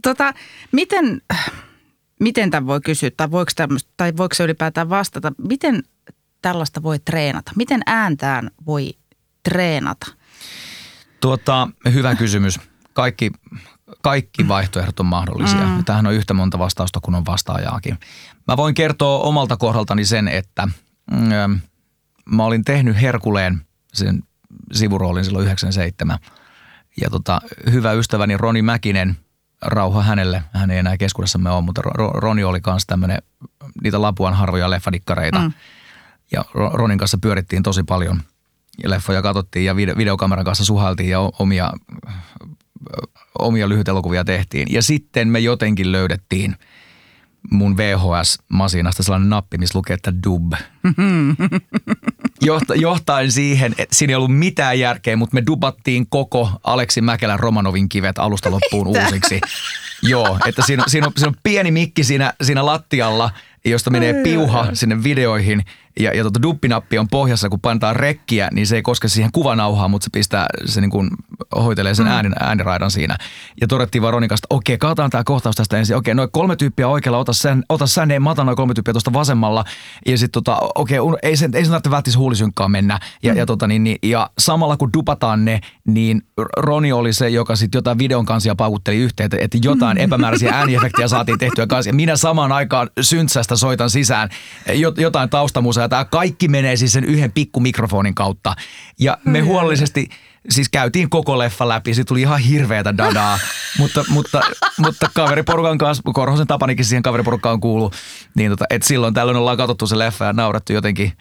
Tota, 0.03 0.33
miten, 0.73 1.21
miten 2.21 2.51
tämän 2.51 2.67
voi 2.67 2.81
kysyä, 2.81 3.11
tai 3.17 3.31
voiko, 3.31 3.53
tämmöstä, 3.57 3.91
tai 3.97 4.13
voiko 4.17 4.35
se 4.35 4.45
ylipäätään 4.45 4.89
vastata, 4.89 5.33
miten 5.49 5.83
tällaista 6.43 6.83
voi 6.83 6.99
treenata? 6.99 7.53
Miten 7.57 7.81
ääntään 7.87 8.51
voi 8.67 8.95
treenata? 9.43 10.07
Tuota, 11.21 11.69
hyvä 11.93 12.15
kysymys. 12.15 12.61
Kaikki, 12.93 13.31
kaikki 14.03 14.49
vaihtoehdot 14.49 15.01
on 15.01 15.07
mahdollisia. 15.07 15.67
Mm. 15.67 15.85
Tähän 15.85 16.07
on 16.07 16.15
yhtä 16.15 16.35
monta 16.35 16.59
vastausta 16.59 17.01
kuin 17.03 17.15
on 17.15 17.27
vastaajaakin. 17.27 17.99
Mä 18.49 18.57
voin 18.57 18.75
kertoa 18.75 19.19
omalta 19.19 19.57
kohdaltani 19.57 20.05
sen, 20.05 20.29
että 20.29 20.69
mm, 21.11 21.61
mä 22.31 22.45
olin 22.45 22.65
tehnyt 22.65 23.01
Herkuleen 23.01 23.61
sen 23.93 24.23
sivuroolin 24.73 25.25
silloin 25.25 25.45
97. 25.45 26.19
Ja 27.01 27.11
tota, 27.11 27.41
hyvä 27.73 27.93
ystäväni 27.93 28.37
Roni 28.37 28.63
Mäkinen, 28.63 29.17
rauha 29.65 30.03
hänelle, 30.03 30.43
hän 30.53 30.71
ei 30.71 30.79
enää 30.79 30.97
keskuudessamme 30.97 31.51
ole, 31.51 31.63
mutta 31.65 31.83
Ro- 31.83 32.13
Roni 32.15 32.45
oli 32.45 32.61
kanssa 32.61 32.87
tämmöinen, 32.87 33.19
niitä 33.83 34.03
Lapuan 34.03 34.35
harvoja 34.35 34.71
leffadikkareita. 34.71 35.39
Mm. 35.39 35.53
Ja 36.33 36.45
Ro- 36.55 36.71
Ronin 36.73 36.99
kanssa 36.99 37.19
pyörittiin 37.19 37.63
tosi 37.63 37.83
paljon 37.83 38.21
ja 38.83 38.91
leffoja 38.91 39.23
katsottiin 39.23 39.65
ja 39.65 39.77
video- 39.77 39.97
videokameran 39.97 40.45
kanssa 40.45 40.65
suhailtiin 40.65 41.11
ja 41.11 41.21
omia, 41.39 41.73
omia 43.39 43.69
lyhytelokuvia 43.69 44.25
tehtiin. 44.25 44.67
Ja 44.71 44.83
sitten 44.83 45.29
me 45.29 45.39
jotenkin 45.39 45.93
löydettiin 45.93 46.57
mun 47.51 47.77
VHS-masinasta 47.77 49.03
sellainen 49.03 49.31
nappi, 49.31 49.59
missä 49.59 49.79
lukee, 49.79 49.95
että 49.95 50.13
dub. 50.25 50.53
Johta, 52.45 52.75
johtain 52.75 53.33
siihen, 53.33 53.75
että 53.79 53.97
siinä 53.97 54.11
ei 54.11 54.15
ollut 54.15 54.39
mitään 54.39 54.79
järkeä, 54.79 55.17
mutta 55.17 55.35
me 55.35 55.43
dubattiin 55.47 56.07
koko 56.09 56.51
Aleksi 56.65 57.01
Mäkelän 57.01 57.41
Romanovin 57.41 57.89
kivet 57.89 58.19
alusta 58.19 58.51
loppuun 58.51 58.87
uusiksi. 58.87 59.41
Joo, 60.03 60.39
että 60.47 60.63
siinä, 60.67 60.83
on- 60.83 60.91
siinä, 60.91 61.07
on, 61.07 61.13
siinä 61.17 61.29
on 61.29 61.35
pieni 61.43 61.71
mikki 61.71 62.05
siinä, 62.05 62.33
siinä 62.43 62.67
lattialla, 62.67 63.31
josta 63.65 63.91
menee 63.91 64.23
piuha 64.23 64.67
sinne 64.73 65.03
videoihin. 65.05 65.65
Ja, 66.01 66.17
ja 66.17 66.23
tota 66.23 66.43
duppinappi 66.43 66.99
on 66.99 67.09
pohjassa, 67.09 67.49
kun 67.49 67.61
painetaan 67.61 67.97
rekkiä, 67.97 68.49
niin 68.53 68.67
se 68.67 68.77
ei 68.77 68.83
koske 68.83 69.09
siihen 69.09 69.33
kuvanauhaan, 69.33 69.91
mutta 69.91 70.05
se 70.05 70.11
pistää, 70.13 70.47
se 70.65 70.81
niin 70.81 70.91
kuin 70.91 71.11
hoitelee 71.57 71.95
sen 71.95 72.07
äänen, 72.07 72.33
ääniraidan 72.41 72.91
siinä. 72.91 73.17
Ja 73.61 73.67
todettiin 73.67 74.03
vaan 74.03 74.25
että 74.25 74.37
okei, 74.51 74.79
katsotaan 74.79 75.11
tämä 75.11 75.25
kohtaus 75.25 75.57
tästä 75.57 75.79
ensin. 75.79 75.97
Okei, 75.97 76.15
noin 76.15 76.29
kolme 76.33 76.57
tyyppiä 76.57 76.89
oikealla, 76.89 77.19
ota 77.19 77.33
sen, 77.33 77.65
ota 77.69 77.87
sen, 77.87 78.11
ei, 78.11 78.21
mä 78.21 78.31
otan 78.31 78.47
noin 78.47 78.57
kolme 78.57 78.75
tyyppiä 78.75 78.93
tuosta 78.93 79.13
vasemmalla. 79.13 79.65
Ja 80.07 80.19
sitten 80.19 80.43
tota, 80.45 80.59
okei, 80.75 80.99
ei 81.23 81.37
sen, 81.37 81.51
ei 81.55 81.65
sen 81.65 81.71
tarvitse 81.71 81.71
välttämättä 81.71 82.19
huulisynkkaan 82.19 82.71
mennä. 82.71 83.01
Ja, 83.23 83.35
ja, 83.35 83.47
tota, 83.47 83.67
niin, 83.67 83.85
niin, 83.85 83.99
ja 84.03 84.31
samalla 84.39 84.77
kun 84.77 84.91
dupataan 84.93 85.45
ne, 85.45 85.61
niin 85.87 86.23
Roni 86.57 86.93
oli 86.93 87.13
se, 87.13 87.29
joka 87.29 87.57
sitten 87.57 87.79
jotain 87.79 87.99
videon 87.99 88.27
kansia 88.27 88.55
paukutteli 88.55 88.97
yhteen, 88.97 89.25
että, 89.25 89.37
että 89.41 89.59
jotain 89.63 89.99
epämääräisiä 89.99 90.53
ääniefektejä 90.55 91.09
saatiin 91.09 91.39
tehtyä 91.39 91.67
kanssa. 91.67 91.89
Ja 91.89 91.95
minä 91.95 92.17
samaan 92.17 92.53
aikaan 92.53 92.91
syntsästä 93.01 93.57
soitan 93.57 93.91
sisään 93.91 94.29
jot- 94.69 95.01
jotain 95.01 95.31
taustamusaa. 95.31 95.84
Tämä 95.89 96.05
kaikki 96.05 96.49
menee 96.49 96.77
siis 96.77 96.93
sen 96.93 97.05
yhden 97.05 97.33
pikkumikrofonin 97.33 98.15
kautta. 98.15 98.55
Ja 99.01 99.19
me 99.25 99.41
huolellisesti 99.41 100.09
siis 100.51 100.69
käytiin 100.69 101.11
koko 101.11 101.39
leffa 101.39 101.69
läpi. 101.69 101.95
Siitä 101.95 102.09
tuli 102.09 102.21
ihan 102.21 102.41
hirveätä 102.41 102.97
dadaa. 102.97 103.39
mutta, 103.79 104.05
mutta, 104.09 104.41
mutta 104.79 105.11
kaveriporukan 105.15 105.79
kanssa, 105.79 106.03
Korhosen 106.15 106.47
Tapanikin 106.47 106.85
siihen 106.85 107.03
kaveriporukkaan 107.03 107.61
kuuluu. 107.61 107.91
Niin 108.37 108.51
tota, 108.51 108.65
et 108.71 108.83
silloin 108.83 109.15
tällöin 109.15 109.37
ollaan 109.37 109.57
katsottu 109.57 109.87
se 109.87 109.99
leffa 109.99 110.25
ja 110.25 110.33
naurattu 110.33 110.73
jotenkin 110.73 111.13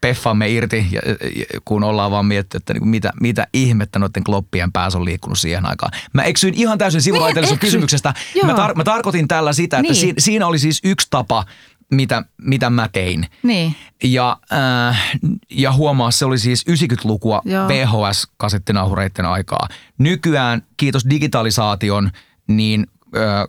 peffamme 0.00 0.50
irti, 0.50 0.86
ja, 0.90 1.00
ja, 1.36 1.60
kun 1.64 1.84
ollaan 1.84 2.10
vaan 2.10 2.26
miettinyt, 2.26 2.62
että 2.62 2.74
niin 2.74 2.88
mitä, 2.88 3.12
mitä 3.20 3.46
ihmettä 3.52 3.98
noiden 3.98 4.24
kloppien 4.24 4.72
päässä 4.72 4.98
on 4.98 5.04
liikkunut 5.04 5.38
siihen 5.38 5.66
aikaan. 5.66 5.92
Mä 6.12 6.22
eksyin 6.22 6.54
ihan 6.54 6.78
täysin 6.78 7.02
sivuraiteellisesta 7.02 7.54
eksyit. 7.54 7.70
kysymyksestä. 7.70 8.14
Mä, 8.44 8.52
tar- 8.52 8.74
mä 8.74 8.84
tarkoitin 8.84 9.28
tällä 9.28 9.52
sitä, 9.52 9.76
että 9.78 9.82
Niin. 9.82 9.94
siinä, 9.94 10.14
siinä 10.18 10.46
oli 10.46 10.58
siis 10.58 10.80
yksi 10.84 11.06
tapa, 11.10 11.44
mitä, 11.92 12.22
mitä 12.42 12.70
mä 12.70 12.88
tein. 12.92 13.26
Niin. 13.42 13.74
Ja, 14.04 14.38
äh, 14.52 15.18
ja 15.50 15.72
huomaa, 15.72 16.10
se 16.10 16.24
oli 16.24 16.38
siis 16.38 16.64
90-lukua 16.70 17.42
Joo. 17.44 17.68
VHS-kasettinauhureiden 17.68 19.26
aikaa. 19.26 19.68
Nykyään, 19.98 20.62
kiitos 20.76 21.06
digitalisaation, 21.10 22.10
niin 22.46 22.86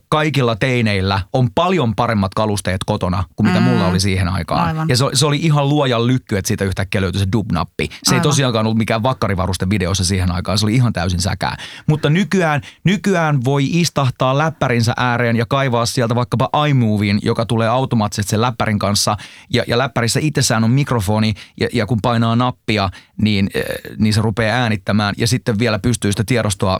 kaikilla 0.10 0.56
teineillä 0.56 1.20
on 1.34 1.50
paljon 1.56 1.96
paremmat 1.96 2.34
kalusteet 2.34 2.82
kotona 2.86 3.24
kuin 3.36 3.48
mitä 3.48 3.60
Mm. 3.60 3.66
mulla 3.66 3.88
oli 3.88 4.00
siihen 4.00 4.28
aikaan. 4.28 4.68
Aivan. 4.68 4.90
Ja 4.90 4.98
se, 4.98 5.06
se 5.14 5.26
oli 5.26 5.38
ihan 5.38 5.70
luojan 5.70 6.08
lykky, 6.08 6.38
että 6.38 6.48
siitä 6.48 6.66
yhtäkkiä 6.66 7.02
löytyi 7.02 7.20
se 7.20 7.28
dubnappi. 7.32 7.86
Se 7.86 7.92
ei 8.12 8.14
Aivan. 8.14 8.22
tosiaankaan 8.24 8.66
ollut 8.66 8.78
mikään 8.78 9.04
vakkarivaruste 9.04 9.70
videossa 9.70 10.06
siihen 10.06 10.32
aikaan, 10.32 10.58
se 10.58 10.66
oli 10.66 10.76
ihan 10.76 10.94
täysin 10.94 11.20
säkää. 11.22 11.58
Mutta 11.88 12.10
nykyään, 12.10 12.62
nykyään 12.84 13.44
voi 13.44 13.66
istahtaa 13.80 14.38
läppärinsä 14.38 14.94
ääreen 14.98 15.36
ja 15.36 15.46
kaivaa 15.46 15.86
sieltä 15.86 16.16
vaikkapa 16.16 16.50
iMovien, 16.68 17.20
joka 17.22 17.46
tulee 17.46 17.68
automaattisesti 17.68 18.30
sen 18.30 18.42
läppärin 18.42 18.80
kanssa. 18.80 19.18
Ja, 19.50 19.64
ja 19.68 19.78
läppärissä 19.78 20.20
itsessään 20.24 20.64
on 20.64 20.72
mikrofoni 20.72 21.34
ja, 21.60 21.68
ja 21.74 21.86
kun 21.86 22.00
painaa 22.02 22.36
nappia, 22.36 22.90
niin, 23.22 23.50
niin 23.98 24.14
se 24.14 24.22
rupeaa 24.22 24.58
äänittämään. 24.58 25.16
Ja 25.18 25.28
sitten 25.28 25.60
vielä 25.60 25.80
pystyy 25.80 26.12
sitä 26.12 26.24
tiedostoa, 26.24 26.80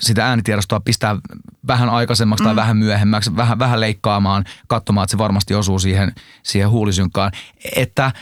sitä 0.00 0.26
äänitiedostoa 0.26 0.80
pistää 0.80 1.16
vähän 1.74 1.88
aikaisemmaksi 1.88 2.42
mm. 2.42 2.46
tai 2.46 2.56
vähän 2.56 2.76
myöhemmäksi, 2.76 3.36
vähän, 3.36 3.58
vähän 3.58 3.80
leikkaamaan, 3.80 4.44
katsomaan, 4.66 5.04
että 5.04 5.10
se 5.10 5.18
varmasti 5.18 5.54
osuu 5.54 5.78
siihen, 5.78 6.12
siihen 6.42 6.70
huulisynkkaan. 6.70 7.32
Että, 7.76 8.12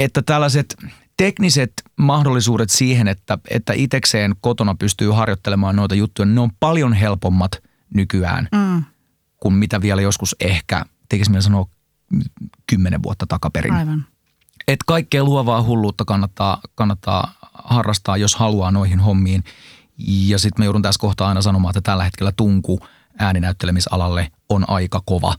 että 0.00 0.22
tällaiset 0.22 0.76
tekniset 1.16 1.72
mahdollisuudet 1.96 2.70
siihen, 2.70 3.08
että, 3.08 3.38
että 3.50 3.72
itekseen 3.76 4.34
kotona 4.40 4.74
pystyy 4.74 5.10
harjoittelemaan 5.10 5.76
noita 5.76 5.94
juttuja, 5.94 6.26
ne 6.26 6.40
on 6.40 6.50
paljon 6.60 6.92
helpommat 6.92 7.62
nykyään 7.94 8.48
Mm. 8.52 8.84
kuin 9.40 9.54
mitä 9.54 9.80
vielä 9.80 10.02
joskus 10.02 10.36
ehkä, 10.40 10.84
tekisi 11.08 11.30
mieli 11.30 11.42
sanoa 11.42 11.66
kymmenen 12.66 13.02
vuotta 13.02 13.26
takaperin. 13.26 13.72
Aivan. 13.72 14.06
Että 14.68 14.84
kaikkea 14.86 15.24
luovaa 15.24 15.62
hulluutta 15.62 16.04
kannattaa, 16.04 16.60
kannattaa 16.74 17.32
harrastaa, 17.54 18.16
jos 18.16 18.36
haluaa 18.36 18.70
noihin 18.70 19.00
hommiin. 19.00 19.44
Ja 19.98 20.38
sitten 20.38 20.60
mä 20.60 20.64
joudun 20.64 20.82
tässä 20.82 21.00
kohtaa 21.00 21.28
aina 21.28 21.42
sanomaan, 21.42 21.70
että 21.70 21.80
tällä 21.80 22.04
hetkellä 22.04 22.32
tunku 22.36 22.80
ääninäyttelemisalalle 23.22 24.32
on 24.48 24.64
aika 24.68 25.02
kova. 25.06 25.34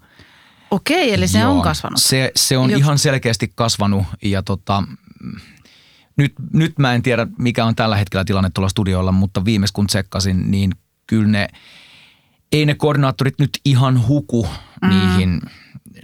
Okei, 0.71 1.13
eli 1.13 1.27
se 1.27 1.39
Joo, 1.39 1.51
on 1.51 1.61
kasvanut. 1.61 2.01
Se, 2.01 2.31
se 2.36 2.57
on 2.57 2.69
Jot- 2.69 2.77
ihan 2.77 2.99
selkeästi 2.99 3.51
kasvanut 3.55 4.05
ja 4.23 4.43
tota, 4.43 4.84
nyt, 6.17 6.34
nyt 6.53 6.79
mä 6.79 6.93
en 6.93 7.01
tiedä 7.01 7.27
mikä 7.38 7.65
on 7.65 7.75
tällä 7.75 7.95
hetkellä 7.95 8.25
tilanne 8.25 8.49
tuolla 8.53 8.69
studioilla, 8.69 9.11
mutta 9.11 9.45
viimeis 9.45 9.71
kun 9.71 9.88
tsekkasin, 9.88 10.51
niin 10.51 10.71
kyllä 11.07 11.27
ne, 11.27 11.47
ei 12.51 12.65
ne 12.65 12.75
koordinaattorit 12.75 13.39
nyt 13.39 13.59
ihan 13.65 14.07
huku 14.07 14.47
mm. 14.81 14.89
niihin, 14.89 15.41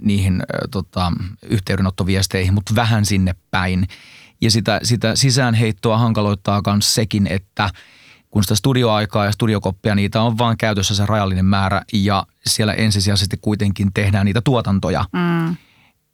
niihin 0.02 0.42
tota, 0.70 1.12
yhteydenottoviesteihin, 1.42 2.54
mutta 2.54 2.74
vähän 2.74 3.06
sinne 3.06 3.34
päin. 3.50 3.88
Ja 4.40 4.50
sitä, 4.50 4.80
sitä 4.82 5.16
sisäänheittoa 5.16 5.98
hankaloittaa 5.98 6.62
myös 6.66 6.94
sekin, 6.94 7.26
että 7.26 7.70
kun 8.30 8.44
sitä 8.44 8.54
studioaikaa 8.54 9.24
ja 9.24 9.32
studiokoppia, 9.32 9.94
niitä 9.94 10.22
on 10.22 10.38
vaan 10.38 10.56
käytössä 10.56 10.94
se 10.94 11.06
rajallinen 11.06 11.44
määrä 11.44 11.82
ja 11.92 12.26
siellä 12.46 12.72
ensisijaisesti 12.72 13.36
kuitenkin 13.40 13.92
tehdään 13.94 14.26
niitä 14.26 14.40
tuotantoja. 14.40 15.04
Mm. 15.12 15.56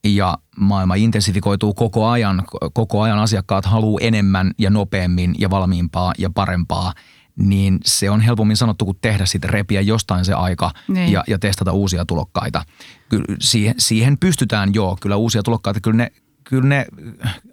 Ja 0.05 0.39
maailma 0.57 0.95
intensifikoituu 0.95 1.75
koko 1.75 2.09
ajan, 2.09 2.45
koko 2.73 3.03
ajan 3.03 3.19
asiakkaat 3.19 3.64
haluaa 3.64 3.99
enemmän 4.03 4.51
ja 4.59 4.71
nopeammin 4.71 5.35
ja 5.39 5.51
valmiimpaa 5.51 6.12
ja 6.19 6.31
parempaa, 6.31 6.93
niin 7.37 7.79
se 7.85 8.11
on 8.11 8.21
helpommin 8.21 8.57
sanottu 8.57 8.85
kuin 8.85 8.99
tehdä 9.01 9.27
sitten 9.27 9.51
repiä 9.51 9.81
jostain 9.81 10.25
se 10.25 10.35
aika 10.35 10.71
Niin. 10.89 11.12
ja, 11.12 11.25
ja 11.29 11.39
testata 11.39 11.73
uusia 11.73 12.05
tulokkaita. 12.05 12.62
Kyllä 13.09 13.25
siihen, 13.41 13.75
siihen 13.79 14.19
pystytään 14.19 14.75
joo, 14.75 14.99
kyllä 15.01 15.17
uusia 15.17 15.43
tulokkaita, 15.43 15.81
kyllä 15.81 15.97
ne, 15.97 16.11
kyllä 16.45 16.69
ne 16.69 16.87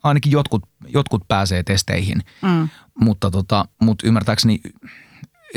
ainakin 0.03 0.31
jotkut, 0.31 0.63
jotkut 0.87 1.27
pääsee 1.27 1.63
testeihin, 1.63 2.21
Mm. 2.41 2.69
mutta, 2.99 3.31
tota, 3.31 3.65
mutta 3.81 4.07
ymmärtääkseni 4.07 4.61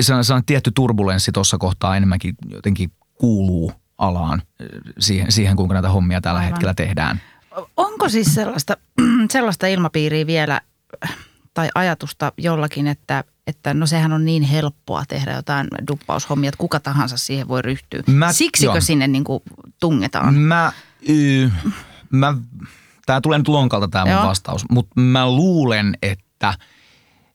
se 0.00 0.14
on, 0.14 0.24
se 0.24 0.34
on 0.34 0.44
tietty 0.46 0.70
turbulenssi 0.74 1.32
tuossa 1.32 1.58
kohtaa 1.58 1.96
enemmänkin 1.96 2.34
jotenkin 2.50 2.92
kuuluu 3.14 3.72
alaan 3.98 4.42
siihen, 4.98 5.32
siihen 5.32 5.56
kuinka 5.56 5.74
näitä 5.74 5.88
hommia 5.90 6.20
tällä 6.20 6.38
Aivan. 6.40 6.52
hetkellä 6.52 6.74
tehdään. 6.74 7.20
Onko 7.76 8.08
siis 8.08 8.34
sellaista, 8.34 8.76
sellaista 9.30 9.66
ilmapiiriä 9.66 10.26
vielä 10.26 10.60
tai 11.54 11.68
ajatusta 11.74 12.32
jollakin, 12.38 12.86
että, 12.86 13.24
että 13.46 13.74
no 13.74 13.86
sehän 13.86 14.12
on 14.12 14.24
niin 14.24 14.42
helppoa 14.42 15.04
tehdä 15.08 15.32
jotain 15.32 15.68
duppaushommia, 15.88 16.48
että 16.48 16.58
kuka 16.58 16.80
tahansa 16.80 17.16
siihen 17.16 17.48
voi 17.48 17.62
ryhtyä. 17.62 18.02
Mä- 18.06 18.32
Siksikö 18.32 18.72
joo. 18.72 18.80
sinne 18.80 19.06
niin 19.08 19.24
kuin 19.24 19.42
tungetaan? 19.80 20.34
Mä, 20.34 20.72
y, 21.08 21.50
mä, 22.10 22.34
tää 23.06 23.20
tulee 23.20 23.38
nyt 23.38 23.48
lonkalta 23.48 23.88
tämä 23.88 24.14
mun 24.16 24.28
vastaus, 24.28 24.64
mutta 24.70 25.00
mä 25.00 25.30
luulen, 25.30 25.96
että 26.02 26.54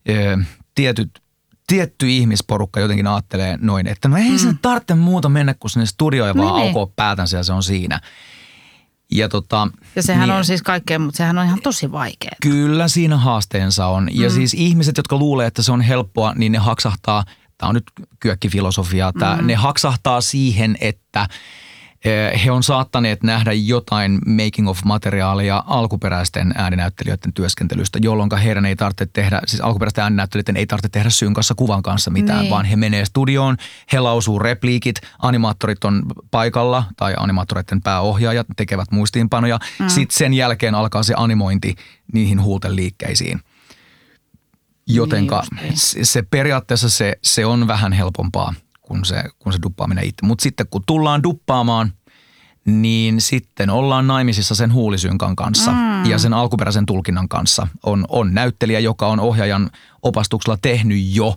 ö, 0.09 0.37
tietyt, 0.75 1.21
tietty 1.67 2.09
ihmisporukka 2.09 2.79
jotenkin 2.79 3.07
ajattelee 3.07 3.57
noin, 3.61 3.87
että 3.87 4.07
no 4.07 4.17
ei 4.17 4.31
mm. 4.31 4.37
se 4.37 4.53
tarvitse 4.61 4.95
muuta 4.95 5.29
mennä 5.29 5.53
kuin 5.53 5.71
sinne 5.71 5.85
studioon 5.85 6.27
ja 6.27 6.35
vaan 6.37 6.55
Niin. 6.55 6.67
aukoa 6.67 6.93
päätänsä 6.95 7.37
ja 7.37 7.43
se 7.43 7.53
on 7.53 7.63
siinä. 7.63 7.99
Ja, 9.11 9.29
tota, 9.29 9.67
Ja 9.95 10.03
sehän 10.03 10.29
niin- 10.29 10.37
on 10.37 10.45
siis 10.45 10.61
kaikkea, 10.63 10.99
mutta 10.99 11.17
sehän 11.17 11.37
on 11.37 11.45
ihan 11.45 11.61
tosi 11.61 11.91
vaikeaa. 11.91 12.35
Kyllä 12.41 12.87
siinä 12.87 13.17
haasteensa 13.17 13.87
on. 13.87 14.09
Ja 14.11 14.29
mm. 14.29 14.33
siis 14.35 14.53
ihmiset, 14.53 14.97
jotka 14.97 15.17
luulee, 15.17 15.47
että 15.47 15.61
se 15.61 15.71
on 15.71 15.81
helppoa, 15.81 16.33
niin 16.35 16.51
ne 16.51 16.57
haksahtaa, 16.57 17.23
tämä 17.57 17.67
on 17.69 17.75
nyt 17.75 17.91
kyökkifilosofiaa, 18.19 19.13
tää, 19.19 19.37
mm. 19.41 19.47
ne 19.47 19.55
haksahtaa 19.55 20.21
siihen, 20.21 20.77
että 20.81 21.27
he 22.43 22.51
on 22.51 22.63
saattaneet 22.63 23.23
nähdä 23.23 23.53
jotain 23.53 24.19
making 24.25 24.69
of 24.69 24.79
materiaalia 24.85 25.63
alkuperäisten 25.67 26.53
ääninäyttelijöiden 26.57 27.33
työskentelystä, 27.33 27.99
jolloin 28.01 28.29
heidän 28.43 28.65
ei 28.65 28.75
tarvitse 28.75 29.05
tehdä, 29.05 29.41
siis 29.45 29.61
alkuperäisten 29.61 30.03
ääninäyttelijöiden 30.03 30.57
ei 30.57 30.65
tarvitse 30.67 30.89
tehdä 30.89 31.09
synkassa 31.09 31.55
kuvan 31.55 31.83
kanssa 31.83 32.11
mitään, 32.11 32.39
Niin. 32.39 32.49
vaan 32.49 32.65
he 32.65 32.75
menee 32.75 33.05
studioon, 33.05 33.57
he 33.93 33.99
lausuu 33.99 34.39
repliikit, 34.39 34.95
animaattorit 35.19 35.83
on 35.83 36.03
paikalla 36.31 36.83
tai 36.97 37.13
animaattoreiden 37.17 37.81
pääohjaajat 37.81 38.47
tekevät 38.55 38.91
muistiinpanoja. 38.91 39.59
Mm. 39.79 39.87
Sitten 39.87 40.17
sen 40.17 40.33
jälkeen 40.33 40.75
alkaa 40.75 41.03
se 41.03 41.13
animointi 41.17 41.75
niihin 42.13 42.41
huulteliikkeisiin. 42.41 43.39
Jotenka 44.87 45.43
Niin 45.61 45.77
se, 45.77 46.05
se 46.05 46.21
periaatteessa 46.21 46.89
se, 46.89 47.15
se 47.23 47.45
on 47.45 47.67
vähän 47.67 47.93
helpompaa 47.93 48.53
kuin 48.91 49.05
se, 49.05 49.23
kuin 49.39 49.53
se 49.53 49.59
duppaaminen 49.63 50.03
itse. 50.03 50.25
Mutta 50.25 50.43
sitten 50.43 50.67
kun 50.71 50.83
tullaan 50.87 51.23
duppaamaan, 51.23 51.93
niin 52.65 53.21
sitten 53.21 53.69
ollaan 53.69 54.07
naimisissa 54.07 54.55
sen 54.55 54.73
huulisynkan 54.73 55.35
kanssa 55.35 55.71
mm. 55.71 56.05
ja 56.05 56.17
sen 56.17 56.33
alkuperäisen 56.33 56.85
tulkinnan 56.85 57.29
kanssa. 57.29 57.67
On, 57.83 58.05
on 58.09 58.33
näyttelijä, 58.33 58.79
joka 58.79 59.07
on 59.07 59.19
ohjaajan 59.19 59.69
opastuksella 60.01 60.57
tehnyt 60.61 61.15
jo 61.15 61.35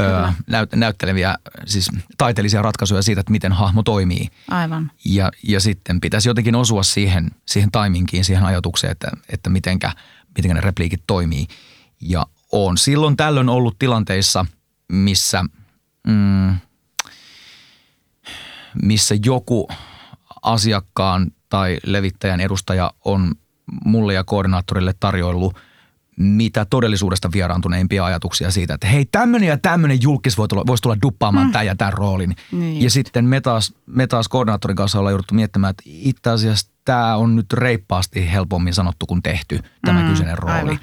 ö, 0.00 0.32
näyt, 0.46 0.72
näytteleviä, 0.74 1.34
siis 1.66 1.90
taiteellisia 2.18 2.62
ratkaisuja 2.62 3.02
siitä, 3.02 3.20
että 3.20 3.32
miten 3.32 3.52
hahmo 3.52 3.82
toimii. 3.82 4.28
Aivan. 4.50 4.90
Ja, 5.04 5.30
ja 5.48 5.60
sitten 5.60 6.00
pitäisi 6.00 6.28
jotenkin 6.28 6.54
osua 6.54 6.82
siihen, 6.82 7.30
siihen 7.46 7.70
taiminkiin, 7.70 8.24
siihen 8.24 8.44
ajatukseen, 8.44 8.90
että, 8.90 9.10
että 9.28 9.50
mitenkä, 9.50 9.92
mitenkä 10.36 10.54
ne 10.54 10.60
repliikit 10.60 11.02
toimii. 11.06 11.46
Ja 12.00 12.26
on 12.52 12.78
silloin 12.78 13.16
tällöin 13.16 13.48
ollut 13.48 13.78
tilanteissa, 13.78 14.46
missä, 14.92 15.44
mm, 16.06 16.56
missä 18.82 19.14
joku 19.24 19.68
asiakkaan 20.42 21.30
tai 21.48 21.78
levittäjän 21.86 22.40
edustaja 22.40 22.92
on 23.04 23.34
mulle 23.84 24.14
ja 24.14 24.24
koordinaattorille 24.24 24.94
tarjoillut 25.00 25.56
mitä 26.16 26.64
todellisuudesta 26.64 27.30
vieraantuneimpia 27.32 28.04
ajatuksia 28.04 28.50
siitä, 28.50 28.74
että 28.74 28.86
hei 28.86 29.04
tämmöinen 29.04 29.48
ja 29.48 29.58
tämmöinen 29.58 30.02
julkis 30.02 30.38
voi 30.38 30.48
tulla, 30.48 30.66
voisi 30.66 30.82
tulla 30.82 30.96
duppaamaan 31.02 31.46
mm. 31.46 31.52
tämän 31.52 31.66
ja 31.66 31.76
tämän 31.76 31.92
roolin. 31.92 32.36
Niin 32.52 32.82
ja 32.82 32.90
sitten 32.90 33.24
me 33.24 33.40
taas, 33.40 33.74
me 33.86 34.06
taas 34.06 34.28
koordinaattorin 34.28 34.76
kanssa 34.76 34.98
ollaan 34.98 35.12
jouduttu 35.12 35.34
miettimään, 35.34 35.70
että 35.70 35.82
itse 35.86 36.30
asiassa 36.30 36.72
tämä 36.84 37.16
on 37.16 37.36
nyt 37.36 37.52
reippaasti 37.52 38.32
helpommin 38.32 38.74
sanottu 38.74 39.06
kuin 39.06 39.22
tehty, 39.22 39.60
tämä 39.84 40.02
mm, 40.02 40.08
kyseinen 40.08 40.38
rooli. 40.38 40.58
aivan. 40.58 40.80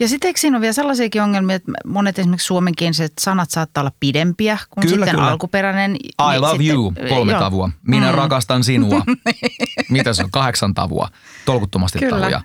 Ja 0.00 0.08
sitten 0.08 0.28
eikö 0.28 0.40
siinä 0.40 0.56
ole 0.56 0.60
vielä 0.60 0.72
sellaisiakin 0.72 1.22
ongelmia, 1.22 1.56
että 1.56 1.72
monet 1.86 2.18
esimerkiksi 2.18 2.46
suomenkieliset 2.46 3.12
sanat 3.20 3.50
saattaa 3.50 3.82
olla 3.82 3.92
pidempiä 4.00 4.58
kuin 4.70 4.82
Kyllä, 4.86 4.96
sitten 5.06 5.14
kyllä. 5.16 5.28
alkuperäinen. 5.30 5.90
I 5.96 5.98
Niin 6.30 6.40
love 6.40 6.50
sitten- 6.58 6.74
you, 6.74 6.92
kolme 7.08 7.32
joo. 7.32 7.40
tavua. 7.40 7.70
Minä 7.88 8.08
mm. 8.12 8.14
rakastan 8.14 8.64
sinua. 8.64 9.02
Mitä 9.90 10.12
se 10.12 10.22
on? 10.24 10.30
Kahdeksan 10.30 10.74
tavua. 10.74 11.08
Tolkuttomasti 11.44 11.98
Kyllä. 11.98 12.18
tavuja. 12.20 12.40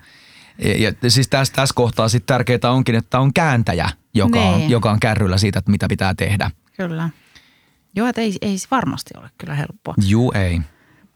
Ja, 0.64 0.90
ja 1.02 1.10
siis 1.10 1.28
tässä, 1.28 1.54
tässä 1.54 1.72
kohtaa 1.74 2.08
sitten 2.08 2.26
tärkeää 2.34 2.70
onkin, 2.72 2.94
että 2.94 3.20
on 3.20 3.34
kääntäjä, 3.34 3.88
joka, 4.14 4.40
on, 4.40 4.58
Niin. 4.58 4.70
joka 4.70 4.90
on 4.90 5.00
kärryllä 5.00 5.38
siitä, 5.38 5.58
että 5.58 5.70
mitä 5.70 5.88
pitää 5.88 6.14
tehdä. 6.14 6.50
Kyllä. 6.76 7.10
Joo, 7.96 8.08
että 8.08 8.20
ei, 8.20 8.36
ei 8.42 8.56
varmasti 8.70 9.10
ole 9.18 9.30
kyllä 9.38 9.54
helppoa. 9.54 9.94
Juu 10.06 10.32
ei. 10.32 10.60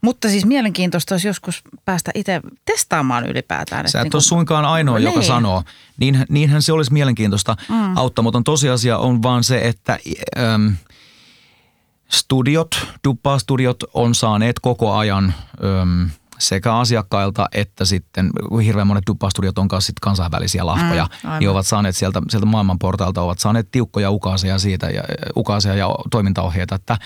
Mutta 0.07 0.29
siis 0.29 0.45
mielenkiintoista 0.45 1.15
olisi 1.15 1.27
joskus 1.27 1.61
päästä 1.85 2.11
itse 2.15 2.41
testaamaan 2.65 3.25
ylipäätään. 3.29 3.89
Sä 3.89 3.99
et 3.99 4.03
niin 4.03 4.15
ole 4.15 4.21
suinkaan 4.21 4.65
ainoa, 4.65 4.99
joka 4.99 5.19
Niin. 5.19 5.27
sanoo. 5.27 5.63
Niin, 5.99 6.25
niinhän 6.29 6.61
se 6.61 6.73
olisi 6.73 6.93
mielenkiintoista. 6.93 7.55
Mm. 7.69 7.97
Auttamaton 7.97 8.43
tosiasia 8.43 8.97
on 8.97 9.23
vaan 9.23 9.43
se, 9.43 9.57
että 9.67 9.99
äm, 10.55 10.75
studiot, 12.11 12.87
duppastudiot 13.07 13.83
on 13.93 14.15
saaneet 14.15 14.59
koko 14.59 14.95
ajan 14.95 15.33
äm, 15.81 16.09
sekä 16.39 16.75
asiakkailta 16.75 17.47
että 17.51 17.85
sitten 17.85 18.29
hirveän 18.65 18.87
monet 18.87 19.07
duppastudiot 19.07 19.57
on 19.57 19.67
kanssa 19.67 19.85
sit 19.87 19.99
kansainvälisiä 20.01 20.65
lahkoja, 20.65 21.03
Mm, 21.05 21.27
aivan. 21.29 21.39
niin 21.39 21.49
ovat 21.49 21.67
saaneet 21.67 21.95
sieltä, 21.95 22.21
sieltä 22.29 22.45
maailmanportailta, 22.45 23.21
ovat 23.21 23.39
saaneet 23.39 23.71
tiukkoja 23.71 24.11
ukaaseja 24.11 24.59
siitä 24.59 24.89
ja 24.89 25.03
ukaaseja 25.35 25.75
ja 25.75 25.89
toimintaohjeita, 26.11 26.75
että 26.75 26.97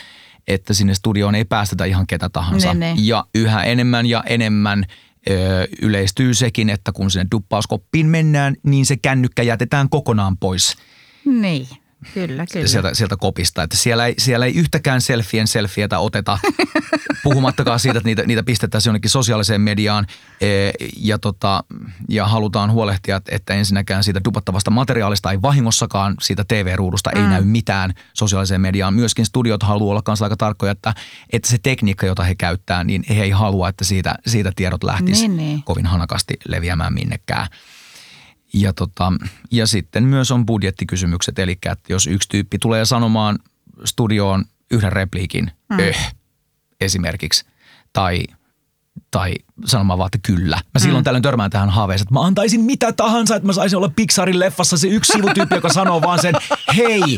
että 0.47 0.73
sinne 0.73 0.93
studioon 0.93 1.35
ei 1.35 1.45
päästetä 1.45 1.85
ihan 1.85 2.07
ketä 2.07 2.29
tahansa. 2.29 2.73
Niin, 2.73 2.95
niin. 2.95 3.07
Ja 3.07 3.25
yhä 3.35 3.63
enemmän 3.63 4.05
ja 4.05 4.23
enemmän 4.27 4.85
ö, 5.29 5.67
yleistyy 5.81 6.33
sekin, 6.33 6.69
että 6.69 6.91
kun 6.91 7.11
sinne 7.11 7.27
duppauskoppiin 7.31 8.05
mennään, 8.07 8.55
niin 8.63 8.85
se 8.85 8.97
kännykkä 8.97 9.43
jätetään 9.43 9.89
kokonaan 9.89 10.37
pois 10.37 10.75
Niin, 11.25 11.67
kyllä, 12.13 12.45
kyllä. 12.53 12.67
sieltä, 12.67 12.93
sieltä 12.93 13.17
kopista. 13.17 13.63
Että 13.63 13.77
siellä, 13.77 14.05
ei, 14.05 14.13
siellä 14.17 14.45
ei 14.45 14.55
yhtäkään 14.55 15.01
selfien 15.01 15.47
selfietä 15.47 15.99
oteta, 15.99 16.39
puhumattakaan 17.23 17.79
siitä, 17.79 17.97
että 17.97 18.07
niitä, 18.09 18.23
niitä 18.27 18.43
pistettäisiin 18.43 18.89
jonnekin 18.89 19.09
sosiaaliseen 19.09 19.61
mediaan. 19.61 20.07
E, 20.41 20.71
ja, 20.97 21.19
tota, 21.19 21.63
ja 22.09 22.27
halutaan 22.27 22.71
huolehtia, 22.71 23.21
että- 23.29 23.53
ensinnäkään 23.53 24.03
siitä 24.03 24.21
dupattavasta 24.25 24.71
materiaalista 24.71 25.31
ei 25.31 25.41
vahingossakaan, 25.41 26.15
siitä 26.21 26.43
TV-ruudusta 26.47 27.11
ei 27.11 27.21
näy 27.21 27.43
mitään 27.43 27.93
sosiaaliseen 28.13 28.61
mediaan. 28.61 28.93
Myöskin 28.93 29.25
studiot 29.25 29.63
haluaa 29.63 29.91
olla 29.91 30.01
kanssa 30.01 30.25
aika 30.25 30.37
tarkkoja, 30.37 30.71
että, 30.71 30.93
että 31.33 31.49
se 31.49 31.57
tekniikka, 31.63 32.05
jota 32.05 32.23
he 32.23 32.35
käyttää, 32.35 32.83
niin 32.83 33.03
he 33.09 33.23
ei 33.23 33.29
halua, 33.29 33.69
että 33.69 33.83
siitä, 33.85 34.15
siitä 34.27 34.51
tiedot 34.55 34.83
lähtisi 34.83 35.27
Niin, 35.27 35.37
niin. 35.37 35.63
kovin 35.63 35.85
hanakasti 35.85 36.33
leviämään 36.47 36.93
minnekään. 36.93 37.47
Ja, 38.53 38.73
tota, 38.73 39.13
ja 39.51 39.67
sitten 39.67 40.03
myös 40.03 40.31
on 40.31 40.45
budjettikysymykset, 40.45 41.39
eli 41.39 41.51
että 41.51 41.93
jos 41.93 42.07
yksi 42.07 42.29
tyyppi 42.29 42.57
tulee 42.59 42.85
sanomaan 42.85 43.39
studioon 43.85 44.45
yhden 44.71 44.93
repliikin, 44.93 45.51
mm. 45.69 45.79
öh, 45.79 46.15
esimerkiksi, 46.81 47.45
tai, 47.93 48.23
tai 49.11 49.33
sanomaan 49.65 49.99
vaan, 49.99 50.07
että 50.07 50.33
kyllä. 50.33 50.55
Mä 50.55 50.79
silloin 50.79 51.03
tällöin 51.03 51.23
törmään 51.23 51.51
tähän 51.51 51.69
haaveeseen, 51.69 52.05
että 52.05 52.13
mä 52.13 52.21
antaisin 52.21 52.61
mitä 52.61 52.93
tahansa, 52.93 53.35
että 53.35 53.47
mä 53.47 53.53
saisin 53.53 53.77
olla 53.77 53.91
Pixarin 53.95 54.39
leffassa 54.39 54.77
se 54.77 54.87
yksi 54.87 55.13
sivutyyppi, 55.13 55.55
joka 55.55 55.73
sanoo 55.73 56.01
vaan 56.01 56.21
sen 56.21 56.35
hei. 56.77 57.17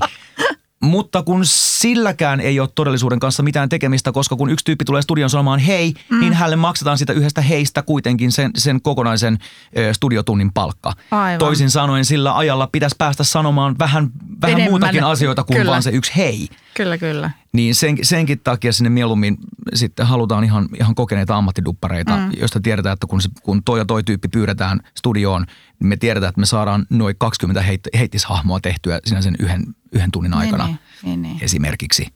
Mutta 0.83 1.23
kun 1.23 1.41
silläkään 1.45 2.39
ei 2.39 2.59
ole 2.59 2.69
todellisuuden 2.75 3.19
kanssa 3.19 3.43
mitään 3.43 3.69
tekemistä, 3.69 4.11
koska 4.11 4.35
kun 4.35 4.49
yksi 4.49 4.65
tyyppi 4.65 4.85
tulee 4.85 5.01
studion 5.01 5.29
sanomaan 5.29 5.59
hei, 5.59 5.93
mm. 6.09 6.19
niin 6.19 6.33
hänelle 6.33 6.55
maksetaan 6.55 6.97
sitä 6.97 7.13
yhdestä 7.13 7.41
heistä 7.41 7.81
kuitenkin 7.81 8.31
sen, 8.31 8.51
sen 8.57 8.81
kokonaisen 8.81 9.37
ö, 9.77 9.93
studiotunnin 9.93 10.53
palkka. 10.53 10.93
Aivan. 11.11 11.39
Toisin 11.39 11.69
sanoen 11.69 12.05
sillä 12.05 12.37
ajalla 12.37 12.69
pitäisi 12.71 12.95
päästä 12.97 13.23
sanomaan 13.23 13.75
vähän, 13.79 14.09
vähän 14.41 14.53
Enemmän. 14.53 14.71
muutakin 14.71 15.03
asioita 15.03 15.43
kuin 15.43 15.57
Kyllä. 15.57 15.71
vaan 15.71 15.83
se 15.83 15.89
yksi 15.89 16.11
hei. 16.17 16.49
Kyllä, 16.73 16.97
kyllä. 16.97 17.31
Niin 17.53 17.75
sen, 17.75 17.97
senkin 18.01 18.39
takia 18.39 18.73
sinne 18.73 18.89
mieluummin 18.89 19.37
sitten 19.73 20.07
halutaan 20.07 20.43
ihan, 20.43 20.69
ihan 20.79 20.95
kokeneita 20.95 21.35
ammattiduppareita, 21.35 22.17
mm. 22.17 22.31
joista 22.39 22.59
tiedetään, 22.59 22.93
että 22.93 23.07
kun, 23.07 23.21
se, 23.21 23.29
kun 23.43 23.63
toi 23.63 23.79
ja 23.79 23.85
toi 23.85 24.03
tyyppi 24.03 24.27
pyydetään 24.27 24.79
studioon, 24.97 25.45
niin 25.79 25.87
me 25.87 25.97
tiedetään, 25.97 26.29
että 26.29 26.39
me 26.39 26.45
saadaan 26.45 26.85
noin 26.89 27.15
20 27.19 27.61
heit, 27.61 27.81
heittishahmoa 27.97 28.59
tehtyä 28.59 28.99
siinä 29.05 29.21
sen 29.21 29.35
yhden, 29.39 29.63
yhden 29.91 30.11
tunnin 30.11 30.33
aikana 30.33 30.65
Niin, 30.65 30.77
niin, 31.03 31.21
niin, 31.21 31.21
niin. 31.21 31.43
esimerkiksi. 31.43 32.07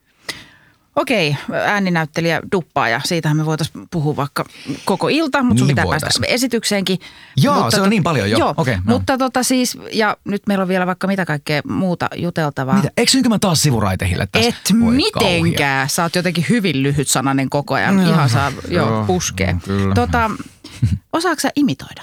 Okei, 0.97 1.37
ääninäyttelijä 1.65 2.41
duppaa 2.51 2.89
ja 2.89 3.01
siitähän 3.05 3.37
me 3.37 3.45
voitaisiin 3.45 3.87
puhua 3.91 4.15
vaikka 4.15 4.45
koko 4.85 5.07
ilta, 5.07 5.43
mutta 5.43 5.59
sun 5.59 5.67
Niin 5.67 5.75
pitää 5.75 5.85
voitais. 5.85 6.01
päästä 6.01 6.27
esitykseenkin. 6.27 6.97
Joo, 7.37 7.55
mutta 7.55 7.75
se 7.75 7.81
on 7.81 7.89
niin 7.89 8.03
paljon 8.03 8.31
jo. 8.31 8.37
Joo, 8.37 8.53
Okei, 8.57 8.75
no. 8.75 8.81
mutta 8.85 9.17
tota 9.17 9.43
siis, 9.43 9.77
ja 9.93 10.17
nyt 10.25 10.41
meillä 10.47 10.61
on 10.61 10.67
vielä 10.67 10.85
vaikka 10.87 11.07
mitä 11.07 11.25
kaikkea 11.25 11.61
muuta 11.69 12.09
juteltavaa. 12.15 12.75
Mitä? 12.75 12.89
Eikö 12.97 13.11
nyt 13.13 13.27
mä 13.27 13.39
taas 13.39 13.61
sivuraitehille 13.63 14.27
tässä? 14.31 14.49
Et 14.49 14.73
Voi 14.79 14.95
mitenkään. 14.95 15.89
Sä 15.89 16.03
oot 16.03 16.15
jotenkin 16.15 16.45
hyvin 16.49 16.83
lyhyt 16.83 17.07
sananen 17.07 17.49
koko 17.49 17.73
ajan. 17.73 17.99
Joo. 17.99 18.09
Ihan 18.13 18.29
saa 18.29 18.51
jo 18.67 18.87
Joo, 18.87 19.03
puskee. 19.05 19.55
kyllä. 19.65 19.95
Tota, 19.95 20.31
osaatko 21.13 21.39
sä 21.41 21.49
imitoida? 21.55 22.01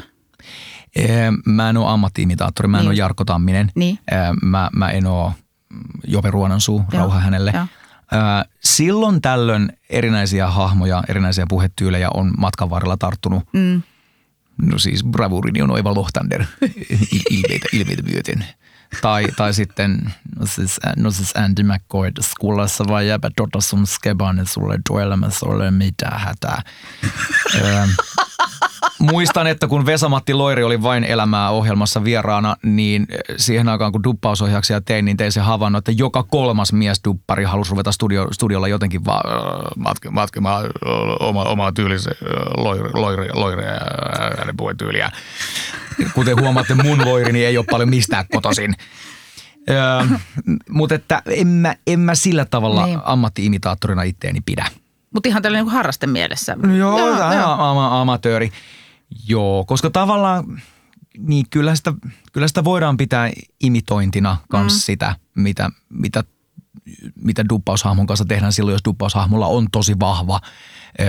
Ee, 0.96 1.32
Mä 1.46 1.70
en 1.70 1.76
ole 1.76 1.90
ammattiimitaattori, 1.90 2.68
mä 2.68 2.76
en 2.76 2.80
Niin. 2.80 2.88
ole 2.90 2.96
Jarkko 2.98 3.24
Tamminen. 3.24 3.70
Niin. 3.74 3.98
Ee, 4.10 4.16
Mä, 4.42 4.70
mä 4.76 4.90
en 4.90 5.06
ole 5.06 5.32
Jope 6.06 6.30
Ruonansuu, 6.30 6.84
rauha 6.92 7.20
hänelle. 7.20 7.52
joo. 7.54 7.66
Silloin 8.64 9.22
tällöin 9.22 9.72
erinäisiä 9.90 10.50
hahmoja, 10.50 11.02
erinäisiä 11.08 11.46
puhetyylejä 11.48 12.08
on 12.14 12.32
matkan 12.38 12.70
varrella 12.70 12.96
tarttunut. 12.96 13.44
Mm. 13.52 13.82
No 14.62 14.78
siis 14.78 15.04
bravurini 15.04 15.62
on 15.62 15.70
Oiva 15.70 15.94
Lohtander 15.94 16.44
il- 16.62 17.26
ilmeitä, 17.30 17.68
ilmeitä 17.72 18.02
myöten. 18.02 18.44
Tai, 19.00 19.26
tai 19.36 19.54
sitten, 19.54 20.14
no 20.38 20.46
siis, 20.46 20.80
no 20.96 21.10
siis 21.10 21.36
Andy 21.36 21.62
McCoy, 21.62 22.10
skullassa 22.20 22.84
vai 22.88 23.08
jääpä 23.08 23.30
tota 23.36 23.60
sun 23.60 23.86
skebane 23.86 24.44
sulle 24.46 24.78
työelämässä 24.88 25.46
ole 25.46 25.70
mitään 25.70 26.20
hätää. 26.20 26.62
Muistan, 28.98 29.46
että 29.46 29.66
kun 29.68 29.86
Vesamatti 29.86 30.34
Loiri 30.34 30.62
oli 30.62 30.82
vain 30.82 31.04
elämää 31.04 31.50
ohjelmassa 31.50 32.04
vieraana, 32.04 32.56
niin 32.62 33.06
siihen 33.36 33.68
aikaan 33.68 33.92
kun 33.92 34.04
duppausohjauksia 34.04 34.80
tein, 34.80 35.04
niin 35.04 35.16
tein 35.16 35.32
se 35.32 35.40
havainno, 35.40 35.78
että 35.78 35.92
joka 35.92 36.22
kolmas 36.22 36.72
mies 36.72 37.00
duppari 37.04 37.44
halusi 37.44 37.70
ruveta 37.70 37.92
studio, 37.92 38.28
studiolla 38.32 38.68
jotenkin 38.68 39.04
vaan 39.04 39.22
matki, 39.76 40.10
matkimaan 40.10 40.64
äh, 40.64 40.70
oma, 41.20 41.42
omaa 41.42 41.72
tyylisen 41.72 42.14
loiri, 42.56 42.90
loiri, 42.94 43.28
loiri 43.32 43.64
ja 43.64 43.80
hänen 44.38 44.56
puhetyyliä. 44.56 45.10
Kuten 46.14 46.40
huomaatte, 46.40 46.74
mun 46.74 47.04
loirini 47.04 47.44
ei 47.44 47.58
ole 47.58 47.66
paljon 47.70 47.88
mistään 47.88 48.24
kotoisin. 48.32 48.74
Öö, 49.70 50.16
mutta 50.70 50.94
että 50.94 51.22
en 51.26 51.46
mä, 51.46 51.74
en 51.86 52.00
mä 52.00 52.14
sillä 52.14 52.44
tavalla 52.44 52.86
Niin. 52.86 52.96
niin. 52.98 53.04
ammatti-imitaattorina 53.04 54.02
itteeni 54.02 54.40
pidä. 54.46 54.66
Mutta 55.14 55.28
ihan 55.28 55.42
tällainen 55.42 55.64
niin 55.66 55.72
harraste 55.72 56.06
mielessä. 56.06 56.56
No 56.62 56.76
Joo, 56.76 56.98
joo, 56.98 57.32
joo. 57.32 57.52
Ama, 57.52 58.00
amatööri. 58.00 58.52
Joo, 59.28 59.64
koska 59.64 59.90
tavallaan 59.90 60.62
niin 61.18 61.46
kyllä 61.50 61.76
sitä, 61.76 61.94
kyllä 62.32 62.48
sitä 62.48 62.64
voidaan 62.64 62.96
pitää 62.96 63.30
imitointina 63.60 64.36
kans 64.50 64.72
mm. 64.72 64.78
sitä, 64.78 65.16
mitä, 65.34 65.70
mitä, 65.88 66.24
mitä 67.14 67.44
duppaushahmon 67.48 68.06
kanssa 68.06 68.24
tehdään 68.24 68.52
silloin, 68.52 68.74
jos 68.74 68.84
duppaushahmolla 68.84 69.46
on 69.46 69.66
tosi 69.72 70.00
vahva 70.00 70.40
ö, 71.00 71.04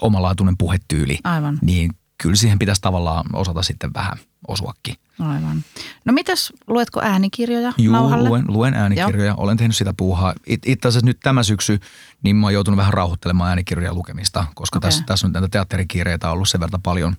omalaatuinen 0.00 0.56
puhetyyli. 0.58 1.18
Aivan. 1.24 1.58
Niin 1.62 1.90
kyllä 2.18 2.36
siihen 2.36 2.58
pitäisi 2.58 2.82
tavallaan 2.82 3.26
osata 3.32 3.62
sitten 3.62 3.94
vähän 3.94 4.18
osuakin. 4.48 4.94
Aivan. 5.18 5.64
No 6.04 6.12
mitäs, 6.12 6.52
luetko 6.66 7.00
äänikirjoja 7.02 7.72
Juu, 7.78 7.92
nauhalle? 7.92 8.28
luen, 8.28 8.44
luen 8.48 8.74
äänikirjoja. 8.74 9.26
Joo. 9.26 9.40
Olen 9.40 9.56
tehnyt 9.56 9.76
sitä 9.76 9.94
puuhaa. 9.96 10.34
It, 10.46 10.62
itse 10.66 10.88
asiassa 10.88 11.06
nyt 11.06 11.20
tämä 11.22 11.42
syksy, 11.42 11.80
niin 12.22 12.36
mä 12.36 12.46
oon 12.46 12.54
joutunut 12.54 12.78
vähän 12.78 12.92
rauhoittelemaan 12.94 13.48
äänikirjojen 13.48 13.94
lukemista, 13.94 14.46
koska 14.54 14.78
okay. 14.78 14.88
tässä, 14.88 15.04
tässä 15.06 15.26
on 15.26 15.32
näitä 15.32 15.48
teatterikiireitä 15.48 16.30
ollut 16.30 16.48
sen 16.48 16.60
verran 16.60 16.82
paljon. 16.82 17.16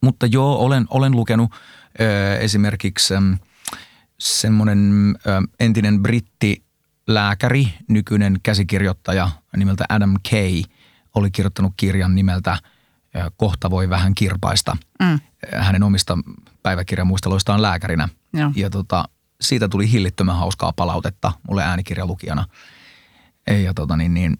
Mutta 0.00 0.26
joo, 0.26 0.56
olen, 0.56 0.86
olen 0.90 1.12
lukenut 1.12 1.52
ö, 2.00 2.38
esimerkiksi 2.38 3.14
ö, 3.14 3.18
semmoinen 4.18 5.14
ö, 5.26 5.30
entinen 5.60 6.02
brittilääkäri, 6.02 7.74
nykyinen 7.88 8.40
käsikirjoittaja 8.42 9.30
nimeltä 9.56 9.84
Adam 9.88 10.14
Kay, 10.30 10.62
oli 11.14 11.30
kirjoittanut 11.30 11.72
kirjan 11.76 12.14
nimeltä 12.14 12.58
Kohta 13.36 13.70
voi 13.70 13.90
vähän 13.90 14.14
kirpaista. 14.14 14.76
Mm. 15.02 15.20
Hänen 15.56 15.82
omista 15.82 16.18
päiväkirjamuisteloistaan 16.62 17.62
lääkärinä. 17.62 18.08
Joo. 18.32 18.52
Ja 18.56 18.70
tota, 18.70 19.08
siitä 19.40 19.68
tuli 19.68 19.92
hillittömän 19.92 20.36
hauskaa 20.36 20.72
palautetta 20.72 21.32
mulle 21.48 21.64
äänikirjalukijana. 21.64 22.44
Ja 23.64 23.74
tota 23.74 23.96
niin, 23.96 24.14
niin 24.14 24.38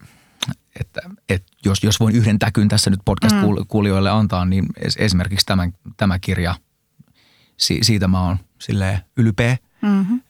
että, 0.81 1.01
että 1.29 1.53
jos, 1.65 1.85
jos 1.85 2.01
voin 2.01 2.15
yhden 2.15 2.39
täkyn 2.39 2.69
tässä 2.69 2.91
nyt 2.91 3.01
podcast-kuulijoille 3.05 4.11
antaa, 4.11 4.45
niin 4.45 4.67
es, 4.77 4.97
esimerkiksi 4.97 5.47
tämän, 5.47 5.73
tämä 5.97 6.19
kirja, 6.19 6.55
si, 7.57 7.79
siitä 7.83 8.09
mä 8.09 8.23
oon 8.23 8.39
silleen 8.61 8.99
ylpeä. 9.17 9.57
Mm-hmm. 9.83 10.21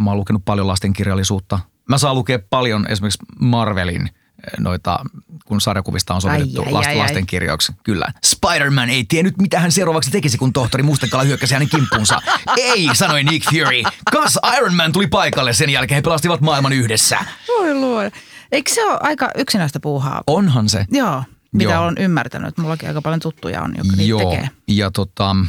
Mä 0.00 0.10
oon 0.10 0.16
lukenut 0.16 0.44
paljon 0.44 0.66
lastenkirjallisuutta. 0.66 1.58
Mä 1.88 1.98
saan 1.98 2.16
lukea 2.16 2.38
paljon 2.50 2.86
esimerkiksi 2.88 3.24
Marvelin 3.40 4.10
noita, 4.58 4.98
kun 5.44 5.60
sarjakuvista 5.60 6.14
on 6.14 6.20
sovitettu 6.20 6.60
Ai, 6.60 6.66
ai, 6.66 6.72
last, 6.72 6.88
ai, 6.88 6.96
lastenkirjoiksi. 6.96 7.72
Kyllä. 7.84 8.06
Spider-Man 8.24 8.90
ei 8.90 9.04
tiennyt, 9.04 9.38
mitä 9.38 9.60
hän 9.60 9.72
seuraavaksi 9.72 10.10
tekisi, 10.10 10.38
kun 10.38 10.52
tohtori 10.52 10.82
Mustekala 10.82 11.22
hyökkäsi 11.22 11.54
hänen 11.54 11.68
kimppuunsa. 11.68 12.20
ei, 12.56 12.88
sanoi 12.92 13.24
Nick 13.24 13.50
Fury. 13.50 13.82
Kas 14.12 14.38
Iron 14.56 14.74
Man 14.74 14.92
tuli 14.92 15.06
paikalle, 15.06 15.52
sen 15.52 15.70
jälkeen 15.70 15.96
he 15.96 16.02
pelastivat 16.02 16.40
maailman 16.40 16.72
yhdessä. 16.72 17.18
Voi 17.48 17.74
luoda. 17.74 18.10
Eikö 18.52 18.70
se 18.74 18.84
ole 18.84 18.98
aika 19.02 19.30
yksinäistä 19.34 19.80
puuhaa? 19.80 20.22
Onhan 20.26 20.68
se. 20.68 20.86
Joo, 20.90 21.22
mitä 21.52 21.72
Joo. 21.72 21.82
olen 21.82 21.94
ymmärtänyt. 21.98 22.58
Mullakin 22.58 22.88
aika 22.88 23.02
paljon 23.02 23.20
tuttuja 23.20 23.62
on, 23.62 23.74
jotka 23.76 23.96
niitä 23.96 24.10
Joo, 24.10 24.30
tekee. 24.30 24.50
ja 24.68 24.90
tota, 24.90 25.30
äm, 25.30 25.46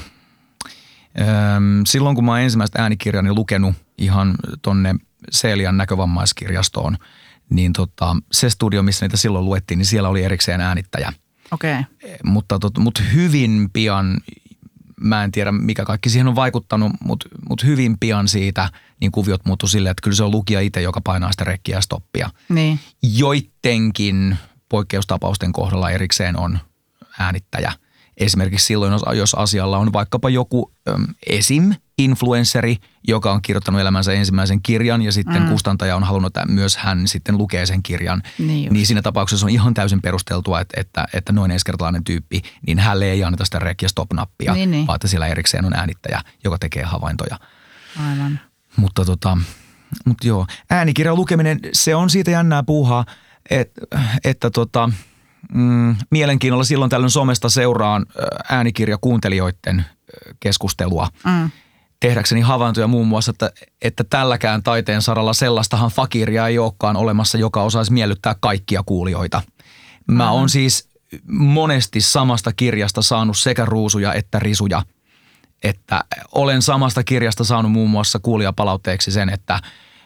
silloin 1.86 2.16
kun 2.16 2.26
mä 2.26 2.32
oon 2.32 2.40
ensimmäistä 2.40 2.82
äänikirjani 2.82 3.34
lukenut 3.34 3.76
ihan 3.98 4.36
tonne 4.62 4.96
Seelian 5.32 5.78
näkövammaiskirjastoon, 5.78 6.98
niin 7.50 7.74
tota, 7.74 8.16
se 8.32 8.50
studio, 8.50 8.84
missä 8.84 9.06
niitä 9.06 9.18
silloin 9.18 9.46
luettiin, 9.46 9.78
niin 9.78 9.86
siellä 9.86 10.10
oli 10.10 10.24
erikseen 10.24 10.62
äänittäjä. 10.62 11.14
Okei. 11.52 11.80
Okay. 11.80 12.16
Mutta, 12.24 12.60
tot, 12.60 12.78
mutta 12.78 13.04
hyvin 13.14 13.70
pian, 13.74 14.18
mä 15.02 15.24
en 15.24 15.32
tiedä 15.32 15.52
mikä 15.52 15.86
kaikki 15.86 16.10
siihen 16.10 16.28
on 16.28 16.36
vaikuttanut, 16.36 16.92
mutta, 17.04 17.30
mutta 17.50 17.66
hyvin 17.66 17.98
pian 18.00 18.28
siitä 18.28 18.70
niin 19.02 19.12
kuviot 19.12 19.46
muuttui 19.46 19.70
silleen, 19.70 19.92
että 19.92 20.02
kyllä 20.04 20.16
se 20.16 20.24
on 20.24 20.32
lukija 20.32 20.62
itse, 20.62 20.82
joka 20.82 21.02
painaa 21.02 21.32
sitä 21.32 21.44
rekkiä 21.44 21.78
ja 21.78 21.82
stoppia. 21.82 22.30
Niin. 22.50 22.80
Joittenkin 23.04 24.38
poikkeustapausten 24.70 25.52
kohdalla 25.52 25.92
erikseen 25.92 26.38
on 26.40 26.60
äänittäjä. 27.20 27.74
Esimerkiksi 28.18 28.66
silloin, 28.66 28.94
jos 29.16 29.34
asialla 29.34 29.78
on 29.78 29.94
vaikkapa 29.94 30.30
joku 30.30 30.72
äm, 30.90 31.08
esim. 31.28 31.74
influenceri, 31.98 32.78
joka 33.08 33.32
on 33.32 33.42
kirjoittanut 33.42 33.82
elämänsä 33.82 34.14
ensimmäisen 34.14 34.62
kirjan 34.62 35.02
ja 35.02 35.12
sitten 35.12 35.42
mm. 35.42 35.50
kustantaja 35.50 35.96
on 35.96 36.04
halunnut, 36.04 36.38
että 36.38 36.52
myös 36.52 36.78
hän 36.78 37.08
sitten 37.08 37.38
lukee 37.38 37.66
sen 37.66 37.84
kirjan. 37.84 38.22
Niin 38.38 38.64
just. 38.64 38.74
niin 38.74 38.86
siinä 38.88 39.02
tapauksessa 39.02 39.46
on 39.46 39.50
ihan 39.50 39.74
täysin 39.74 40.02
perusteltua, 40.02 40.62
että, 40.62 40.82
että, 40.82 41.06
että 41.14 41.34
noin 41.34 41.52
ensikertalainen 41.52 42.04
tyyppi, 42.04 42.42
niin 42.68 42.80
hänelle 42.80 43.06
ei 43.06 43.24
anneta 43.24 43.46
sitä 43.46 43.60
rek- 43.60 43.82
ja 43.82 43.90
stop-nappia, 43.90 44.54
Niin, 44.54 44.72
niin. 44.72 44.88
vaan 44.88 44.96
että 44.96 45.08
siellä 45.08 45.28
erikseen 45.28 45.66
on 45.66 45.74
äänittäjä, 45.74 46.22
joka 46.44 46.58
tekee 46.58 46.84
havaintoja. 46.84 47.40
Aivan. 48.10 48.40
Mutta 48.76 49.06
tota, 49.06 49.38
mutta 50.06 50.28
joo, 50.28 50.48
äänikirjan 50.70 51.16
lukeminen, 51.16 51.60
se 51.74 51.96
on 51.96 52.10
siitä 52.10 52.32
jännää 52.32 52.64
puuhaa, 52.64 53.06
et, 53.50 53.72
että 54.24 54.50
tota, 54.50 54.90
mm, 55.54 55.96
mielenkiinnolla 56.12 56.64
silloin 56.64 56.90
tällöin 56.90 57.10
somesta 57.10 57.50
seuraan 57.50 58.06
ö, 58.10 58.26
äänikirjakuuntelijoiden 58.50 59.80
ö, 59.80 60.34
keskustelua. 60.40 61.10
Mm. 61.26 61.52
Tehdäkseni 62.00 62.42
havaintoja 62.42 62.88
muun 62.88 63.08
muassa, 63.08 63.30
että, 63.32 63.52
että 63.82 64.04
tälläkään 64.04 64.64
taiteen 64.64 65.02
saralla 65.02 65.34
sellaistahan 65.34 65.92
fakiria 65.92 66.48
ei 66.48 66.60
olekaan 66.60 66.96
olemassa, 66.96 67.38
joka 67.38 67.64
osaisi 67.64 67.94
miellyttää 67.94 68.36
kaikkia 68.40 68.84
kuulijoita. 68.86 69.42
Mä 70.08 70.32
oon 70.32 70.50
siis 70.50 70.90
monesti 71.28 72.02
samasta 72.02 72.54
kirjasta 72.54 73.02
saanut 73.02 73.38
sekä 73.38 73.66
ruusuja 73.66 74.14
että 74.14 74.40
risuja– 74.40 74.84
että 75.64 76.04
olen 76.32 76.62
samasta 76.62 77.04
kirjasta 77.04 77.44
saanut 77.44 77.72
muun 77.72 77.90
muassa 77.90 78.20
kuulijapalautteeksi 78.20 79.12
sen, 79.12 79.30
että 79.30 79.60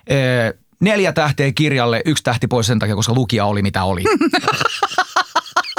ee, 0.07 0.53
neljä 0.79 1.13
tähteä 1.13 1.51
kirjalle, 1.51 2.01
yksi 2.05 2.23
tähti 2.23 2.47
pois 2.47 2.67
sen 2.67 2.79
takia, 2.79 2.95
koska 2.95 3.13
lukija 3.13 3.45
oli 3.45 3.61
mitä 3.61 3.83
oli. 3.83 4.03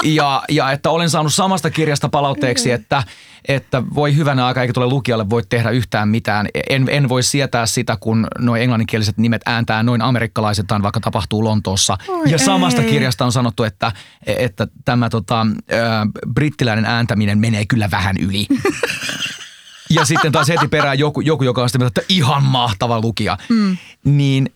Ja, 0.02 0.42
ja 0.48 0.72
että 0.72 0.90
olen 0.90 1.10
saanut 1.10 1.34
samasta 1.34 1.70
kirjasta 1.70 2.08
palautteeksi, 2.08 2.70
että, 2.70 3.02
että 3.48 3.82
voi 3.94 4.16
hyvänä 4.16 4.46
aika 4.46 4.62
eikä 4.62 4.72
tule 4.72 4.86
lukijalle 4.86 5.30
voi 5.30 5.42
tehdä 5.48 5.70
yhtään 5.70 6.08
mitään. 6.08 6.48
En, 6.70 6.86
en 6.90 7.08
voi 7.08 7.22
sietää 7.22 7.66
sitä, 7.66 7.96
kun 8.00 8.26
nuo 8.38 8.56
englanninkieliset 8.56 9.18
nimet 9.18 9.42
ääntää 9.46 9.82
noin 9.82 10.02
amerikkalaisetaan, 10.02 10.82
vaikka 10.82 11.00
tapahtuu 11.00 11.44
Lontoossa. 11.44 11.98
Oi 12.08 12.30
ja 12.30 12.38
samasta 12.38 12.82
ei. 12.82 12.90
kirjasta 12.90 13.24
on 13.24 13.32
sanottu, 13.32 13.62
että, 13.62 13.92
että 14.26 14.66
tämä 14.84 15.10
tota, 15.10 15.46
brittiläinen 16.34 16.84
ääntäminen 16.84 17.38
menee 17.38 17.66
kyllä 17.66 17.90
vähän 17.90 18.16
yli. 18.16 18.46
Ja 19.94 20.04
sitten 20.04 20.32
taas 20.32 20.48
heti 20.48 20.68
perään 20.68 20.98
joku, 20.98 21.20
joku 21.20 21.44
joka 21.44 21.62
on 21.62 21.68
sitä 21.68 21.78
mieltä, 21.78 22.00
että 22.00 22.14
ihan 22.14 22.42
mahtava 22.44 23.00
lukija. 23.00 23.38
Mm. 23.48 23.76
Niin 24.04 24.52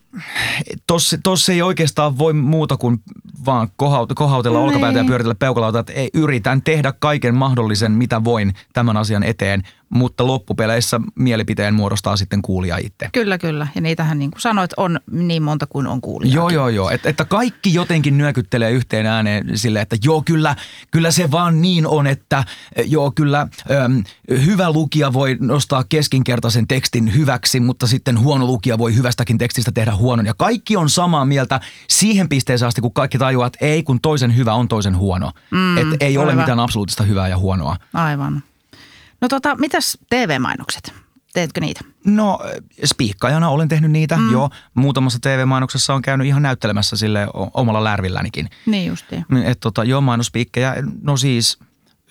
tossa, 0.87 1.17
tossa 1.23 1.51
ei 1.51 1.61
oikeastaan 1.61 2.17
voi 2.17 2.33
muuta 2.33 2.77
kuin 2.77 3.01
vaan 3.45 3.69
kohaut, 3.75 4.13
kohautella 4.15 4.59
Niin. 4.59 4.67
olkapäätä 4.67 4.99
ja 4.99 5.05
pyöritellä 5.05 5.35
peukalauta, 5.35 5.79
että 5.79 5.93
ei, 5.93 6.09
yritän 6.13 6.61
tehdä 6.61 6.93
kaiken 6.99 7.35
mahdollisen, 7.35 7.91
mitä 7.91 8.23
voin 8.23 8.53
tämän 8.73 8.97
asian 8.97 9.23
eteen, 9.23 9.63
mutta 9.89 10.27
loppupeleissä 10.27 11.01
mielipiteen 11.15 11.73
muodostaa 11.73 12.17
sitten 12.17 12.41
kuulija 12.41 12.77
itse. 12.77 13.09
Kyllä, 13.13 13.37
kyllä. 13.37 13.67
Ja 13.75 13.81
niitähän 13.81 14.19
niin 14.19 14.31
kuin 14.31 14.41
sanoit, 14.41 14.71
on 14.77 14.99
niin 15.11 15.43
monta 15.43 15.67
kuin 15.67 15.87
on 15.87 16.01
kuulijaa. 16.01 16.35
Joo, 16.35 16.49
joo, 16.49 16.69
joo. 16.69 16.89
Et, 16.89 17.05
että 17.05 17.25
kaikki 17.25 17.73
jotenkin 17.73 18.17
nyökyttelee 18.17 18.71
yhteen 18.71 19.05
ääneen 19.05 19.57
sille, 19.57 19.81
että 19.81 19.95
joo, 20.03 20.21
kyllä, 20.21 20.55
kyllä 20.91 21.11
se 21.11 21.31
vaan 21.31 21.61
niin 21.61 21.87
on, 21.87 22.07
että 22.07 22.43
eh, 22.75 22.85
joo, 22.87 23.11
kyllä 23.11 23.47
äm, 23.85 24.03
hyvä 24.45 24.71
lukija 24.71 25.13
voi 25.13 25.37
nostaa 25.39 25.83
keskinkertaisen 25.89 26.67
tekstin 26.67 27.15
hyväksi, 27.15 27.59
mutta 27.59 27.87
sitten 27.87 28.19
huono 28.19 28.45
lukija 28.45 28.77
voi 28.77 28.95
hyvästäkin 28.95 29.37
tekstistä 29.37 29.71
tehdä 29.71 29.95
huonon. 29.95 30.25
Ja 30.25 30.33
kaikki 30.33 30.77
on 30.77 30.89
samaa 30.89 31.25
mieltä 31.25 31.59
siihen 31.89 32.29
pisteeseen 32.29 32.67
asti, 32.67 32.81
kun 32.81 32.93
kaikki 32.93 33.17
tajuaa, 33.17 33.47
että 33.47 33.65
ei, 33.65 33.83
kun 33.83 34.01
toisen 34.01 34.35
hyvä 34.35 34.53
on 34.53 34.67
toisen 34.67 34.97
huono. 34.97 35.31
Mm, 35.51 35.77
että 35.77 35.95
ei 35.99 36.17
ole 36.17 36.29
aivan. 36.29 36.43
mitään 36.43 36.59
absoluuttista 36.59 37.03
hyvää 37.03 37.27
ja 37.27 37.37
huonoa. 37.37 37.75
Aivan. 37.93 38.43
No 39.21 39.27
tota, 39.27 39.55
mitäs 39.55 39.97
TV-mainokset? 40.09 40.93
Teetkö 41.33 41.61
niitä? 41.61 41.81
No 42.05 42.39
spiikkaajana 42.85 43.49
olen 43.49 43.67
tehnyt 43.67 43.91
niitä, 43.91 44.17
mm. 44.17 44.31
joo. 44.31 44.49
Muutamassa 44.73 45.19
TV-mainoksessa 45.21 45.93
on 45.93 46.01
käynyt 46.01 46.27
ihan 46.27 46.41
näyttelemässä 46.41 46.95
sille 46.97 47.27
omalla 47.53 47.83
lärvillänikin. 47.83 48.49
Niin 48.65 48.87
justiin. 48.87 49.25
Et 49.45 49.59
tota, 49.59 49.83
joo, 49.83 50.01
mainospiikkejä. 50.01 50.75
No 51.01 51.17
siis 51.17 51.59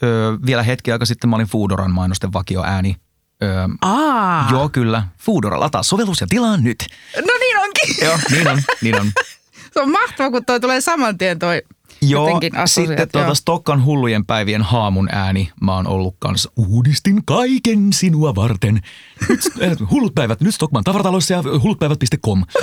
ö, 0.02 0.38
vielä 0.46 0.62
hetki 0.62 0.92
aika 0.92 1.04
sitten 1.04 1.30
mä 1.30 1.36
olin 1.36 1.46
Foodoran 1.46 1.90
mainosten 1.90 2.32
vakio 2.32 2.62
ääni. 2.64 2.96
Ö, 3.42 3.46
Aa. 3.82 4.48
joo, 4.50 4.68
kyllä. 4.68 5.04
Foodora 5.18 5.60
lataa 5.60 5.82
sovellus 5.82 6.20
ja 6.20 6.26
tilaa 6.26 6.56
nyt. 6.56 6.86
No 7.16 7.32
niin 7.40 7.58
onkin. 7.58 8.06
Joo, 8.06 8.18
niin 8.30 8.48
on, 8.48 8.62
niin 8.82 9.00
on. 9.00 9.12
Se 9.72 9.80
on 9.80 9.90
mahtavaa, 9.90 10.30
kun 10.30 10.44
toi 10.44 10.60
tulee 10.60 10.80
saman 10.80 11.18
tien 11.18 11.38
toi 11.38 11.62
Joo, 12.00 12.40
sitten 12.66 13.08
tuota 13.12 13.34
Stokkan 13.34 13.84
hullujen 13.84 14.26
päivien 14.26 14.62
haamun 14.62 15.08
ääni. 15.12 15.50
Mä 15.60 15.74
oon 15.74 15.86
ollut 15.86 16.16
kanssa. 16.18 16.50
Uudistin 16.56 17.24
kaiken 17.24 17.92
sinua 17.92 18.34
varten. 18.34 18.80
Nyt, 19.28 19.40
äh, 19.62 19.76
hullut 19.90 20.14
päivät, 20.14 20.40
nyt 20.40 20.54
Stockman 20.54 20.84
tavarataloissa 20.84 21.34
ja 21.34 21.42
hullutpäivät.com. 21.62 22.44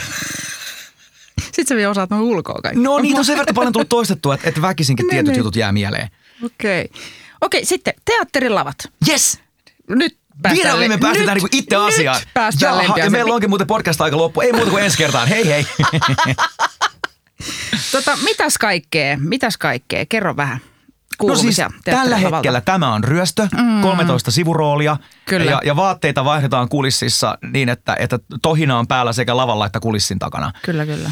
Sitten 1.41 1.67
sä 1.67 1.75
vielä 1.75 1.91
osaat 1.91 2.09
noin 2.09 2.21
ulkoa 2.21 2.59
kaikki. 2.63 2.83
No 2.83 2.99
niitä 2.99 3.19
on 3.19 3.25
sen 3.25 3.37
verran 3.37 3.55
paljon 3.55 3.73
tullut 3.73 3.89
toistettua, 3.89 4.33
että, 4.35 4.49
että 4.49 4.61
väkisinkin 4.61 5.03
Niin, 5.07 5.09
tietyt 5.09 5.27
niin. 5.31 5.37
jutut 5.37 5.55
jää 5.55 5.71
mieleen. 5.71 6.09
Okei. 6.43 6.89
Okei, 7.41 7.65
sitten 7.65 7.93
teatterilavat. 8.05 8.75
Yes! 9.09 9.39
Nyt 9.89 10.17
päästään, 10.41 10.73
Vihdoin 10.79 10.91
me 10.91 10.97
päästetään 10.97 11.35
nyt, 11.37 11.43
niinku 11.43 11.57
itse 11.57 11.75
nyt 11.75 11.93
asiaan. 11.93 12.21
päästään 12.33 12.83
Jaha, 12.83 12.97
ja 12.97 13.09
meillä 13.09 13.33
onkin 13.33 13.49
muuten 13.49 13.67
podcast 13.67 14.01
aika 14.01 14.17
loppu. 14.17 14.41
Ei 14.41 14.53
muuta 14.53 14.71
kuin 14.71 14.83
ensi 14.83 14.97
kertaan. 14.97 15.27
Hei 15.27 15.47
hei. 15.47 15.65
Tota, 17.91 18.17
mitäs 18.23 18.57
kaikkea, 18.57 19.17
mitäs 19.17 19.57
kaikkea? 19.57 20.05
Kerro 20.05 20.35
vähän 20.35 20.59
No 21.27 21.35
siis 21.35 21.61
tällä 21.83 22.17
hetkellä 22.17 22.61
tämä 22.61 22.93
on 22.93 23.03
ryöstö, 23.03 23.47
mm. 23.57 23.81
13 23.81 24.31
sivuroolia 24.31 24.97
Kyllä. 25.25 25.51
Ja, 25.51 25.61
ja 25.65 25.75
vaatteita 25.75 26.25
vaihdetaan 26.25 26.69
kulississa 26.69 27.37
niin, 27.51 27.69
että, 27.69 27.95
että 27.99 28.19
tohina 28.41 28.79
on 28.79 28.87
päällä 28.87 29.13
sekä 29.13 29.37
lavalla 29.37 29.65
että 29.65 29.79
kulissin 29.79 30.19
takana. 30.19 30.51
Kyllä, 30.65 30.85
kyllä. 30.85 31.11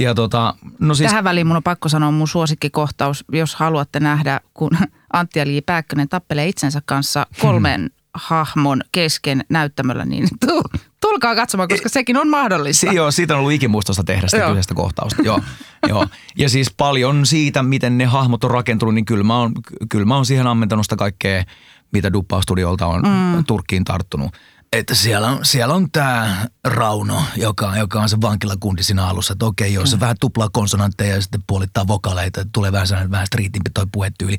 Ja 0.00 0.14
tota, 0.14 0.54
no 0.78 0.94
siis, 0.94 1.10
Tähän 1.10 1.24
väliin 1.24 1.46
mun 1.46 1.56
on 1.56 1.62
pakko 1.62 1.88
sanoa 1.88 2.10
mun 2.10 2.28
suosikkikohtaus, 2.28 3.24
jos 3.32 3.54
haluatte 3.54 4.00
nähdä, 4.00 4.40
kun 4.54 4.70
Antti 5.12 5.38
ja 5.38 5.46
Li 5.46 5.60
Pääkkönen 5.60 6.08
tappelee 6.08 6.48
itsensä 6.48 6.82
kanssa 6.84 7.26
kolmen 7.40 7.90
hahmon 8.14 8.80
kesken 8.92 9.44
näyttämöllä, 9.48 10.04
niin 10.04 10.28
tu- 10.46 10.78
tulkaa 11.00 11.34
katsomaan, 11.34 11.68
koska 11.68 11.88
sekin 11.88 12.16
on 12.16 12.28
mahdollista. 12.28 12.90
si, 12.90 12.96
joo, 12.96 13.10
siitä 13.10 13.34
on 13.34 13.40
ollut 13.40 13.52
ikimuistosta 13.52 14.04
tehdä 14.04 14.28
sitä 14.28 14.46
kyseistä 14.48 14.74
kohtausta. 14.74 15.22
joo, 15.22 15.40
joo. 15.88 16.06
Ja 16.38 16.48
siis 16.48 16.74
paljon 16.76 17.26
siitä, 17.26 17.62
miten 17.62 17.98
ne 17.98 18.04
hahmot 18.04 18.44
on 18.44 18.50
rakentunut, 18.50 18.94
niin 18.94 19.04
kyllä 19.04 19.24
mä 19.24 19.38
oon, 19.38 19.52
kyllä 19.88 20.06
mä 20.06 20.14
oon 20.14 20.26
siihen 20.26 20.46
ammentanut 20.46 20.86
sitä 20.86 20.96
kaikkea, 20.96 21.44
mitä 21.92 22.12
Duppa-studiolta 22.12 22.86
on 22.86 23.02
mm. 23.02 23.44
Turkkiin 23.44 23.84
tarttunut. 23.84 24.32
Että 24.72 24.94
siellä 24.94 25.28
on, 25.28 25.44
siellä 25.44 25.74
on 25.74 25.90
tämä 25.90 26.46
Rauno, 26.64 27.22
joka, 27.36 27.76
joka 27.76 28.00
on 28.00 28.08
se 28.08 28.20
vankilakundi 28.20 28.82
siinä 28.82 29.06
alussa. 29.06 29.32
Että 29.32 29.46
okei, 29.46 29.74
joo, 29.74 29.86
se 29.86 30.00
vähän 30.00 30.16
tuplaa 30.20 30.48
konsonantteja 30.52 31.14
ja 31.14 31.20
sitten 31.20 31.42
puolittaa 31.46 31.86
vokaleita. 31.86 32.44
Tulee 32.52 32.72
vähän 32.72 32.86
sellainen 32.86 33.10
vähän 33.10 33.26
striitimpi 33.26 33.70
toi 33.74 33.86
puhetyyli. 33.92 34.36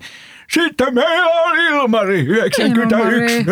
Sitten 0.53 0.95
meillä 0.95 1.41
on 1.41 1.57
Ilmari 1.57 2.19
91 2.19 2.61
Ilmari. 2.61 3.45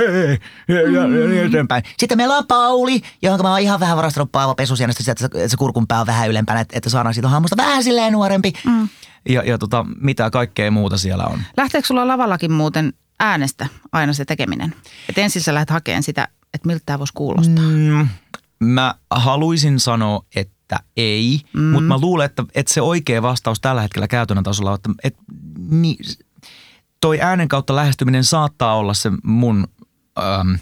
ja, 0.68 0.76
ja, 0.76 0.90
ja 0.92 1.08
niin 1.08 1.46
eteenpäin. 1.46 1.84
Sitten 2.00 2.18
meillä 2.18 2.38
on 2.38 2.48
Pauli, 2.48 3.02
johon 3.22 3.42
mä 3.42 3.52
oon 3.52 3.60
ihan 3.60 3.80
vähän 3.80 3.98
varastanut 3.98 4.32
Paavo 4.32 4.56
pesusienestä, 4.56 5.12
että 5.12 5.20
se, 5.20 5.26
että 5.26 5.48
se 5.48 5.58
kurkunpää 5.58 6.00
on 6.00 6.08
vähän 6.08 6.30
ylempänä, 6.30 6.60
että, 6.60 6.78
että 6.78 6.90
saadaan 6.90 7.14
siitä 7.14 7.30
hahmosta 7.30 7.58
vähän 7.58 7.84
silleen 7.84 8.14
nuorempi. 8.14 8.54
Mm. 8.66 8.90
Ja, 9.30 9.44
ja 9.44 9.58
tota, 9.58 9.86
mitä 10.00 10.30
kaikkea 10.30 10.72
muuta 10.72 10.98
siellä 10.98 11.26
on. 11.26 11.40
Lähteekö 11.58 11.88
sulla 11.88 12.08
lavallakin 12.08 12.52
muuten 12.52 12.94
äänestä 13.20 13.68
aina 13.92 14.14
se 14.14 14.26
tekeminen? 14.26 14.76
Että 15.10 15.22
ensin 15.22 15.42
sä 15.42 15.54
lähdet 15.54 15.70
hakemaan 15.70 16.04
sitä, 16.04 16.28
että 16.54 16.68
miltä 16.68 16.84
tämä 16.86 17.00
voisi 17.00 17.14
kuulostaa. 17.14 17.64
Mm, 17.64 18.08
mä 18.60 18.96
haluaisin 19.10 19.80
sanoa, 19.80 20.26
että 20.36 20.80
ei, 20.98 21.42
mm. 21.54 21.64
mutta 21.64 21.88
mä 21.88 21.98
luulen, 21.98 22.26
että, 22.26 22.46
että 22.56 22.74
se 22.74 22.82
oikea 22.82 23.22
vastaus 23.22 23.60
tällä 23.60 23.82
hetkellä 23.82 24.08
käytännön 24.08 24.44
tasolla 24.44 24.72
on, 24.72 24.76
että, 24.76 24.90
että 25.04 25.24
niin, 25.70 25.98
toi 27.02 27.22
äänen 27.22 27.48
kautta 27.48 27.76
lähestyminen 27.76 28.24
saattaa 28.24 28.76
olla 28.76 28.94
se 28.94 29.12
mun 29.24 29.68
äm, 30.20 30.58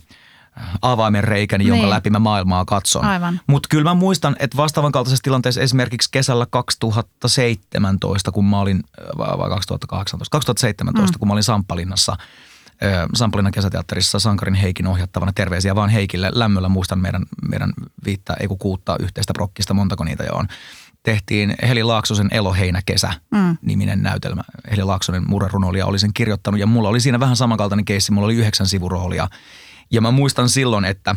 avaimen 0.82 1.24
reikäni, 1.24 1.68
jonka 1.68 1.82
Niin. 1.84 1.90
läpi 1.90 2.10
mä 2.10 2.20
maailmaa 2.20 2.66
katson. 2.66 3.06
Mutta 3.48 3.68
kyllä 3.72 3.84
mä 3.84 3.94
muistan, 3.94 4.36
että 4.40 4.58
vastaavan 4.58 4.92
kaltaisessa 4.92 5.24
tilanteessa 5.24 5.62
esimerkiksi 5.62 6.10
kesällä 6.12 6.48
2017, 6.50 8.32
kun 8.32 8.46
mä 8.46 8.60
olin, 8.60 8.84
vai 9.18 9.38
vai 9.38 9.50
2018, 9.50 10.32
2017, 10.32 11.18
mm. 11.18 11.20
kun 11.20 11.28
mä 11.28 11.34
olin 11.34 11.44
Samppalinnassa, 11.44 12.18
ö, 12.84 13.08
Samppalinnan 13.16 13.52
kesäteatterissa 13.52 14.20
Sankarin 14.20 14.56
Heikin 14.56 14.88
ohjattavana. 14.88 15.34
Terveisiä 15.34 15.76
vaan 15.76 15.90
Heikille. 15.90 16.30
Lämmöllä 16.34 16.70
muistan 16.70 17.00
meidän, 17.00 17.26
meidän 17.50 17.74
viittä, 18.06 18.34
ei 18.40 18.48
kun 18.48 18.58
kuutta 18.58 18.96
yhteistä 19.00 19.34
prokkista, 19.34 19.74
montako 19.74 20.04
niitä 20.04 20.24
jo 20.24 20.34
on. 20.34 20.48
tehtiin 21.04 21.56
Heli 21.68 21.84
Laaksosen 21.84 22.28
Eloheinäkesä 22.32 23.14
mm. 23.32 23.58
niminen 23.62 24.04
näytelmä. 24.04 24.44
Heli 24.72 24.84
Laaksonen 24.84 25.24
murrerunoilija 25.28 25.86
oli 25.86 26.00
sen 26.00 26.14
kirjoittanut 26.14 26.60
ja 26.60 26.68
mulla 26.68 26.90
oli 26.90 27.00
siinä 27.00 27.20
vähän 27.20 27.36
samankaltainen 27.36 27.86
keissi. 27.86 28.12
Mulla 28.12 28.26
oli 28.26 28.36
yhdeksän 28.36 28.68
sivuroolia. 28.68 29.28
Ja 29.92 30.02
mä 30.02 30.12
muistan 30.12 30.50
silloin, 30.50 30.86
että 30.86 31.16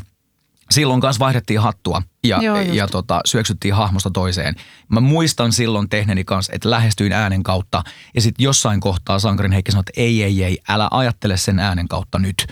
silloin 0.72 1.00
kanssa 1.00 1.20
vaihdettiin 1.20 1.60
hattua 1.60 2.02
ja, 2.24 2.38
Joo, 2.42 2.60
just. 2.60 2.74
ja 2.74 2.88
tota, 2.88 3.20
syöksyttiin 3.24 3.74
hahmosta 3.74 4.10
toiseen. 4.10 4.54
Mä 4.88 5.00
muistan 5.00 5.52
silloin 5.52 5.88
tehneeni 5.88 6.24
kanssa, 6.24 6.52
että 6.54 6.70
lähestyin 6.70 7.12
äänen 7.12 7.42
kautta 7.42 7.82
ja 8.14 8.20
sitten 8.20 8.44
jossain 8.44 8.80
kohtaa 8.80 9.18
Sankarin 9.18 9.52
Heikki 9.52 9.72
sanoi, 9.72 9.80
että 9.80 10.00
ei, 10.00 10.22
ei, 10.22 10.44
ei, 10.44 10.58
älä 10.68 10.88
ajattele 10.90 11.36
sen 11.36 11.58
äänen 11.58 11.88
kautta 11.88 12.18
nyt, 12.18 12.46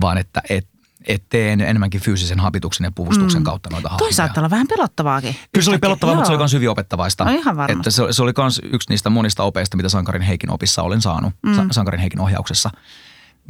vaan 0.00 0.18
että 0.18 0.42
et, 0.48 0.68
et 1.06 1.22
tee 1.28 1.52
enemmänkin 1.52 2.00
fyysisen 2.00 2.40
hapituksen 2.40 2.84
ja 2.84 2.92
puvustuksen 2.92 3.40
mm. 3.40 3.44
kautta 3.44 3.70
noita 3.70 3.88
hahmoja. 3.88 4.08
Toi 4.08 4.12
saattaa 4.12 4.40
olla 4.40 4.50
vähän 4.50 4.66
pelottavaakin. 4.66 5.36
Kyllä 5.52 5.64
se 5.64 5.70
oli 5.70 5.78
pelottavaa, 5.78 6.14
mutta 6.14 6.26
se 6.26 6.32
oli 6.32 6.36
Joo. 6.36 6.42
myös 6.42 6.52
hyvin 6.52 6.70
opettavaista. 6.70 7.24
No 7.24 7.30
ihan 7.30 7.56
varmasti. 7.56 7.78
Että 7.78 7.90
se, 7.90 8.02
se 8.10 8.22
oli 8.22 8.32
myös 8.38 8.60
yksi 8.64 8.90
niistä 8.90 9.10
monista 9.10 9.42
opeista, 9.42 9.76
mitä 9.76 9.88
Sankarin 9.88 10.22
Heikin 10.22 10.50
opissa 10.50 10.82
olen 10.82 11.02
saanut, 11.02 11.34
mm. 11.42 11.56
Sa- 11.56 11.64
Sankarin 11.70 12.00
Heikin 12.00 12.20
ohjauksessa. 12.20 12.70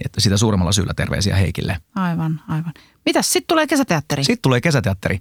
Että 0.05 0.21
sitä 0.21 0.37
suuremmalla 0.37 0.73
syyllä 0.73 0.95
terveisiä 0.95 1.37
Heikille. 1.37 1.77
Aivan, 1.95 2.41
aivan. 2.49 2.73
Mitäs, 3.07 3.33
sitten 3.33 3.49
tulee 3.49 3.67
kesäteatteri? 3.67 4.25
Sitten 4.25 4.43
tulee 4.43 4.61
kesäteatteri. 4.61 5.19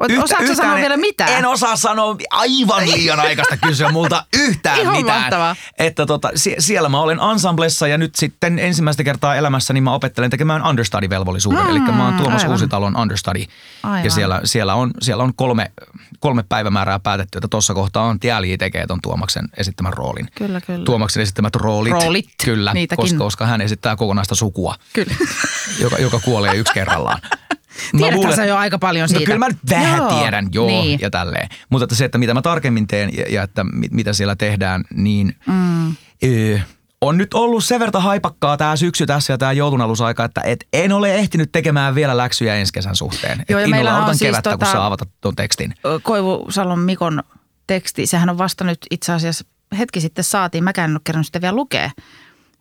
Osaatko 0.00 0.54
sanoa 0.54 0.74
en- 0.74 0.80
vielä 0.80 0.96
mitään? 0.96 1.32
En 1.32 1.46
osaa 1.46 1.76
sanoa 1.76 2.16
aivan 2.30 2.90
liian 2.90 3.20
aikaista 3.20 3.56
kysyä 3.56 3.88
multa 3.92 4.24
yhtään 4.38 4.80
Ihan 4.80 4.96
mitään. 4.96 5.20
mahtavaa. 5.20 5.56
Että 5.78 6.06
tota, 6.06 6.30
sie- 6.34 6.56
siellä 6.58 6.88
mä 6.88 7.00
olen 7.00 7.18
ensemblessa 7.32 7.88
ja 7.88 7.98
nyt 7.98 8.14
sitten 8.14 8.58
ensimmäistä 8.58 9.04
kertaa 9.04 9.34
elämässäni 9.36 9.80
mä 9.80 9.92
opettelen 9.94 10.30
tekemään 10.30 10.62
understudy-velvollisuuden. 10.62 11.64
Mm, 11.64 11.70
Eli 11.70 11.80
mä 11.80 12.04
oon 12.04 12.14
Tuomas 12.14 12.42
aivan. 12.42 12.52
Uusitalon 12.54 12.96
understudy. 12.96 13.44
Aivan. 13.82 14.04
Ja 14.04 14.10
siellä, 14.10 14.40
siellä 14.44 14.74
on, 14.74 14.90
siellä 15.02 15.22
on 15.24 15.34
kolme, 15.34 15.72
kolme 16.20 16.42
päivämäärää 16.48 16.98
päätetty, 16.98 17.38
että 17.38 17.48
tuossa 17.48 17.74
kohtaa 17.74 18.08
Antti 18.08 18.30
Älji 18.32 18.58
tekee 18.58 18.86
ton 18.86 18.98
Tuomaksen 19.02 19.44
esittämän 19.56 19.92
roolin. 19.92 20.28
Kyllä, 20.34 20.60
kyllä. 20.60 20.84
Tuomaksen 20.84 21.22
esittämät 21.22 21.56
roolit. 21.56 21.92
Roolit, 21.92 22.28
Kyllä, 22.44 22.74
niitäkin. 22.74 23.02
koska, 23.02 23.18
koska 23.18 23.46
hän 23.46 23.60
esittää 23.60 23.96
kokonaista 23.96 24.34
sukua, 24.34 24.74
Kyllä. 24.92 25.14
joka, 25.80 25.96
joka 25.98 26.20
kuolee 26.20 26.54
yksi 26.54 26.72
kerrallaan. 26.74 27.20
Tiedätkö 27.96 28.16
luulen- 28.16 28.36
sä 28.36 28.44
jo 28.44 28.56
aika 28.56 28.78
paljon 28.78 29.08
siitä? 29.08 29.20
No 29.20 29.26
kyllä 29.26 29.38
mä 29.38 29.48
nyt 29.48 29.58
vähän 29.70 29.98
Joo, 29.98 30.18
tiedän, 30.20 30.48
joo, 30.52 30.66
niin. 30.66 31.00
ja 31.00 31.10
tälleen. 31.10 31.48
Mutta 31.70 31.84
että 31.84 31.94
se, 31.94 32.04
että 32.04 32.18
mitä 32.18 32.34
mä 32.34 32.42
tarkemmin 32.42 32.86
teen 32.86 33.16
ja, 33.16 33.24
ja 33.28 33.42
että 33.42 33.64
mit, 33.64 33.92
mitä 33.92 34.12
siellä 34.12 34.36
tehdään, 34.36 34.84
niin 34.94 35.36
mm. 35.46 35.94
ö, 36.24 36.58
on 37.00 37.18
nyt 37.18 37.34
ollut 37.34 37.64
sen 37.64 37.80
verran 37.80 38.02
haipakkaa 38.02 38.56
tämä 38.56 38.76
syksy 38.76 39.06
tässä 39.06 39.32
ja 39.32 39.38
tämä 39.38 39.52
joulunalusaika, 39.52 40.24
että 40.24 40.40
et 40.44 40.66
en 40.72 40.92
ole 40.92 41.14
ehtinyt 41.14 41.52
tekemään 41.52 41.94
vielä 41.94 42.16
läksyjä 42.16 42.54
ensi 42.54 42.72
kesän 42.72 42.96
suhteen. 42.96 43.44
Joo, 43.48 43.60
ja 43.60 43.64
et 43.66 43.70
innolla 43.70 44.04
on 44.06 44.18
siis 44.18 44.28
kevättä, 44.30 44.50
tota- 44.50 44.58
kun 44.58 44.66
saa 44.66 44.86
avata 44.86 45.06
tuon 45.20 45.36
tekstin. 45.36 45.74
Koivusalon 46.02 46.78
Mikon 46.78 47.22
teksti, 47.66 48.06
sehän 48.06 48.28
on 48.30 48.38
vasta 48.38 48.64
nyt 48.64 48.78
itse 48.90 49.12
asiassa 49.12 49.44
hetki 49.78 50.00
sitten 50.00 50.24
saatiin. 50.24 50.64
Mäkään 50.64 50.90
en 50.90 50.96
ole 50.96 51.00
kerännyt 51.04 51.26
sitä 51.26 51.40
vielä 51.40 51.56
lukea. 51.56 51.90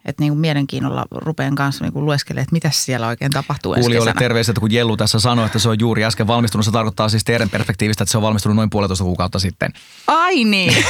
Että 0.06 0.22
niin 0.24 0.32
kuin 0.32 0.39
mielenkiinnolla 0.39 1.06
rupean 1.12 1.56
kanssa 1.56 1.84
niin 1.84 1.93
kuin 1.93 2.06
lueskelemaan, 2.06 2.43
että 2.43 2.54
mitä 2.54 2.70
siellä 2.74 3.08
oikein 3.08 3.32
tapahtuu 3.32 3.74
ensi 3.74 3.82
Kuulijoille 3.82 4.14
terveiset, 4.20 4.60
kun 4.60 4.72
Jellu 4.72 4.97
tässä 4.97 5.20
sanoi, 5.20 5.45
että 5.45 5.60
se 5.60 5.70
on 5.70 5.80
juuri 5.80 6.06
äsken 6.06 6.28
valmistunut. 6.28 6.66
Se 6.66 6.72
tarkoittaa 6.72 7.10
siis 7.10 7.24
teidän 7.24 7.49
perspektiivistä, 7.49 8.04
että 8.04 8.12
se 8.12 8.18
on 8.18 8.22
valmistunut 8.22 8.56
noin 8.56 8.70
puolitoista 8.70 9.04
kuukautta 9.04 9.39
sitten. 9.39 9.74
Ai 10.08 10.43
niin. 10.43 10.74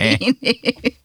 Ai 0.00 0.16
niin. 0.20 0.96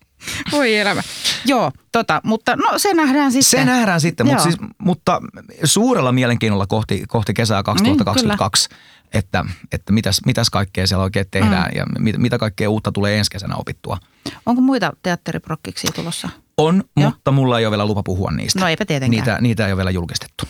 Voi 0.52 0.76
elämä. 0.76 1.02
Joo, 1.46 1.72
tota, 1.92 2.22
mutta 2.24 2.56
no 2.56 2.78
se 2.78 2.94
nähdään 2.94 3.32
sitten. 3.32 3.60
Se 3.60 3.66
nähdään 3.66 4.02
sitten, 4.02 4.26
mutta, 4.26 4.42
Joo. 4.42 4.44
siis, 4.44 4.58
mutta 4.78 5.22
suurella 5.64 6.12
mielenkiinnolla 6.12 6.68
kohti, 6.68 7.04
kohti 7.08 7.34
kesää 7.34 7.64
2022, 7.64 8.70
että, 9.14 9.46
että 9.72 9.94
mitäs, 9.94 10.22
mitäs 10.26 10.50
kaikkea 10.50 10.88
siellä 10.88 11.04
oikein 11.04 11.26
tehdään 11.32 11.72
mm. 11.72 11.78
ja 11.78 11.86
mit, 12.00 12.18
mitä 12.18 12.38
kaikkea 12.38 12.70
uutta 12.70 12.92
tulee 12.92 13.18
ensi 13.18 13.32
kesänä 13.32 13.56
opittua. 13.56 13.98
Onko 14.46 14.62
muita 14.62 14.94
teatteriprokkiksia 15.04 15.92
tulossa? 15.96 16.30
On, 16.58 16.84
Joo. 16.98 17.10
mutta 17.10 17.32
mulla 17.32 17.60
ei 17.60 17.66
ole 17.66 17.72
vielä 17.72 17.86
lupa 17.86 18.04
puhua 18.04 18.32
niistä. 18.32 18.60
No 18.60 18.68
eipä 18.68 18.86
tietenkään. 18.86 19.26
Niitä, 19.26 19.38
niitä 19.42 19.66
ei 19.66 19.72
ole 19.72 19.78
vielä 19.78 19.92
julkistettu. 19.92 20.46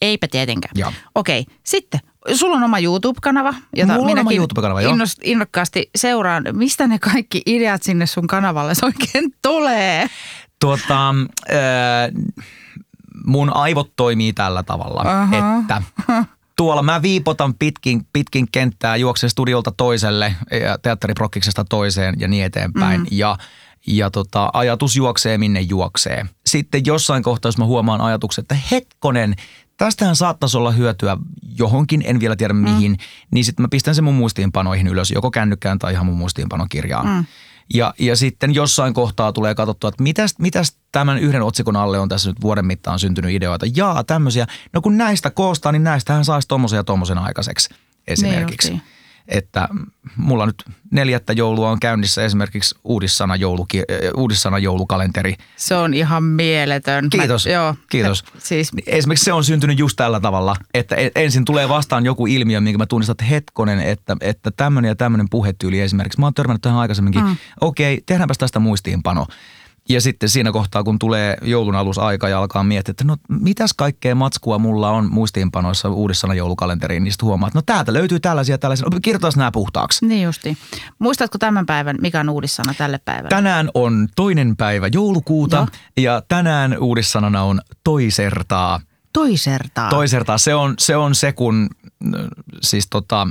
Eipä 0.00 0.28
tietenkään. 0.28 0.72
Joo. 0.74 0.92
Okei, 1.14 1.46
sitten 1.64 2.00
sulla 2.34 2.56
on 2.56 2.62
oma 2.62 2.78
YouTube-kanava, 2.78 3.54
jota 3.76 3.92
Mulla 3.92 4.06
minäkin 4.06 4.38
YouTube-kanava, 4.38 4.80
innost, 4.80 5.18
innokkaasti 5.22 5.90
seuraan. 5.96 6.44
Mistä 6.52 6.86
ne 6.86 6.98
kaikki 6.98 7.42
ideat 7.46 7.82
sinne 7.82 8.06
sun 8.06 8.26
kanavalle 8.26 8.72
oikein 8.82 9.34
tulee? 9.42 10.06
Tuota, 10.60 11.08
äh, 11.10 12.34
mun 13.26 13.56
aivot 13.56 13.92
toimii 13.96 14.32
tällä 14.32 14.62
tavalla, 14.62 15.00
Aha. 15.00 15.58
että 15.60 15.82
tuolla 16.56 16.82
mä 16.82 17.02
viipotan 17.02 17.54
pitkin, 17.54 18.06
pitkin 18.12 18.46
kenttää, 18.52 18.96
juoksen 18.96 19.30
studiolta 19.30 19.72
toiselle 19.76 20.34
ja 20.50 20.78
teatteriprokkiksesta 20.78 21.64
toiseen 21.64 22.14
ja 22.18 22.28
niin 22.28 22.44
eteenpäin. 22.44 23.00
Mm. 23.00 23.06
Ja, 23.10 23.36
ja 23.86 24.10
tota, 24.10 24.50
ajatus 24.52 24.96
juoksee 24.96 25.38
minne 25.38 25.60
juoksee. 25.60 26.26
Sitten 26.46 26.82
jossain 26.86 27.22
kohtaa, 27.22 27.48
jos 27.48 27.58
mä 27.58 27.64
huomaan 27.64 28.00
ajatuksen, 28.00 28.42
että 28.42 28.56
hetkonen, 28.70 29.34
tästähän 29.76 30.16
saattaisi 30.16 30.56
olla 30.56 30.70
hyötyä 30.70 31.16
johonkin, 31.58 32.02
en 32.06 32.20
vielä 32.20 32.36
tiedä 32.36 32.54
mihin, 32.54 32.92
mm. 32.92 32.98
niin 33.30 33.44
sitten 33.44 33.62
mä 33.62 33.68
pistän 33.70 33.94
sen 33.94 34.04
mun 34.04 34.14
muistiinpanoihin 34.14 34.86
ylös, 34.86 35.10
joko 35.10 35.30
kännykkään 35.30 35.78
tai 35.78 35.92
ihan 35.92 36.06
mun 36.06 36.16
muistiinpanokirjaan. 36.16 37.06
Mm. 37.06 37.24
Ja, 37.74 37.94
ja 37.98 38.16
sitten 38.16 38.54
jossain 38.54 38.94
kohtaa 38.94 39.32
tulee 39.32 39.54
katsottua, 39.54 39.88
että 39.88 40.02
mitäs, 40.02 40.34
mitäs 40.38 40.76
tämän 40.92 41.18
yhden 41.18 41.42
otsikon 41.42 41.76
alle 41.76 41.98
on 41.98 42.08
tässä 42.08 42.30
nyt 42.30 42.40
vuoden 42.40 42.66
mittaan 42.66 42.98
syntynyt 42.98 43.30
ideoita. 43.30 43.66
Jaa, 43.76 44.04
tämmöisiä. 44.04 44.46
No 44.72 44.80
kun 44.80 44.96
näistä 44.96 45.30
koostaa, 45.30 45.72
niin 45.72 45.84
näistähän 45.84 46.24
saisi 46.24 46.48
tommosen 46.48 46.76
ja 46.76 46.84
tommosen 46.84 47.18
aikaiseksi 47.18 47.74
esimerkiksi. 48.06 48.70
Niin 48.70 48.82
että 49.28 49.68
mulla 50.16 50.46
nyt 50.46 50.64
neljättä 50.90 51.32
joulua 51.32 51.70
on 51.70 51.80
käynnissä 51.80 52.24
esimerkiksi 52.24 52.74
uudissana, 52.84 53.36
jouluki, 53.36 53.78
äh, 53.78 53.84
uudissana 54.16 54.58
joulukalenteri. 54.58 55.34
Se 55.56 55.74
on 55.74 55.94
ihan 55.94 56.22
mieletön. 56.22 57.10
Kiitos, 57.10 57.46
Mä, 57.46 57.52
joo. 57.52 57.74
kiitos. 57.90 58.24
Siis 58.38 58.72
Niin 58.72 58.84
Esimerkiksi 58.86 59.24
se 59.24 59.32
on 59.32 59.44
syntynyt 59.44 59.78
just 59.78 59.96
tällä 59.96 60.20
tavalla, 60.20 60.56
että 60.74 60.94
e- 60.94 61.10
ensin 61.14 61.44
tulee 61.44 61.68
vastaan 61.68 62.04
joku 62.04 62.26
ilmiö, 62.26 62.60
minkä 62.60 62.78
mä 62.78 62.86
tunnistan, 62.86 63.12
että 63.12 63.24
hetkonen, 63.24 63.80
että, 63.80 64.16
että 64.20 64.50
tämmöinen 64.50 64.88
ja 64.88 64.94
tämmöinen 64.94 65.26
puhetyyli 65.30 65.80
esimerkiksi. 65.80 66.20
Mä 66.20 66.26
oon 66.26 66.34
törmännyt 66.34 66.62
tähän 66.62 66.78
aikaisemminkin. 66.78 67.24
Mm. 67.24 67.36
Okei, 67.60 68.02
tehdäänpäs 68.06 68.38
tästä 68.38 68.58
muistiinpano. 68.58 69.26
Ja 69.88 70.00
sitten 70.00 70.28
siinä 70.28 70.52
kohtaa, 70.52 70.84
kun 70.84 70.98
tulee 70.98 71.36
joulun 71.42 71.74
alusaika 71.74 72.28
ja 72.28 72.38
alkaa 72.38 72.64
miettiä, 72.64 72.90
että 72.90 73.04
no 73.04 73.16
mitäs 73.28 73.74
kaikkea 73.74 74.14
matskua 74.14 74.58
mulla 74.58 74.90
on 74.90 75.12
muistiinpanoissa 75.12 75.88
uudessana 75.88 76.34
joulukalenteriin, 76.34 77.04
niin 77.04 77.12
sitten 77.12 77.26
huomaa, 77.26 77.46
että 77.46 77.58
no 77.58 77.62
täältä 77.66 77.92
löytyy 77.92 78.20
tällaisia, 78.20 78.58
tällaisia. 78.58 78.86
No, 78.92 78.98
Kirjoitas 79.02 79.36
nämä 79.36 79.50
puhtaaksi. 79.50 80.06
niin 80.06 80.22
justi. 80.22 80.58
Muistatko 80.98 81.38
tämän 81.38 81.66
päivän, 81.66 81.96
mikä 82.00 82.20
on 82.20 82.28
uudissana 82.28 82.74
tälle 82.78 83.00
päivälle? 83.04 83.28
Tänään 83.28 83.70
on 83.74 84.08
toinen 84.16 84.56
päivä 84.56 84.88
joulukuuta 84.92 85.56
Joo. 85.56 85.66
ja 85.96 86.22
tänään 86.28 86.78
uudissanana 86.78 87.42
on 87.42 87.60
toisertaa. 87.84 88.80
Toisertaa. 89.12 89.90
Toisertaa, 89.90 90.38
se 90.38 90.54
on 90.54 90.74
se, 90.78 90.96
on 90.96 91.14
se 91.14 91.32
kun 91.32 91.68
siis 92.62 92.86
tota, 92.90 93.28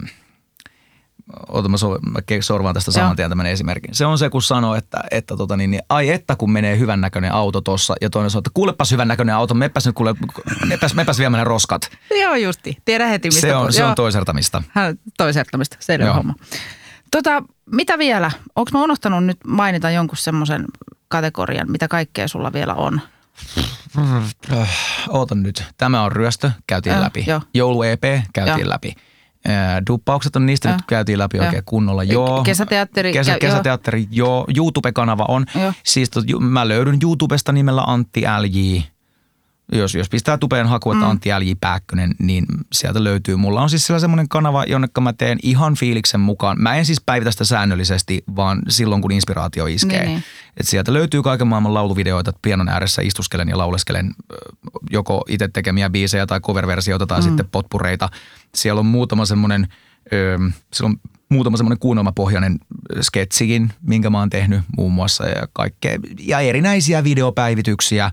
ota 1.47 1.69
mä, 1.69 1.78
so, 1.78 1.89
mä 1.89 2.19
sorvaan 2.39 2.74
tästä 2.74 2.91
saman 2.91 3.15
tien 3.15 3.30
tämän 3.30 3.45
esimerkin. 3.45 3.95
Se 3.95 4.05
on 4.05 4.17
se, 4.17 4.30
kun 4.30 4.41
sanoo, 4.41 4.76
että, 4.76 5.03
että 5.11 5.38
tota 5.38 5.57
niin, 5.57 5.71
niin, 5.71 5.82
ai 5.89 6.09
että 6.09 6.36
kun 6.36 6.51
menee 6.51 6.80
hyvännäköinen 6.80 7.32
auto 7.32 7.61
tossa 7.61 7.95
ja 8.01 8.09
toinen 8.09 8.30
sanoo, 8.30 8.39
että 8.39 8.51
kuulepas 8.53 8.91
hyvännäköinen 8.91 9.36
auto, 9.36 9.53
mepäs 9.53 9.86
nyt 9.86 9.95
kuule, 9.95 10.15
mepäs, 10.65 10.93
mepäs 10.93 11.19
viemään 11.19 11.39
ne 11.39 11.43
roskat. 11.43 11.89
Joo 12.21 12.36
justi. 12.36 12.78
Tiedä 12.86 13.07
heti 13.07 13.28
mistä. 13.28 13.41
Se 13.41 13.55
on, 13.55 13.74
se 13.74 13.82
Joo. 13.82 13.89
on 13.89 13.95
toisertamista. 13.95 14.63
Hän 14.69 14.99
toisertamista, 15.17 15.78
selvä 15.80 16.05
Joo. 16.05 16.15
homma. 16.15 16.34
Tota, 17.11 17.43
mitä 17.71 17.97
vielä? 17.97 18.32
Onko 18.55 18.71
mä 18.74 18.84
unohtanut 18.84 19.26
nyt 19.26 19.38
mainita 19.47 19.89
jonkun 19.89 20.17
semmoisen 20.17 20.65
kategorian, 21.07 21.71
mitä 21.71 21.88
kaikkea 21.88 22.28
sulla 22.28 22.53
vielä 22.53 22.74
on? 22.74 23.01
Ootan 25.09 25.43
nyt. 25.43 25.63
Tämä 25.78 26.03
on 26.03 26.11
ryöstö, 26.11 26.51
käytiin 26.67 26.93
Joo, 26.93 27.03
läpi. 27.03 27.24
joo. 27.28 27.41
Joulu 27.53 27.84
EP, 27.84 28.03
käytiin 28.34 28.59
Joo. 28.59 28.69
läpi. 28.69 28.95
Duppaukset 29.89 30.36
on 30.36 30.46
niistä 30.46 30.70
Joo. 30.70 30.76
nyt 30.78 30.86
käytiin 30.88 31.20
läpi 31.20 31.38
Joo. 31.38 31.46
oikein 31.46 31.64
kunnolla. 31.66 32.04
Joo. 32.04 32.44
Kesäteatteri, 32.44 33.14
Kesä, 33.14 33.32
ja- 33.32 33.39
kesäteatteri, 33.39 34.08
joo. 34.12 34.46
YouTube-kanava 34.58 35.26
on. 35.28 35.46
Joo. 35.60 35.74
Siis 35.84 36.10
tot, 36.10 36.26
mä 36.39 36.68
löydyn 36.68 36.98
YouTubesta 37.04 37.52
nimellä 37.52 37.84
Antti 37.88 38.22
LJ. 38.41 38.82
Jos, 39.74 39.95
jos 39.95 40.09
pistää 40.09 40.38
tupeen 40.38 40.67
haku, 40.67 40.91
että 40.91 41.05
mm. 41.05 41.09
Antti 41.11 41.30
LJ 41.39 41.51
Pääkkönen, 41.61 42.15
niin 42.19 42.45
sieltä 42.74 43.03
löytyy. 43.03 43.36
Mulla 43.36 43.61
on 43.61 43.69
siis 43.69 43.88
siellä 43.88 43.99
semmoinen 43.99 44.30
kanava, 44.30 44.63
jonne 44.63 44.88
mä 45.01 45.13
teen 45.13 45.39
ihan 45.43 45.76
fiiliksen 45.76 46.19
mukaan. 46.19 46.61
Mä 46.61 46.76
en 46.76 46.86
siis 46.86 47.01
päivitä 47.05 47.32
sitä 47.32 47.45
säännöllisesti, 47.45 48.24
vaan 48.36 48.61
silloin 48.69 49.01
kun 49.01 49.11
inspiraatio 49.11 49.65
iskee. 49.65 49.99
Niin, 49.99 50.09
niin. 50.09 50.24
Et 50.57 50.67
sieltä 50.67 50.93
löytyy 50.93 51.24
kaiken 51.24 51.47
maailman 51.47 51.74
lauluvideoita, 51.74 52.30
että 52.30 52.39
pianon 52.41 52.69
ääressä 52.69 53.01
istuskelen 53.01 53.49
ja 53.49 53.57
lauleskelen 53.57 54.11
joko 54.91 55.24
itse 55.28 55.47
tekemiä 55.47 55.89
biisejä 55.89 56.26
tai 56.26 56.39
cover-versioita 56.39 57.05
tai 57.05 57.19
mm. 57.19 57.24
sitten 57.24 57.49
potpureita. 57.51 58.09
Siellä 58.55 58.80
on 58.80 58.86
muutama 58.86 59.26
semmoinen, 59.26 59.67
ö, 60.13 60.39
siellä 60.74 60.89
on 60.89 60.97
muutama 61.30 61.57
semmoinen 61.57 61.80
kuunnelmapohjainen 61.80 62.59
sketsikin, 63.01 63.74
minkä 63.82 64.09
mä 64.09 64.19
oon 64.19 64.30
tehnyt 64.30 64.61
muun 64.78 64.93
muassa 64.93 65.28
ja 65.28 65.47
kaikkea. 65.53 65.97
Ja 66.19 66.39
erinäisiä 66.39 67.03
videopäivityksiä 67.03 68.11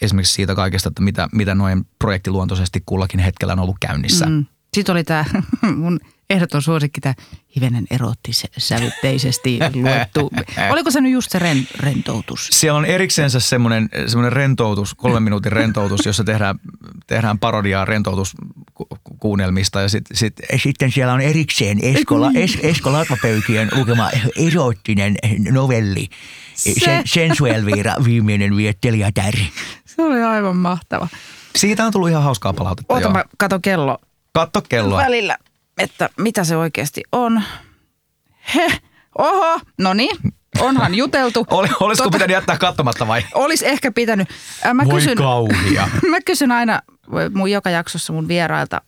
esimerkiksi 0.00 0.34
siitä 0.34 0.54
kaikesta, 0.54 0.88
että 0.88 1.02
mitä, 1.02 1.28
mitä 1.32 1.54
noin 1.54 1.86
projektiluontoisesti 1.98 2.82
kullakin 2.86 3.20
hetkellä 3.20 3.52
on 3.52 3.58
ollut 3.58 3.76
käynnissä. 3.80 4.26
Mm. 4.26 4.46
Sitten 4.74 4.92
oli 4.92 5.04
tämä 5.04 5.24
mun 5.76 6.00
ehdoton 6.30 6.62
suosikki 6.62 7.00
tämä 7.00 7.14
hivenen 7.56 7.84
erottisävytteisesti 7.90 9.58
luettu. 9.82 10.30
Oliko 10.70 10.90
se 10.90 11.00
nyt 11.00 11.12
just 11.12 11.30
se 11.30 11.38
ren, 11.38 11.68
rentoutus? 11.80 12.48
Siellä 12.52 12.78
on 12.78 12.84
eriksensä 12.84 13.40
semmoinen, 13.40 13.88
semmoinen 14.06 14.32
rentoutus, 14.32 14.94
kolmen 14.94 15.22
minuutin 15.22 15.52
rentoutus, 15.52 16.06
jossa 16.06 16.24
tehdään, 16.24 16.60
tehdään 17.06 17.38
parodiaa 17.38 17.84
rentoutuskuunnelmista 17.84 19.80
ja 19.80 19.88
sitten 19.88 20.16
sit 20.16 20.34
Sitten 20.56 20.92
siellä 20.92 21.12
on 21.12 21.20
erikseen 21.20 21.78
Esko, 21.82 22.30
es, 22.34 22.58
Esko 22.62 22.92
Latvapöykien 22.92 23.68
lukema 23.76 24.10
erottinen 24.36 25.16
novelli. 25.50 26.08
Sen, 26.84 27.02
sensuelviira 27.14 27.94
viimeinen 28.04 28.56
viettelijätär. 28.56 29.34
Se 29.86 30.02
oli 30.02 30.22
aivan 30.22 30.56
mahtava. 30.56 31.08
siitä 31.56 31.84
on 31.84 31.92
tullut 31.92 32.08
ihan 32.10 32.22
hauskaa 32.22 32.52
palautetta. 32.52 32.94
Oota, 32.94 33.04
joo. 33.06 33.12
mä 33.12 33.24
kato 33.38 33.60
kello 33.60 33.98
Katso 34.32 34.62
kelloa. 34.68 34.98
välillä, 34.98 35.36
että 35.78 36.08
mitä 36.18 36.44
se 36.44 36.56
oikeasti 36.56 37.02
on. 37.12 37.42
He, 38.54 38.78
oho, 39.18 39.60
no 39.78 39.94
niin, 39.94 40.16
onhan 40.60 40.94
juteltu. 40.94 41.46
Oli, 41.50 41.68
olisiko 41.80 42.08
Tota- 42.08 42.12
pitänyt 42.12 42.34
jättää 42.34 42.58
katsomatta 42.58 43.06
vai? 43.06 43.22
Olisi 43.34 43.66
ehkä 43.68 43.92
pitänyt. 43.92 44.28
Äh, 44.66 44.74
Mä 44.74 44.84
Voi 44.84 44.94
kysyn, 44.94 45.16
kauhia. 45.16 45.88
mä 46.10 46.20
kysyn 46.20 46.52
aina 46.52 46.82
mun 47.34 47.50
joka 47.50 47.70
jaksossa 47.70 48.12
mun 48.12 48.28
vierailta 48.28 48.80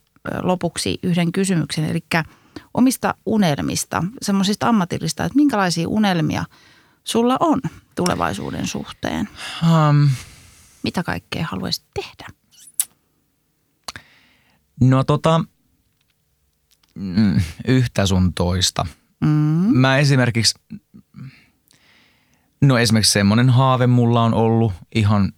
lopuksi 0.42 0.98
yhden 1.02 1.32
kysymyksen, 1.32 1.84
eli 1.84 2.00
omista 2.74 3.14
unelmista, 3.26 4.04
semmoisista 4.22 4.68
ammatillista, 4.68 5.24
että 5.24 5.36
minkälaisia 5.36 5.88
unelmia 5.88 6.44
sulla 7.05 7.36
on 7.40 7.61
tulevaisuuden 7.94 8.66
suhteen? 8.66 9.28
Um, 9.62 10.09
Mitä 10.82 11.03
kaikkea 11.03 11.46
haluaisit 11.50 11.84
tehdä? 11.94 12.26
no 14.80 15.05
tota, 15.05 15.44
mm, 16.94 17.40
yhtä 17.66 18.07
sun 18.07 18.34
toista. 18.34 18.86
Mm. 19.20 19.28
Mä 19.76 19.98
esimerkiksi, 19.98 20.55
no 22.61 22.78
esimerkiksi 22.78 23.12
semmoinen 23.12 23.50
haave 23.50 23.86
mulla 23.86 24.22
on 24.22 24.34
ollut 24.34 24.72
ihan, 24.94 25.32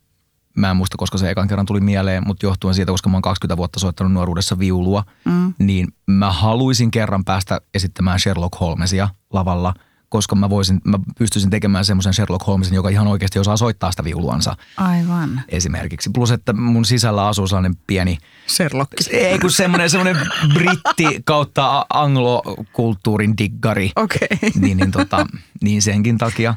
mä 0.57 0.71
en 0.71 0.77
muista 0.77 0.97
koska 0.99 1.19
se 1.19 1.31
ekan 1.31 1.49
kerran 1.49 1.67
tuli 1.67 1.81
mieleen, 1.81 2.27
mutta 2.27 2.47
johtuen 2.47 2.75
siitä, 2.75 2.93
koska 2.93 3.11
mä 3.11 3.17
oon 3.17 3.23
20 3.23 3.57
vuotta 3.57 3.81
soittanut 3.81 4.13
nuoruudessa 4.13 4.59
viulua, 4.59 5.05
Mm. 5.25 5.55
niin 5.59 5.89
mä 6.07 6.33
haluaisin 6.33 6.91
kerran 6.91 7.25
päästä 7.25 7.61
esittämään 7.75 8.21
Sherlock 8.21 8.61
Holmesia 8.61 9.09
lavalla, 9.33 9.75
koska 10.15 10.37
mä, 10.37 10.51
voisin, 10.51 10.81
mä 10.85 10.99
pystyisin 11.19 11.51
tekemään 11.51 11.85
semmoisen 11.85 12.15
Sherlock 12.15 12.47
Holmesin, 12.47 12.75
joka 12.75 12.89
ihan 12.89 13.07
oikeasti 13.07 13.39
osaa 13.39 13.57
soittaa 13.57 13.91
sitä 13.91 14.05
viuluansa 14.05 14.57
Aivan. 14.77 15.43
esimerkiksi. 15.49 16.11
Plus, 16.15 16.31
että 16.31 16.53
mun 16.53 16.85
sisällä 16.85 17.27
asuu 17.27 17.47
sellainen 17.47 17.77
pieni, 17.87 18.19
Sherlock. 18.49 18.93
ei 19.11 19.39
kun 19.39 19.51
semmoinen, 19.51 19.91
semmoinen 19.91 20.17
britti 20.55 21.23
kautta 21.25 21.87
anglokulttuurin 21.91 23.39
diggari. 23.39 23.91
Okei. 23.97 24.29
Okay. 24.33 24.51
Niin, 24.61 24.77
niin, 24.77 24.91
tota, 24.91 25.27
niin 25.63 25.83
senkin 25.83 26.19
takia. 26.19 26.55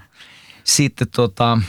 Sitten 0.64 1.08
tota, 1.16 1.62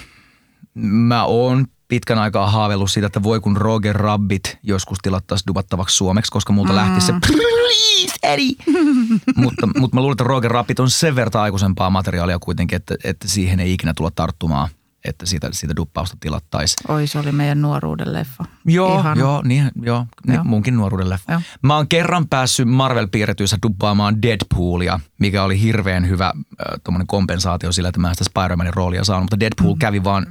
mä 0.74 1.24
oon 1.24 1.66
pitkän 1.88 2.18
aikaa 2.18 2.50
haaveillut 2.50 2.90
siitä, 2.90 3.06
että 3.06 3.22
voi 3.22 3.40
kun 3.40 3.56
Roger 3.56 3.96
Rabbit 3.96 4.58
joskus 4.62 4.98
tilattaisiin 5.02 5.46
dubattavaksi 5.46 5.96
suomeksi, 5.96 6.32
koska 6.32 6.52
multa 6.52 6.72
mm. 6.72 6.76
lähti 6.76 7.00
se 7.00 7.12
please 7.26 8.14
Eddie. 8.22 8.52
mutta, 9.36 9.66
mutta 9.78 9.96
mä 9.96 10.00
luulen, 10.00 10.14
että 10.14 10.24
Roger 10.24 10.50
Rabbit 10.50 10.80
on 10.80 10.90
sen 10.90 11.16
verran 11.16 11.42
aikuisempaa 11.42 11.90
materiaalia 11.90 12.38
kuitenkin, 12.38 12.76
että, 12.76 12.94
että 13.04 13.28
siihen 13.28 13.60
ei 13.60 13.72
ikinä 13.72 13.92
tulla 13.96 14.10
tarttumaan, 14.10 14.68
että 15.04 15.26
siitä, 15.26 15.48
siitä 15.52 15.76
duppausta 15.76 16.16
tilattaisiin. 16.20 16.92
Oi, 16.92 17.06
se 17.06 17.18
oli 17.18 17.32
meidän 17.32 17.62
nuoruuden 17.62 18.12
leffa. 18.12 18.44
Joo, 18.64 18.98
Ihana. 18.98 19.20
joo, 19.20 19.42
niin, 19.42 19.70
joo, 19.82 20.06
niin 20.26 20.34
Joo. 20.34 20.44
munkin 20.44 20.76
nuoruudelle. 20.76 21.18
Joo. 21.28 21.40
Mä 21.62 21.76
oon 21.76 21.88
kerran 21.88 22.28
päässyt 22.28 22.68
Marvel-piirretyissä 22.68 23.58
duppaamaan 23.62 24.22
Deadpoolia, 24.22 25.00
mikä 25.18 25.42
oli 25.42 25.62
hirveän 25.62 26.08
hyvä 26.08 26.26
äh, 26.26 27.06
kompensaatio 27.06 27.72
sillä, 27.72 27.88
että 27.88 28.00
mä 28.00 28.08
en 28.08 28.14
sitä 28.14 28.30
Spider-Manin 28.30 28.74
roolia 28.74 29.04
saanut, 29.04 29.24
mutta 29.24 29.40
Deadpool 29.40 29.74
mm. 29.74 29.78
kävi 29.78 30.04
vaan 30.04 30.26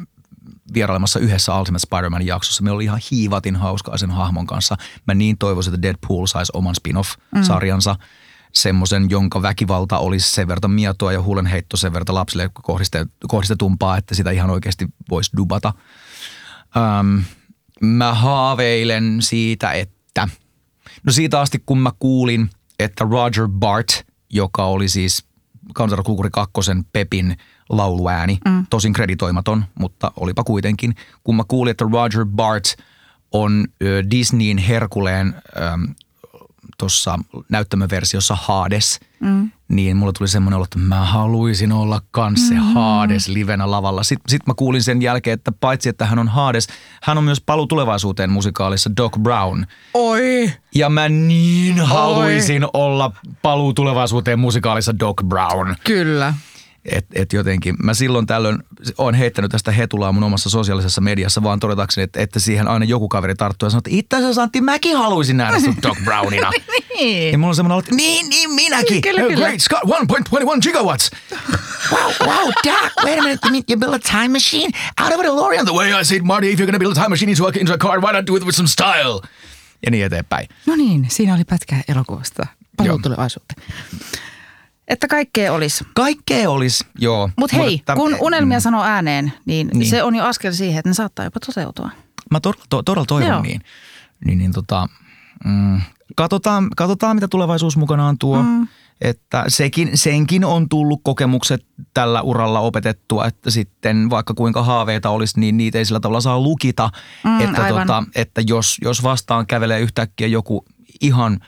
vierailemassa 0.74 1.20
yhdessä 1.20 1.59
Ultimate 1.59 1.84
Spider-Manin 1.88 2.28
jaksossa. 2.28 2.63
Me 2.63 2.72
oli 2.72 2.84
ihan 2.84 2.99
hiivatin 3.11 3.55
hauskaa 3.55 3.97
sen 3.97 4.11
hahmon 4.11 4.47
kanssa. 4.47 4.76
Mä 5.07 5.13
niin 5.13 5.38
toivoisin, 5.38 5.74
että 5.74 5.82
Deadpool 5.82 6.26
saisi 6.26 6.51
oman 6.55 6.76
spin-off-sarjansa. 6.76 7.93
Mm. 7.93 7.99
Semmoisen, 8.53 9.09
jonka 9.09 9.41
väkivalta 9.41 9.97
olisi 9.97 10.32
sen 10.32 10.47
verran 10.47 10.72
mietoa 10.72 11.13
ja 11.13 11.22
huulenheitto 11.22 11.78
sen 11.78 11.93
verran 11.93 12.15
lapsille 12.15 12.49
kohdiste- 12.63 13.09
kohdistetumpaa, 13.28 13.97
että 13.97 14.15
sitä 14.15 14.32
ihan 14.32 14.49
oikeasti 14.49 14.88
voisi 15.09 15.32
dubata. 15.38 15.74
Öm, 16.99 17.24
mä 17.82 18.13
haaveilen 18.13 19.18
siitä, 19.22 19.72
että 19.72 20.28
no 21.03 21.11
siitä 21.11 21.39
asti 21.39 21.63
kun 21.65 21.80
mä 21.80 21.91
kuulin, 21.99 22.49
että 22.80 23.05
Roger 23.11 23.47
Bart, 23.47 23.88
joka 24.30 24.65
oli 24.65 24.89
siis 24.89 25.26
Kansankulkuri 25.74 26.30
kakkosen 26.30 26.86
Pepin 26.86 27.38
lauluääni, 27.70 28.38
mm. 28.45 28.65
tosin 28.70 28.93
kreditoimaton, 28.93 29.65
mutta 29.80 30.11
olipa 30.15 30.43
kuitenkin. 30.43 30.95
Kun 31.24 31.36
mä 31.36 31.43
kuulin, 31.47 31.72
että 31.72 31.86
Roger 31.91 32.26
Bart 32.26 32.65
on 33.32 33.65
ö, 33.84 34.03
Disneyin 34.11 34.57
Herkuleen 34.57 35.36
tuossa 36.78 37.20
näyttämöversiossa 37.49 38.38
Hades, 38.41 38.99
mm. 39.20 39.51
niin 39.68 39.97
mulla 39.97 40.13
tuli 40.13 40.28
semmoinen 40.28 40.55
olo, 40.55 40.63
että 40.63 40.80
mä 40.80 41.05
haluaisin 41.05 41.72
olla 41.72 42.01
kans 42.11 42.47
se 42.47 42.53
mm. 42.53 42.74
Hades 42.74 43.28
livenä 43.28 43.72
lavalla. 43.72 44.03
Sitten 44.03 44.32
sit 44.32 44.47
mä 44.47 44.53
kuulin 44.53 44.84
sen 44.84 45.01
jälkeen, 45.01 45.34
että 45.34 45.51
paitsi 45.51 45.89
että 45.89 46.05
hän 46.05 46.20
on 46.20 46.28
Hades, 46.28 46.68
hän 47.03 47.18
on 47.18 47.24
myös 47.24 47.41
Palu 47.41 47.68
tulevaisuuteen 47.68 48.30
musikaalissa 48.30 48.89
Doc 48.97 49.18
Brown. 49.20 49.65
Oi. 49.93 50.53
Ja 50.76 50.89
mä 50.89 51.09
niin 51.09 51.80
haluaisin 51.80 52.65
olla 52.74 53.11
Paluu 53.41 53.74
tulevaisuuteen 53.74 54.39
musikaalissa 54.39 54.99
Doc 54.99 55.24
Brown. 55.24 55.76
Kyllä. 55.84 56.34
Et, 56.92 57.06
et 57.14 57.34
jotenkin, 57.34 57.76
mä 57.84 57.94
silloin 57.94 58.26
tällöin 58.28 58.64
olen 58.98 59.16
heittänyt 59.16 59.52
tästä 59.52 59.72
hetulaa 59.72 60.12
mun 60.12 60.24
omassa 60.24 60.50
sosiaalisessa 60.50 61.02
mediassa 61.02 61.44
vaan 61.44 61.60
todetakseni, 61.60 62.04
että, 62.04 62.22
että 62.22 62.40
siihen 62.40 62.68
aina 62.68 62.86
joku 62.86 63.08
kaveri 63.08 63.36
tarttuu 63.36 63.66
ja 63.66 63.70
sanoo, 63.70 63.80
että 63.80 63.90
itse 63.94 64.16
asiassa 64.16 64.44
Antti, 64.44 64.62
mäkin 64.62 64.98
haluaisin 64.98 65.38
nähdä 65.38 65.60
sut 65.60 65.76
Doc 65.84 65.98
Brownina. 66.04 66.52
Niin. 66.98 67.32
Ja 67.32 67.38
mulla 67.38 67.50
on 67.50 67.56
semmoinen 67.56 67.80
että 67.80 67.96
niin, 67.96 68.30
niin 68.30 68.52
minäkin. 68.52 69.02
Kyllä, 69.02 69.22
Oh, 69.22 69.28
kyllä. 69.28 69.46
Great 69.48 69.62
Scott, 69.62 69.84
1.21 69.84 70.60
gigawatts. 70.62 71.12
Wow, 71.92 72.12
wow, 72.22 72.52
Doc, 72.66 73.06
wait 73.06 73.20
a 73.20 73.22
minute. 73.22 73.40
You 73.44 73.52
mean 73.52 73.64
you 73.70 73.80
build 73.80 73.94
a 73.94 74.00
time 74.00 74.28
machine 74.28 74.70
out 75.02 75.14
of 75.14 75.20
a 75.20 75.24
DeLorean? 75.24 75.66
The 75.66 75.74
way 75.74 76.02
I 76.02 76.06
see 76.06 76.18
it, 76.18 76.24
Marty, 76.24 76.52
if 76.52 76.60
you're 76.60 76.66
gonna 76.66 76.80
build 76.80 76.92
a 76.98 77.02
time 77.02 77.10
machine 77.10 77.30
into 77.32 77.46
a, 77.48 77.52
into 77.60 77.74
a 77.74 77.78
car, 77.78 78.00
why 78.02 78.12
not 78.12 78.28
do 78.28 78.36
it 78.36 78.44
with 78.46 78.56
some 78.56 78.68
style? 78.68 79.22
Ja 79.86 79.92
niin 79.92 80.06
eteenpäin. 80.06 80.48
No 80.66 80.76
niin, 80.76 81.08
siinä 81.10 81.34
oli 81.34 81.44
pätkä 81.44 81.76
elokuvasta. 81.88 82.48
Paluu 82.78 82.88
Joo. 82.92 83.00
tulevaisuuteen. 83.04 83.62
Että 84.88 85.08
kaikkea 85.08 85.54
olisi. 85.54 85.84
Kaikkea 85.96 86.50
olisi, 86.50 86.86
joo. 87.00 87.30
Mutta 87.38 87.58
hei, 87.58 87.76
että- 87.76 87.96
kun 87.96 88.18
unelmia 88.22 88.60
sanoo 88.60 88.84
ääneen, 88.84 89.34
niin, 89.46 89.68
Niin. 89.68 89.80
niin 89.80 89.90
se 89.90 90.04
on 90.04 90.16
jo 90.16 90.24
askel 90.26 90.54
siihen, 90.54 90.80
että 90.80 90.90
ne 90.90 90.94
saattaa 90.94 91.26
jopa 91.26 91.40
toteutua. 91.40 91.90
Mä 92.32 92.40
todella, 92.40 92.66
to, 92.70 92.84
todella 92.84 93.06
toivon 93.06 93.30
Joo. 93.30 93.42
niin. 93.42 93.62
Niin, 94.26 94.38
niin 94.38 94.52
tota, 94.52 94.88
mm, 95.46 95.82
katsotaan, 96.16 96.68
katsotaan, 96.78 97.16
mitä 97.16 97.28
tulevaisuus 97.28 97.78
mukanaan 97.78 98.18
tuo. 98.18 98.44
Mm. 98.44 98.68
Että 99.02 99.44
sekin, 99.48 99.90
senkin 99.94 100.46
on 100.46 100.70
tullut 100.70 101.02
kokemukset 101.04 101.66
tällä 101.94 102.22
uralla 102.22 102.60
opetettua, 102.60 103.26
että 103.26 103.52
sitten 103.52 104.10
vaikka 104.10 104.34
kuinka 104.34 104.64
haaveita 104.64 105.10
olisi, 105.10 105.40
niin 105.40 105.58
niitä 105.58 105.78
ei 105.78 105.86
sillä 105.86 106.00
tavalla 106.00 106.22
saa 106.22 106.40
lukita. 106.40 106.90
Mm, 107.24 107.40
että, 107.42 107.64
aivan. 107.64 107.88
tota, 107.88 108.04
että 108.16 108.42
jos, 108.48 108.78
jos 108.82 109.04
vastaan 109.04 109.48
kävelee 109.48 109.80
yhtäkkiä 109.80 110.28
joku 110.28 110.66
ihan 111.02 111.40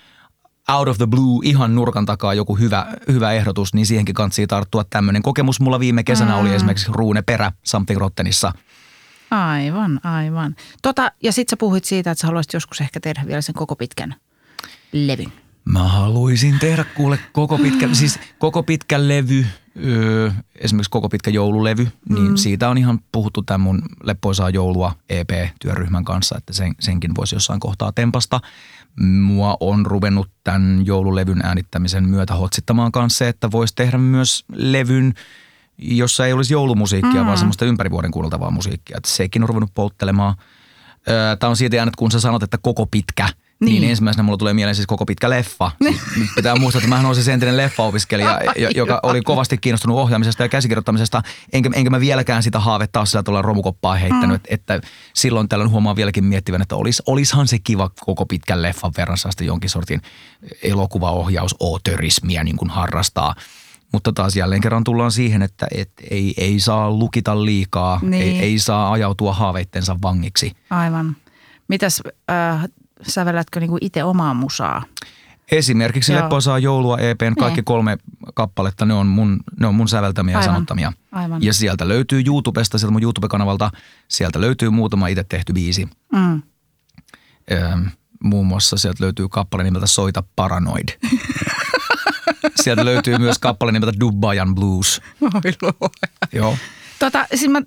out 0.78 0.88
of 0.88 0.97
the 0.97 1.07
blue, 1.07 1.39
ihan 1.43 1.76
nurkan 1.76 2.05
takaa 2.05 2.34
joku 2.34 2.55
hyvä, 2.55 2.88
hyvä 3.07 3.32
ehdotus, 3.32 3.74
niin 3.74 3.86
siihenkin 3.86 4.15
kantsii 4.15 4.47
tarttua. 4.47 4.84
Tämmöinen 4.89 5.22
kokemus 5.22 5.59
mulla 5.59 5.80
viime 5.80 6.03
kesänä 6.03 6.34
mm. 6.34 6.39
oli 6.39 6.53
esimerkiksi 6.53 6.91
Ruune 6.91 7.22
Perä 7.22 7.51
Something 7.63 7.99
Rottenissa. 7.99 8.53
Aivan, 9.32 9.99
aivan. 10.03 10.55
Tota, 10.82 11.11
ja 11.24 11.32
sitten 11.32 11.51
sä 11.51 11.57
puhuit 11.57 11.86
siitä, 11.86 12.11
että 12.11 12.22
sä 12.22 12.28
haluaisit 12.28 12.53
joskus 12.53 12.82
ehkä 12.82 12.99
tehdä 12.99 13.24
vielä 13.28 13.41
sen 13.41 13.55
koko 13.55 13.76
pitkän 13.76 14.15
levyn. 14.91 15.32
Mä 15.65 15.84
haluaisin 15.84 16.59
tehdä 16.59 16.84
kuule 16.84 17.20
koko 17.32 17.57
pitkä, 17.57 17.89
siis 17.93 18.20
koko 18.39 18.63
pitkä 18.63 19.07
levy, 19.07 19.45
öö, 19.86 20.32
esimerkiksi 20.55 20.89
koko 20.89 21.09
pitkä 21.09 21.32
joululevy, 21.32 21.88
niin 22.09 22.38
siitä 22.38 22.70
on 22.70 22.78
ihan 22.78 22.99
puhuttu 23.11 23.41
tämän 23.41 23.61
mun 23.61 23.82
Leppoisaa 24.03 24.49
joulua 24.49 24.95
EP-työryhmän 25.09 26.05
kanssa, 26.05 26.38
että 26.38 26.53
sen, 26.53 26.76
senkin 26.80 27.15
voisi 27.15 27.36
jossain 27.36 27.59
kohtaa 27.59 27.91
tempasta. 27.91 28.39
Mua 29.00 29.58
on 29.60 29.86
ruvennut 29.86 30.30
tämän 30.43 30.86
joululevyn 30.86 31.41
äänittämisen 31.43 32.10
myötä 32.10 32.36
hotsittamaan 32.36 32.91
kanssa 32.91 33.18
se, 33.18 33.28
että 33.28 33.52
voisi 33.52 33.76
tehdä 33.76 33.97
myös 33.97 34.45
levyn, 34.54 35.14
jossa 35.78 36.26
ei 36.26 36.34
olisi 36.34 36.54
joulumusiikkia, 36.54 37.22
mm. 37.22 37.26
vaan 37.26 37.38
semmoista 37.38 37.66
ympärivuoden 37.66 38.12
kuunneltavaa 38.12 38.52
musiikkia. 38.52 38.97
Että 38.97 39.10
sekin 39.10 39.43
on 39.43 39.50
ruvennut 39.50 39.74
polttelemaan. 39.74 40.36
Tämä 41.39 41.50
on 41.50 41.58
siitä 41.58 41.76
jäänyt, 41.76 41.95
kun 41.95 42.12
sä 42.12 42.20
sanot, 42.20 42.43
että 42.43 42.58
koko 42.62 42.86
pitkä, 42.86 43.30
Niin. 43.60 43.82
Niin. 43.82 43.89
ensimmäisenä 43.89 44.24
mulla 44.24 44.38
tulee 44.38 44.53
mieleen 44.53 44.76
siis 44.76 44.88
koko 44.88 45.05
pitkä 45.05 45.30
leffa. 45.30 45.72
Siis 45.84 46.30
pitää 46.36 46.55
muistaa, 46.55 46.80
että 46.80 46.89
mähän 46.89 47.05
olen 47.05 47.16
siis 47.16 47.28
entinen 47.28 47.57
leffaopiskelija, 47.57 48.39
jo- 48.57 48.70
joka 48.76 48.99
oli 49.03 49.22
kovasti 49.22 49.57
kiinnostunut 49.57 49.97
ohjaamisesta 49.97 50.43
ja 50.43 50.49
käsikirjoittamisesta. 50.49 51.22
Enkä, 51.53 51.70
enkä 51.74 51.89
mä 51.89 51.99
vieläkään 51.99 52.43
sitä 52.43 52.60
haavetta 52.60 52.99
ole 52.99 53.05
sillä 53.07 53.24
tuolla 53.24 53.41
romukoppaa 53.41 53.95
heittänyt. 53.95 54.41
Mm. 54.41 54.53
Että 54.53 54.82
silloin 55.14 55.49
tällöin 55.49 55.70
huomaan 55.72 55.95
vieläkin 55.95 56.24
miettivän, 56.26 56.62
että 56.62 56.76
olis, 56.76 57.03
olishan 57.05 57.47
se 57.47 57.60
kiva 57.60 57.89
koko 57.99 58.26
pitkän 58.26 58.62
leffan 58.62 58.91
verran 58.97 59.18
saada 59.18 59.43
jonkin 59.45 59.70
sortin 59.70 60.01
elokuvaohjaus, 60.64 61.55
ootörismiä 61.60 62.43
niin 62.43 62.57
kuin 62.57 62.70
harrastaa. 62.70 63.36
Mutta 63.93 64.14
taas 64.14 64.36
jälleen 64.36 64.62
kerran 64.62 64.84
tullaan 64.84 65.12
siihen, 65.12 65.41
että 65.41 65.68
et 65.72 65.91
ei, 66.10 66.34
ei 66.38 66.60
saa 66.60 66.91
lukita 66.91 67.45
liikaa, 67.45 67.99
Niin. 68.01 68.24
ei, 68.24 68.39
ei 68.39 68.60
saa 68.60 68.91
ajautua 68.91 69.34
haaveittensa 69.34 69.95
vangiksi. 70.01 70.51
Aivan. 70.70 71.16
Mitäs, 71.68 72.01
äh, 72.32 72.64
sävellätkö 73.08 73.60
niinku 73.60 73.78
itse 73.82 74.04
omaa 74.04 74.34
musaa? 74.34 74.84
Esimerkiksi 75.52 76.12
Joo. 76.14 76.22
Lepposaa 76.22 76.60
joulua 76.60 76.97
EPn 76.97 77.36
kaikki 77.39 77.58
Niin. 77.58 77.66
kolme 77.66 77.97
kappaletta, 78.34 78.86
ne 78.86 78.93
on 78.93 79.08
mun, 79.08 79.39
ne 79.60 79.68
on 79.68 79.76
mun 79.76 79.88
säveltämiä 79.88 80.38
ja 80.38 80.43
sanottamia. 80.43 80.93
Aivan. 81.12 81.43
Ja 81.43 81.54
sieltä 81.54 81.88
löytyy 81.88 82.24
YouTubesta, 82.26 82.78
sieltä 82.78 82.91
mun 82.91 83.04
YouTube-kanavalta, 83.04 83.72
sieltä 84.08 84.41
löytyy 84.41 84.70
muutama 84.70 85.08
itse 85.08 85.24
tehty 85.30 85.54
biisi. 85.54 85.88
Mm. 86.14 86.41
Öö, 87.52 87.78
muun 88.24 88.47
muassa 88.47 88.78
sieltä 88.78 89.04
löytyy 89.04 89.28
kappale 89.30 89.64
nimeltä 89.64 89.88
Soita 89.88 90.24
Paranoid. 90.36 90.89
sieltä 92.64 92.86
löytyy 92.86 93.18
myös 93.18 93.39
kappale 93.39 93.72
nimeltä 93.72 94.00
Dubajan 94.00 94.56
Blues. 94.56 95.02
Oi. 95.22 95.72
Joo. 96.34 96.58
Tota, 97.00 97.26
siis 97.36 97.52
mä, 97.52 97.62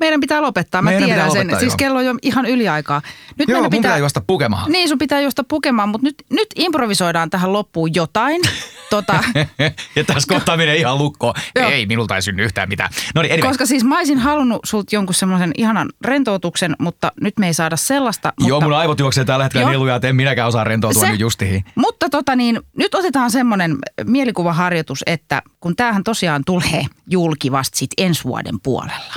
meidän 0.00 0.20
pitää 0.20 0.42
lopettaa, 0.42 0.82
mä 0.82 0.90
Meidän 0.90 1.04
tiedän 1.04 1.24
pitää 1.24 1.30
sen. 1.32 1.40
lopettaa, 1.40 1.60
siis 1.60 1.76
kello 1.76 1.98
on 1.98 2.04
jo 2.04 2.14
ihan 2.22 2.46
yliaikaa. 2.46 3.02
Nyt 3.38 3.48
Joo, 3.48 3.56
meidän 3.56 3.62
mun 3.62 3.70
pitää 3.82 3.98
juosta 3.98 4.22
pukemaan. 4.26 4.72
Niin, 4.72 4.88
sun 4.88 4.98
pitää 4.98 5.20
juosta 5.20 5.44
pukemaan, 5.44 5.88
mutta 5.88 6.06
nyt, 6.06 6.14
nyt 6.30 6.48
improvisoidaan 6.56 7.30
tähän 7.30 7.52
loppuun 7.52 7.94
jotain. 7.94 8.40
tota, 8.94 9.24
ja 9.96 10.04
tässä 10.04 10.34
kohtaa 10.34 10.56
menee 10.56 10.76
ihan 10.76 10.98
lukkoon. 10.98 11.34
Joo. 11.56 11.70
Ei, 11.70 11.86
minulta 11.86 12.16
ei 12.16 12.22
synny 12.22 12.44
yhtään 12.44 12.68
mitään. 12.68 12.90
No 13.14 13.22
niin, 13.22 13.32
anyway. 13.32 13.48
koska 13.48 13.66
siis 13.66 13.84
mä 13.84 13.98
olisin 13.98 14.18
halunnut 14.18 14.60
sulta 14.64 14.96
jonkun 14.96 15.14
semmoisen 15.14 15.50
ihanan 15.56 15.92
rentoutuksen, 16.04 16.76
mutta 16.78 17.12
nyt 17.20 17.38
me 17.38 17.46
ei 17.46 17.54
saada 17.54 17.76
sellaista. 17.76 18.32
Joo, 18.40 18.48
mutta, 18.48 18.64
mun 18.64 18.78
aivot 18.78 19.00
juoksee 19.00 19.24
tällä 19.24 19.44
hetkellä 19.44 19.62
Joo. 19.62 19.70
nieluja, 19.70 19.94
että 19.94 20.08
en 20.08 20.16
minäkään 20.16 20.48
osaa 20.48 20.64
rentoutua 20.64 21.02
Se- 21.02 21.10
nyt 21.10 21.20
justihin. 21.20 21.64
Mutta 21.74 22.08
tota 22.10 22.36
niin, 22.36 22.60
nyt 22.76 22.94
otetaan 22.94 23.30
semmoinen 23.30 23.78
mielikuvaharjoitus, 24.04 25.02
että 25.06 25.42
kun 25.60 25.76
tämähän 25.76 26.04
tosiaan 26.04 26.42
tulee 26.46 26.84
julki 27.10 27.52
vasta 27.52 27.78
sit 27.78 27.90
ensi 27.98 28.24
vuoden 28.24 28.60
puolella. 28.62 29.14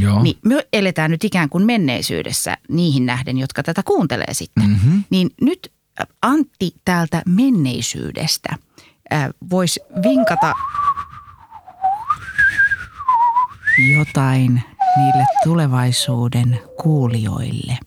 Joo. 0.00 0.22
Niin 0.22 0.38
me 0.44 0.66
eletään 0.72 1.10
nyt 1.10 1.24
ikään 1.24 1.48
kuin 1.48 1.66
menneisyydessä 1.66 2.56
niihin 2.68 3.06
nähden, 3.06 3.38
jotka 3.38 3.62
tätä 3.62 3.82
kuuntelee 3.82 4.34
sitten. 4.34 4.68
Mm-hmm. 4.68 5.04
Niin 5.10 5.30
nyt 5.40 5.72
Antti 6.22 6.72
täältä 6.84 7.22
menneisyydestä 7.26 8.56
voisi 9.50 9.80
vinkata 10.02 10.54
jotain 13.98 14.62
niille 14.96 15.26
tulevaisuuden 15.44 16.60
kuulijoille 16.82 17.78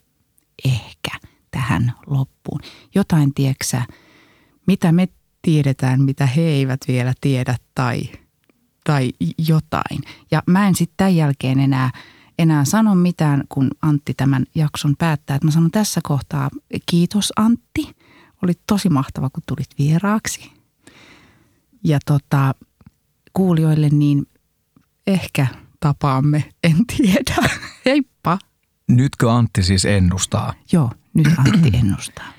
ehkä 0.64 1.10
tähän 1.50 1.92
loppuun. 2.06 2.60
Jotain, 2.94 3.34
tieksä, 3.34 3.82
mitä 4.66 4.92
me 4.92 5.08
tiedetään, 5.42 6.02
mitä 6.02 6.26
he 6.26 6.42
eivät 6.42 6.80
vielä 6.88 7.14
tiedä 7.20 7.56
tai, 7.74 8.02
tai 8.84 9.12
jotain. 9.38 10.02
Ja 10.30 10.42
mä 10.46 10.68
en 10.68 10.74
sitten 10.74 10.96
tämän 10.96 11.16
jälkeen 11.16 11.60
enää, 11.60 11.90
enää 12.38 12.64
sano 12.64 12.94
mitään, 12.94 13.44
kun 13.48 13.70
Antti 13.82 14.14
tämän 14.14 14.44
jakson 14.54 14.94
päättää. 14.98 15.36
Että 15.36 15.46
mä 15.46 15.50
sanon 15.50 15.70
tässä 15.70 16.00
kohtaa 16.04 16.50
kiitos 16.86 17.32
Antti. 17.36 17.96
Oli 18.42 18.52
tosi 18.66 18.88
mahtava, 18.88 19.30
kun 19.30 19.42
tulit 19.46 19.68
vieraaksi. 19.78 20.53
Ja 21.84 21.98
tota, 22.06 22.54
kuulijoille 23.32 23.88
niin 23.88 24.26
ehkä 25.06 25.46
tapaamme, 25.80 26.50
en 26.64 26.86
tiedä. 26.86 27.48
Heippa. 27.86 28.38
Nytkö 28.88 29.32
Antti 29.32 29.62
siis 29.62 29.84
ennustaa? 29.84 30.54
Joo, 30.72 30.90
nyt 31.14 31.28
Antti 31.38 31.70
ennustaa. 31.76 32.32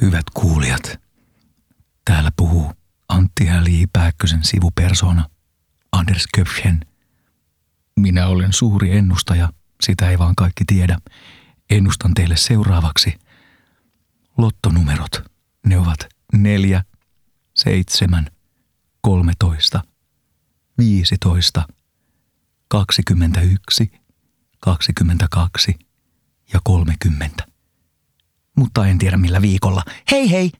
Hyvät 0.00 0.24
kuulijat, 0.34 1.00
täällä 2.04 2.30
puhuu 2.36 2.72
Antti 3.08 3.44
L.J. 3.44 3.84
Pääkkösen 3.92 4.44
sivupersona 4.44 5.24
Anders 5.92 6.26
Köpchen. 6.36 6.80
Minä 7.96 8.26
olen 8.26 8.52
suuri 8.52 8.96
ennustaja, 8.96 9.48
sitä 9.82 10.10
ei 10.10 10.18
vaan 10.18 10.34
kaikki 10.36 10.64
tiedä. 10.66 10.98
Ennustan 11.70 12.14
teille 12.14 12.36
seuraavaksi 12.36 13.18
lottonumerot. 14.38 15.22
Ne 15.66 15.78
ovat 15.78 16.08
4, 16.32 16.82
7, 17.88 18.30
13, 19.00 19.82
15, 20.78 21.66
21, 22.68 23.92
22 24.60 25.74
ja 26.52 26.60
30 26.64 27.50
mutta 28.56 28.86
en 28.86 28.98
tiedä 28.98 29.16
millä 29.16 29.42
viikolla. 29.42 29.82
Hei 30.10 30.30
hei! 30.30 30.50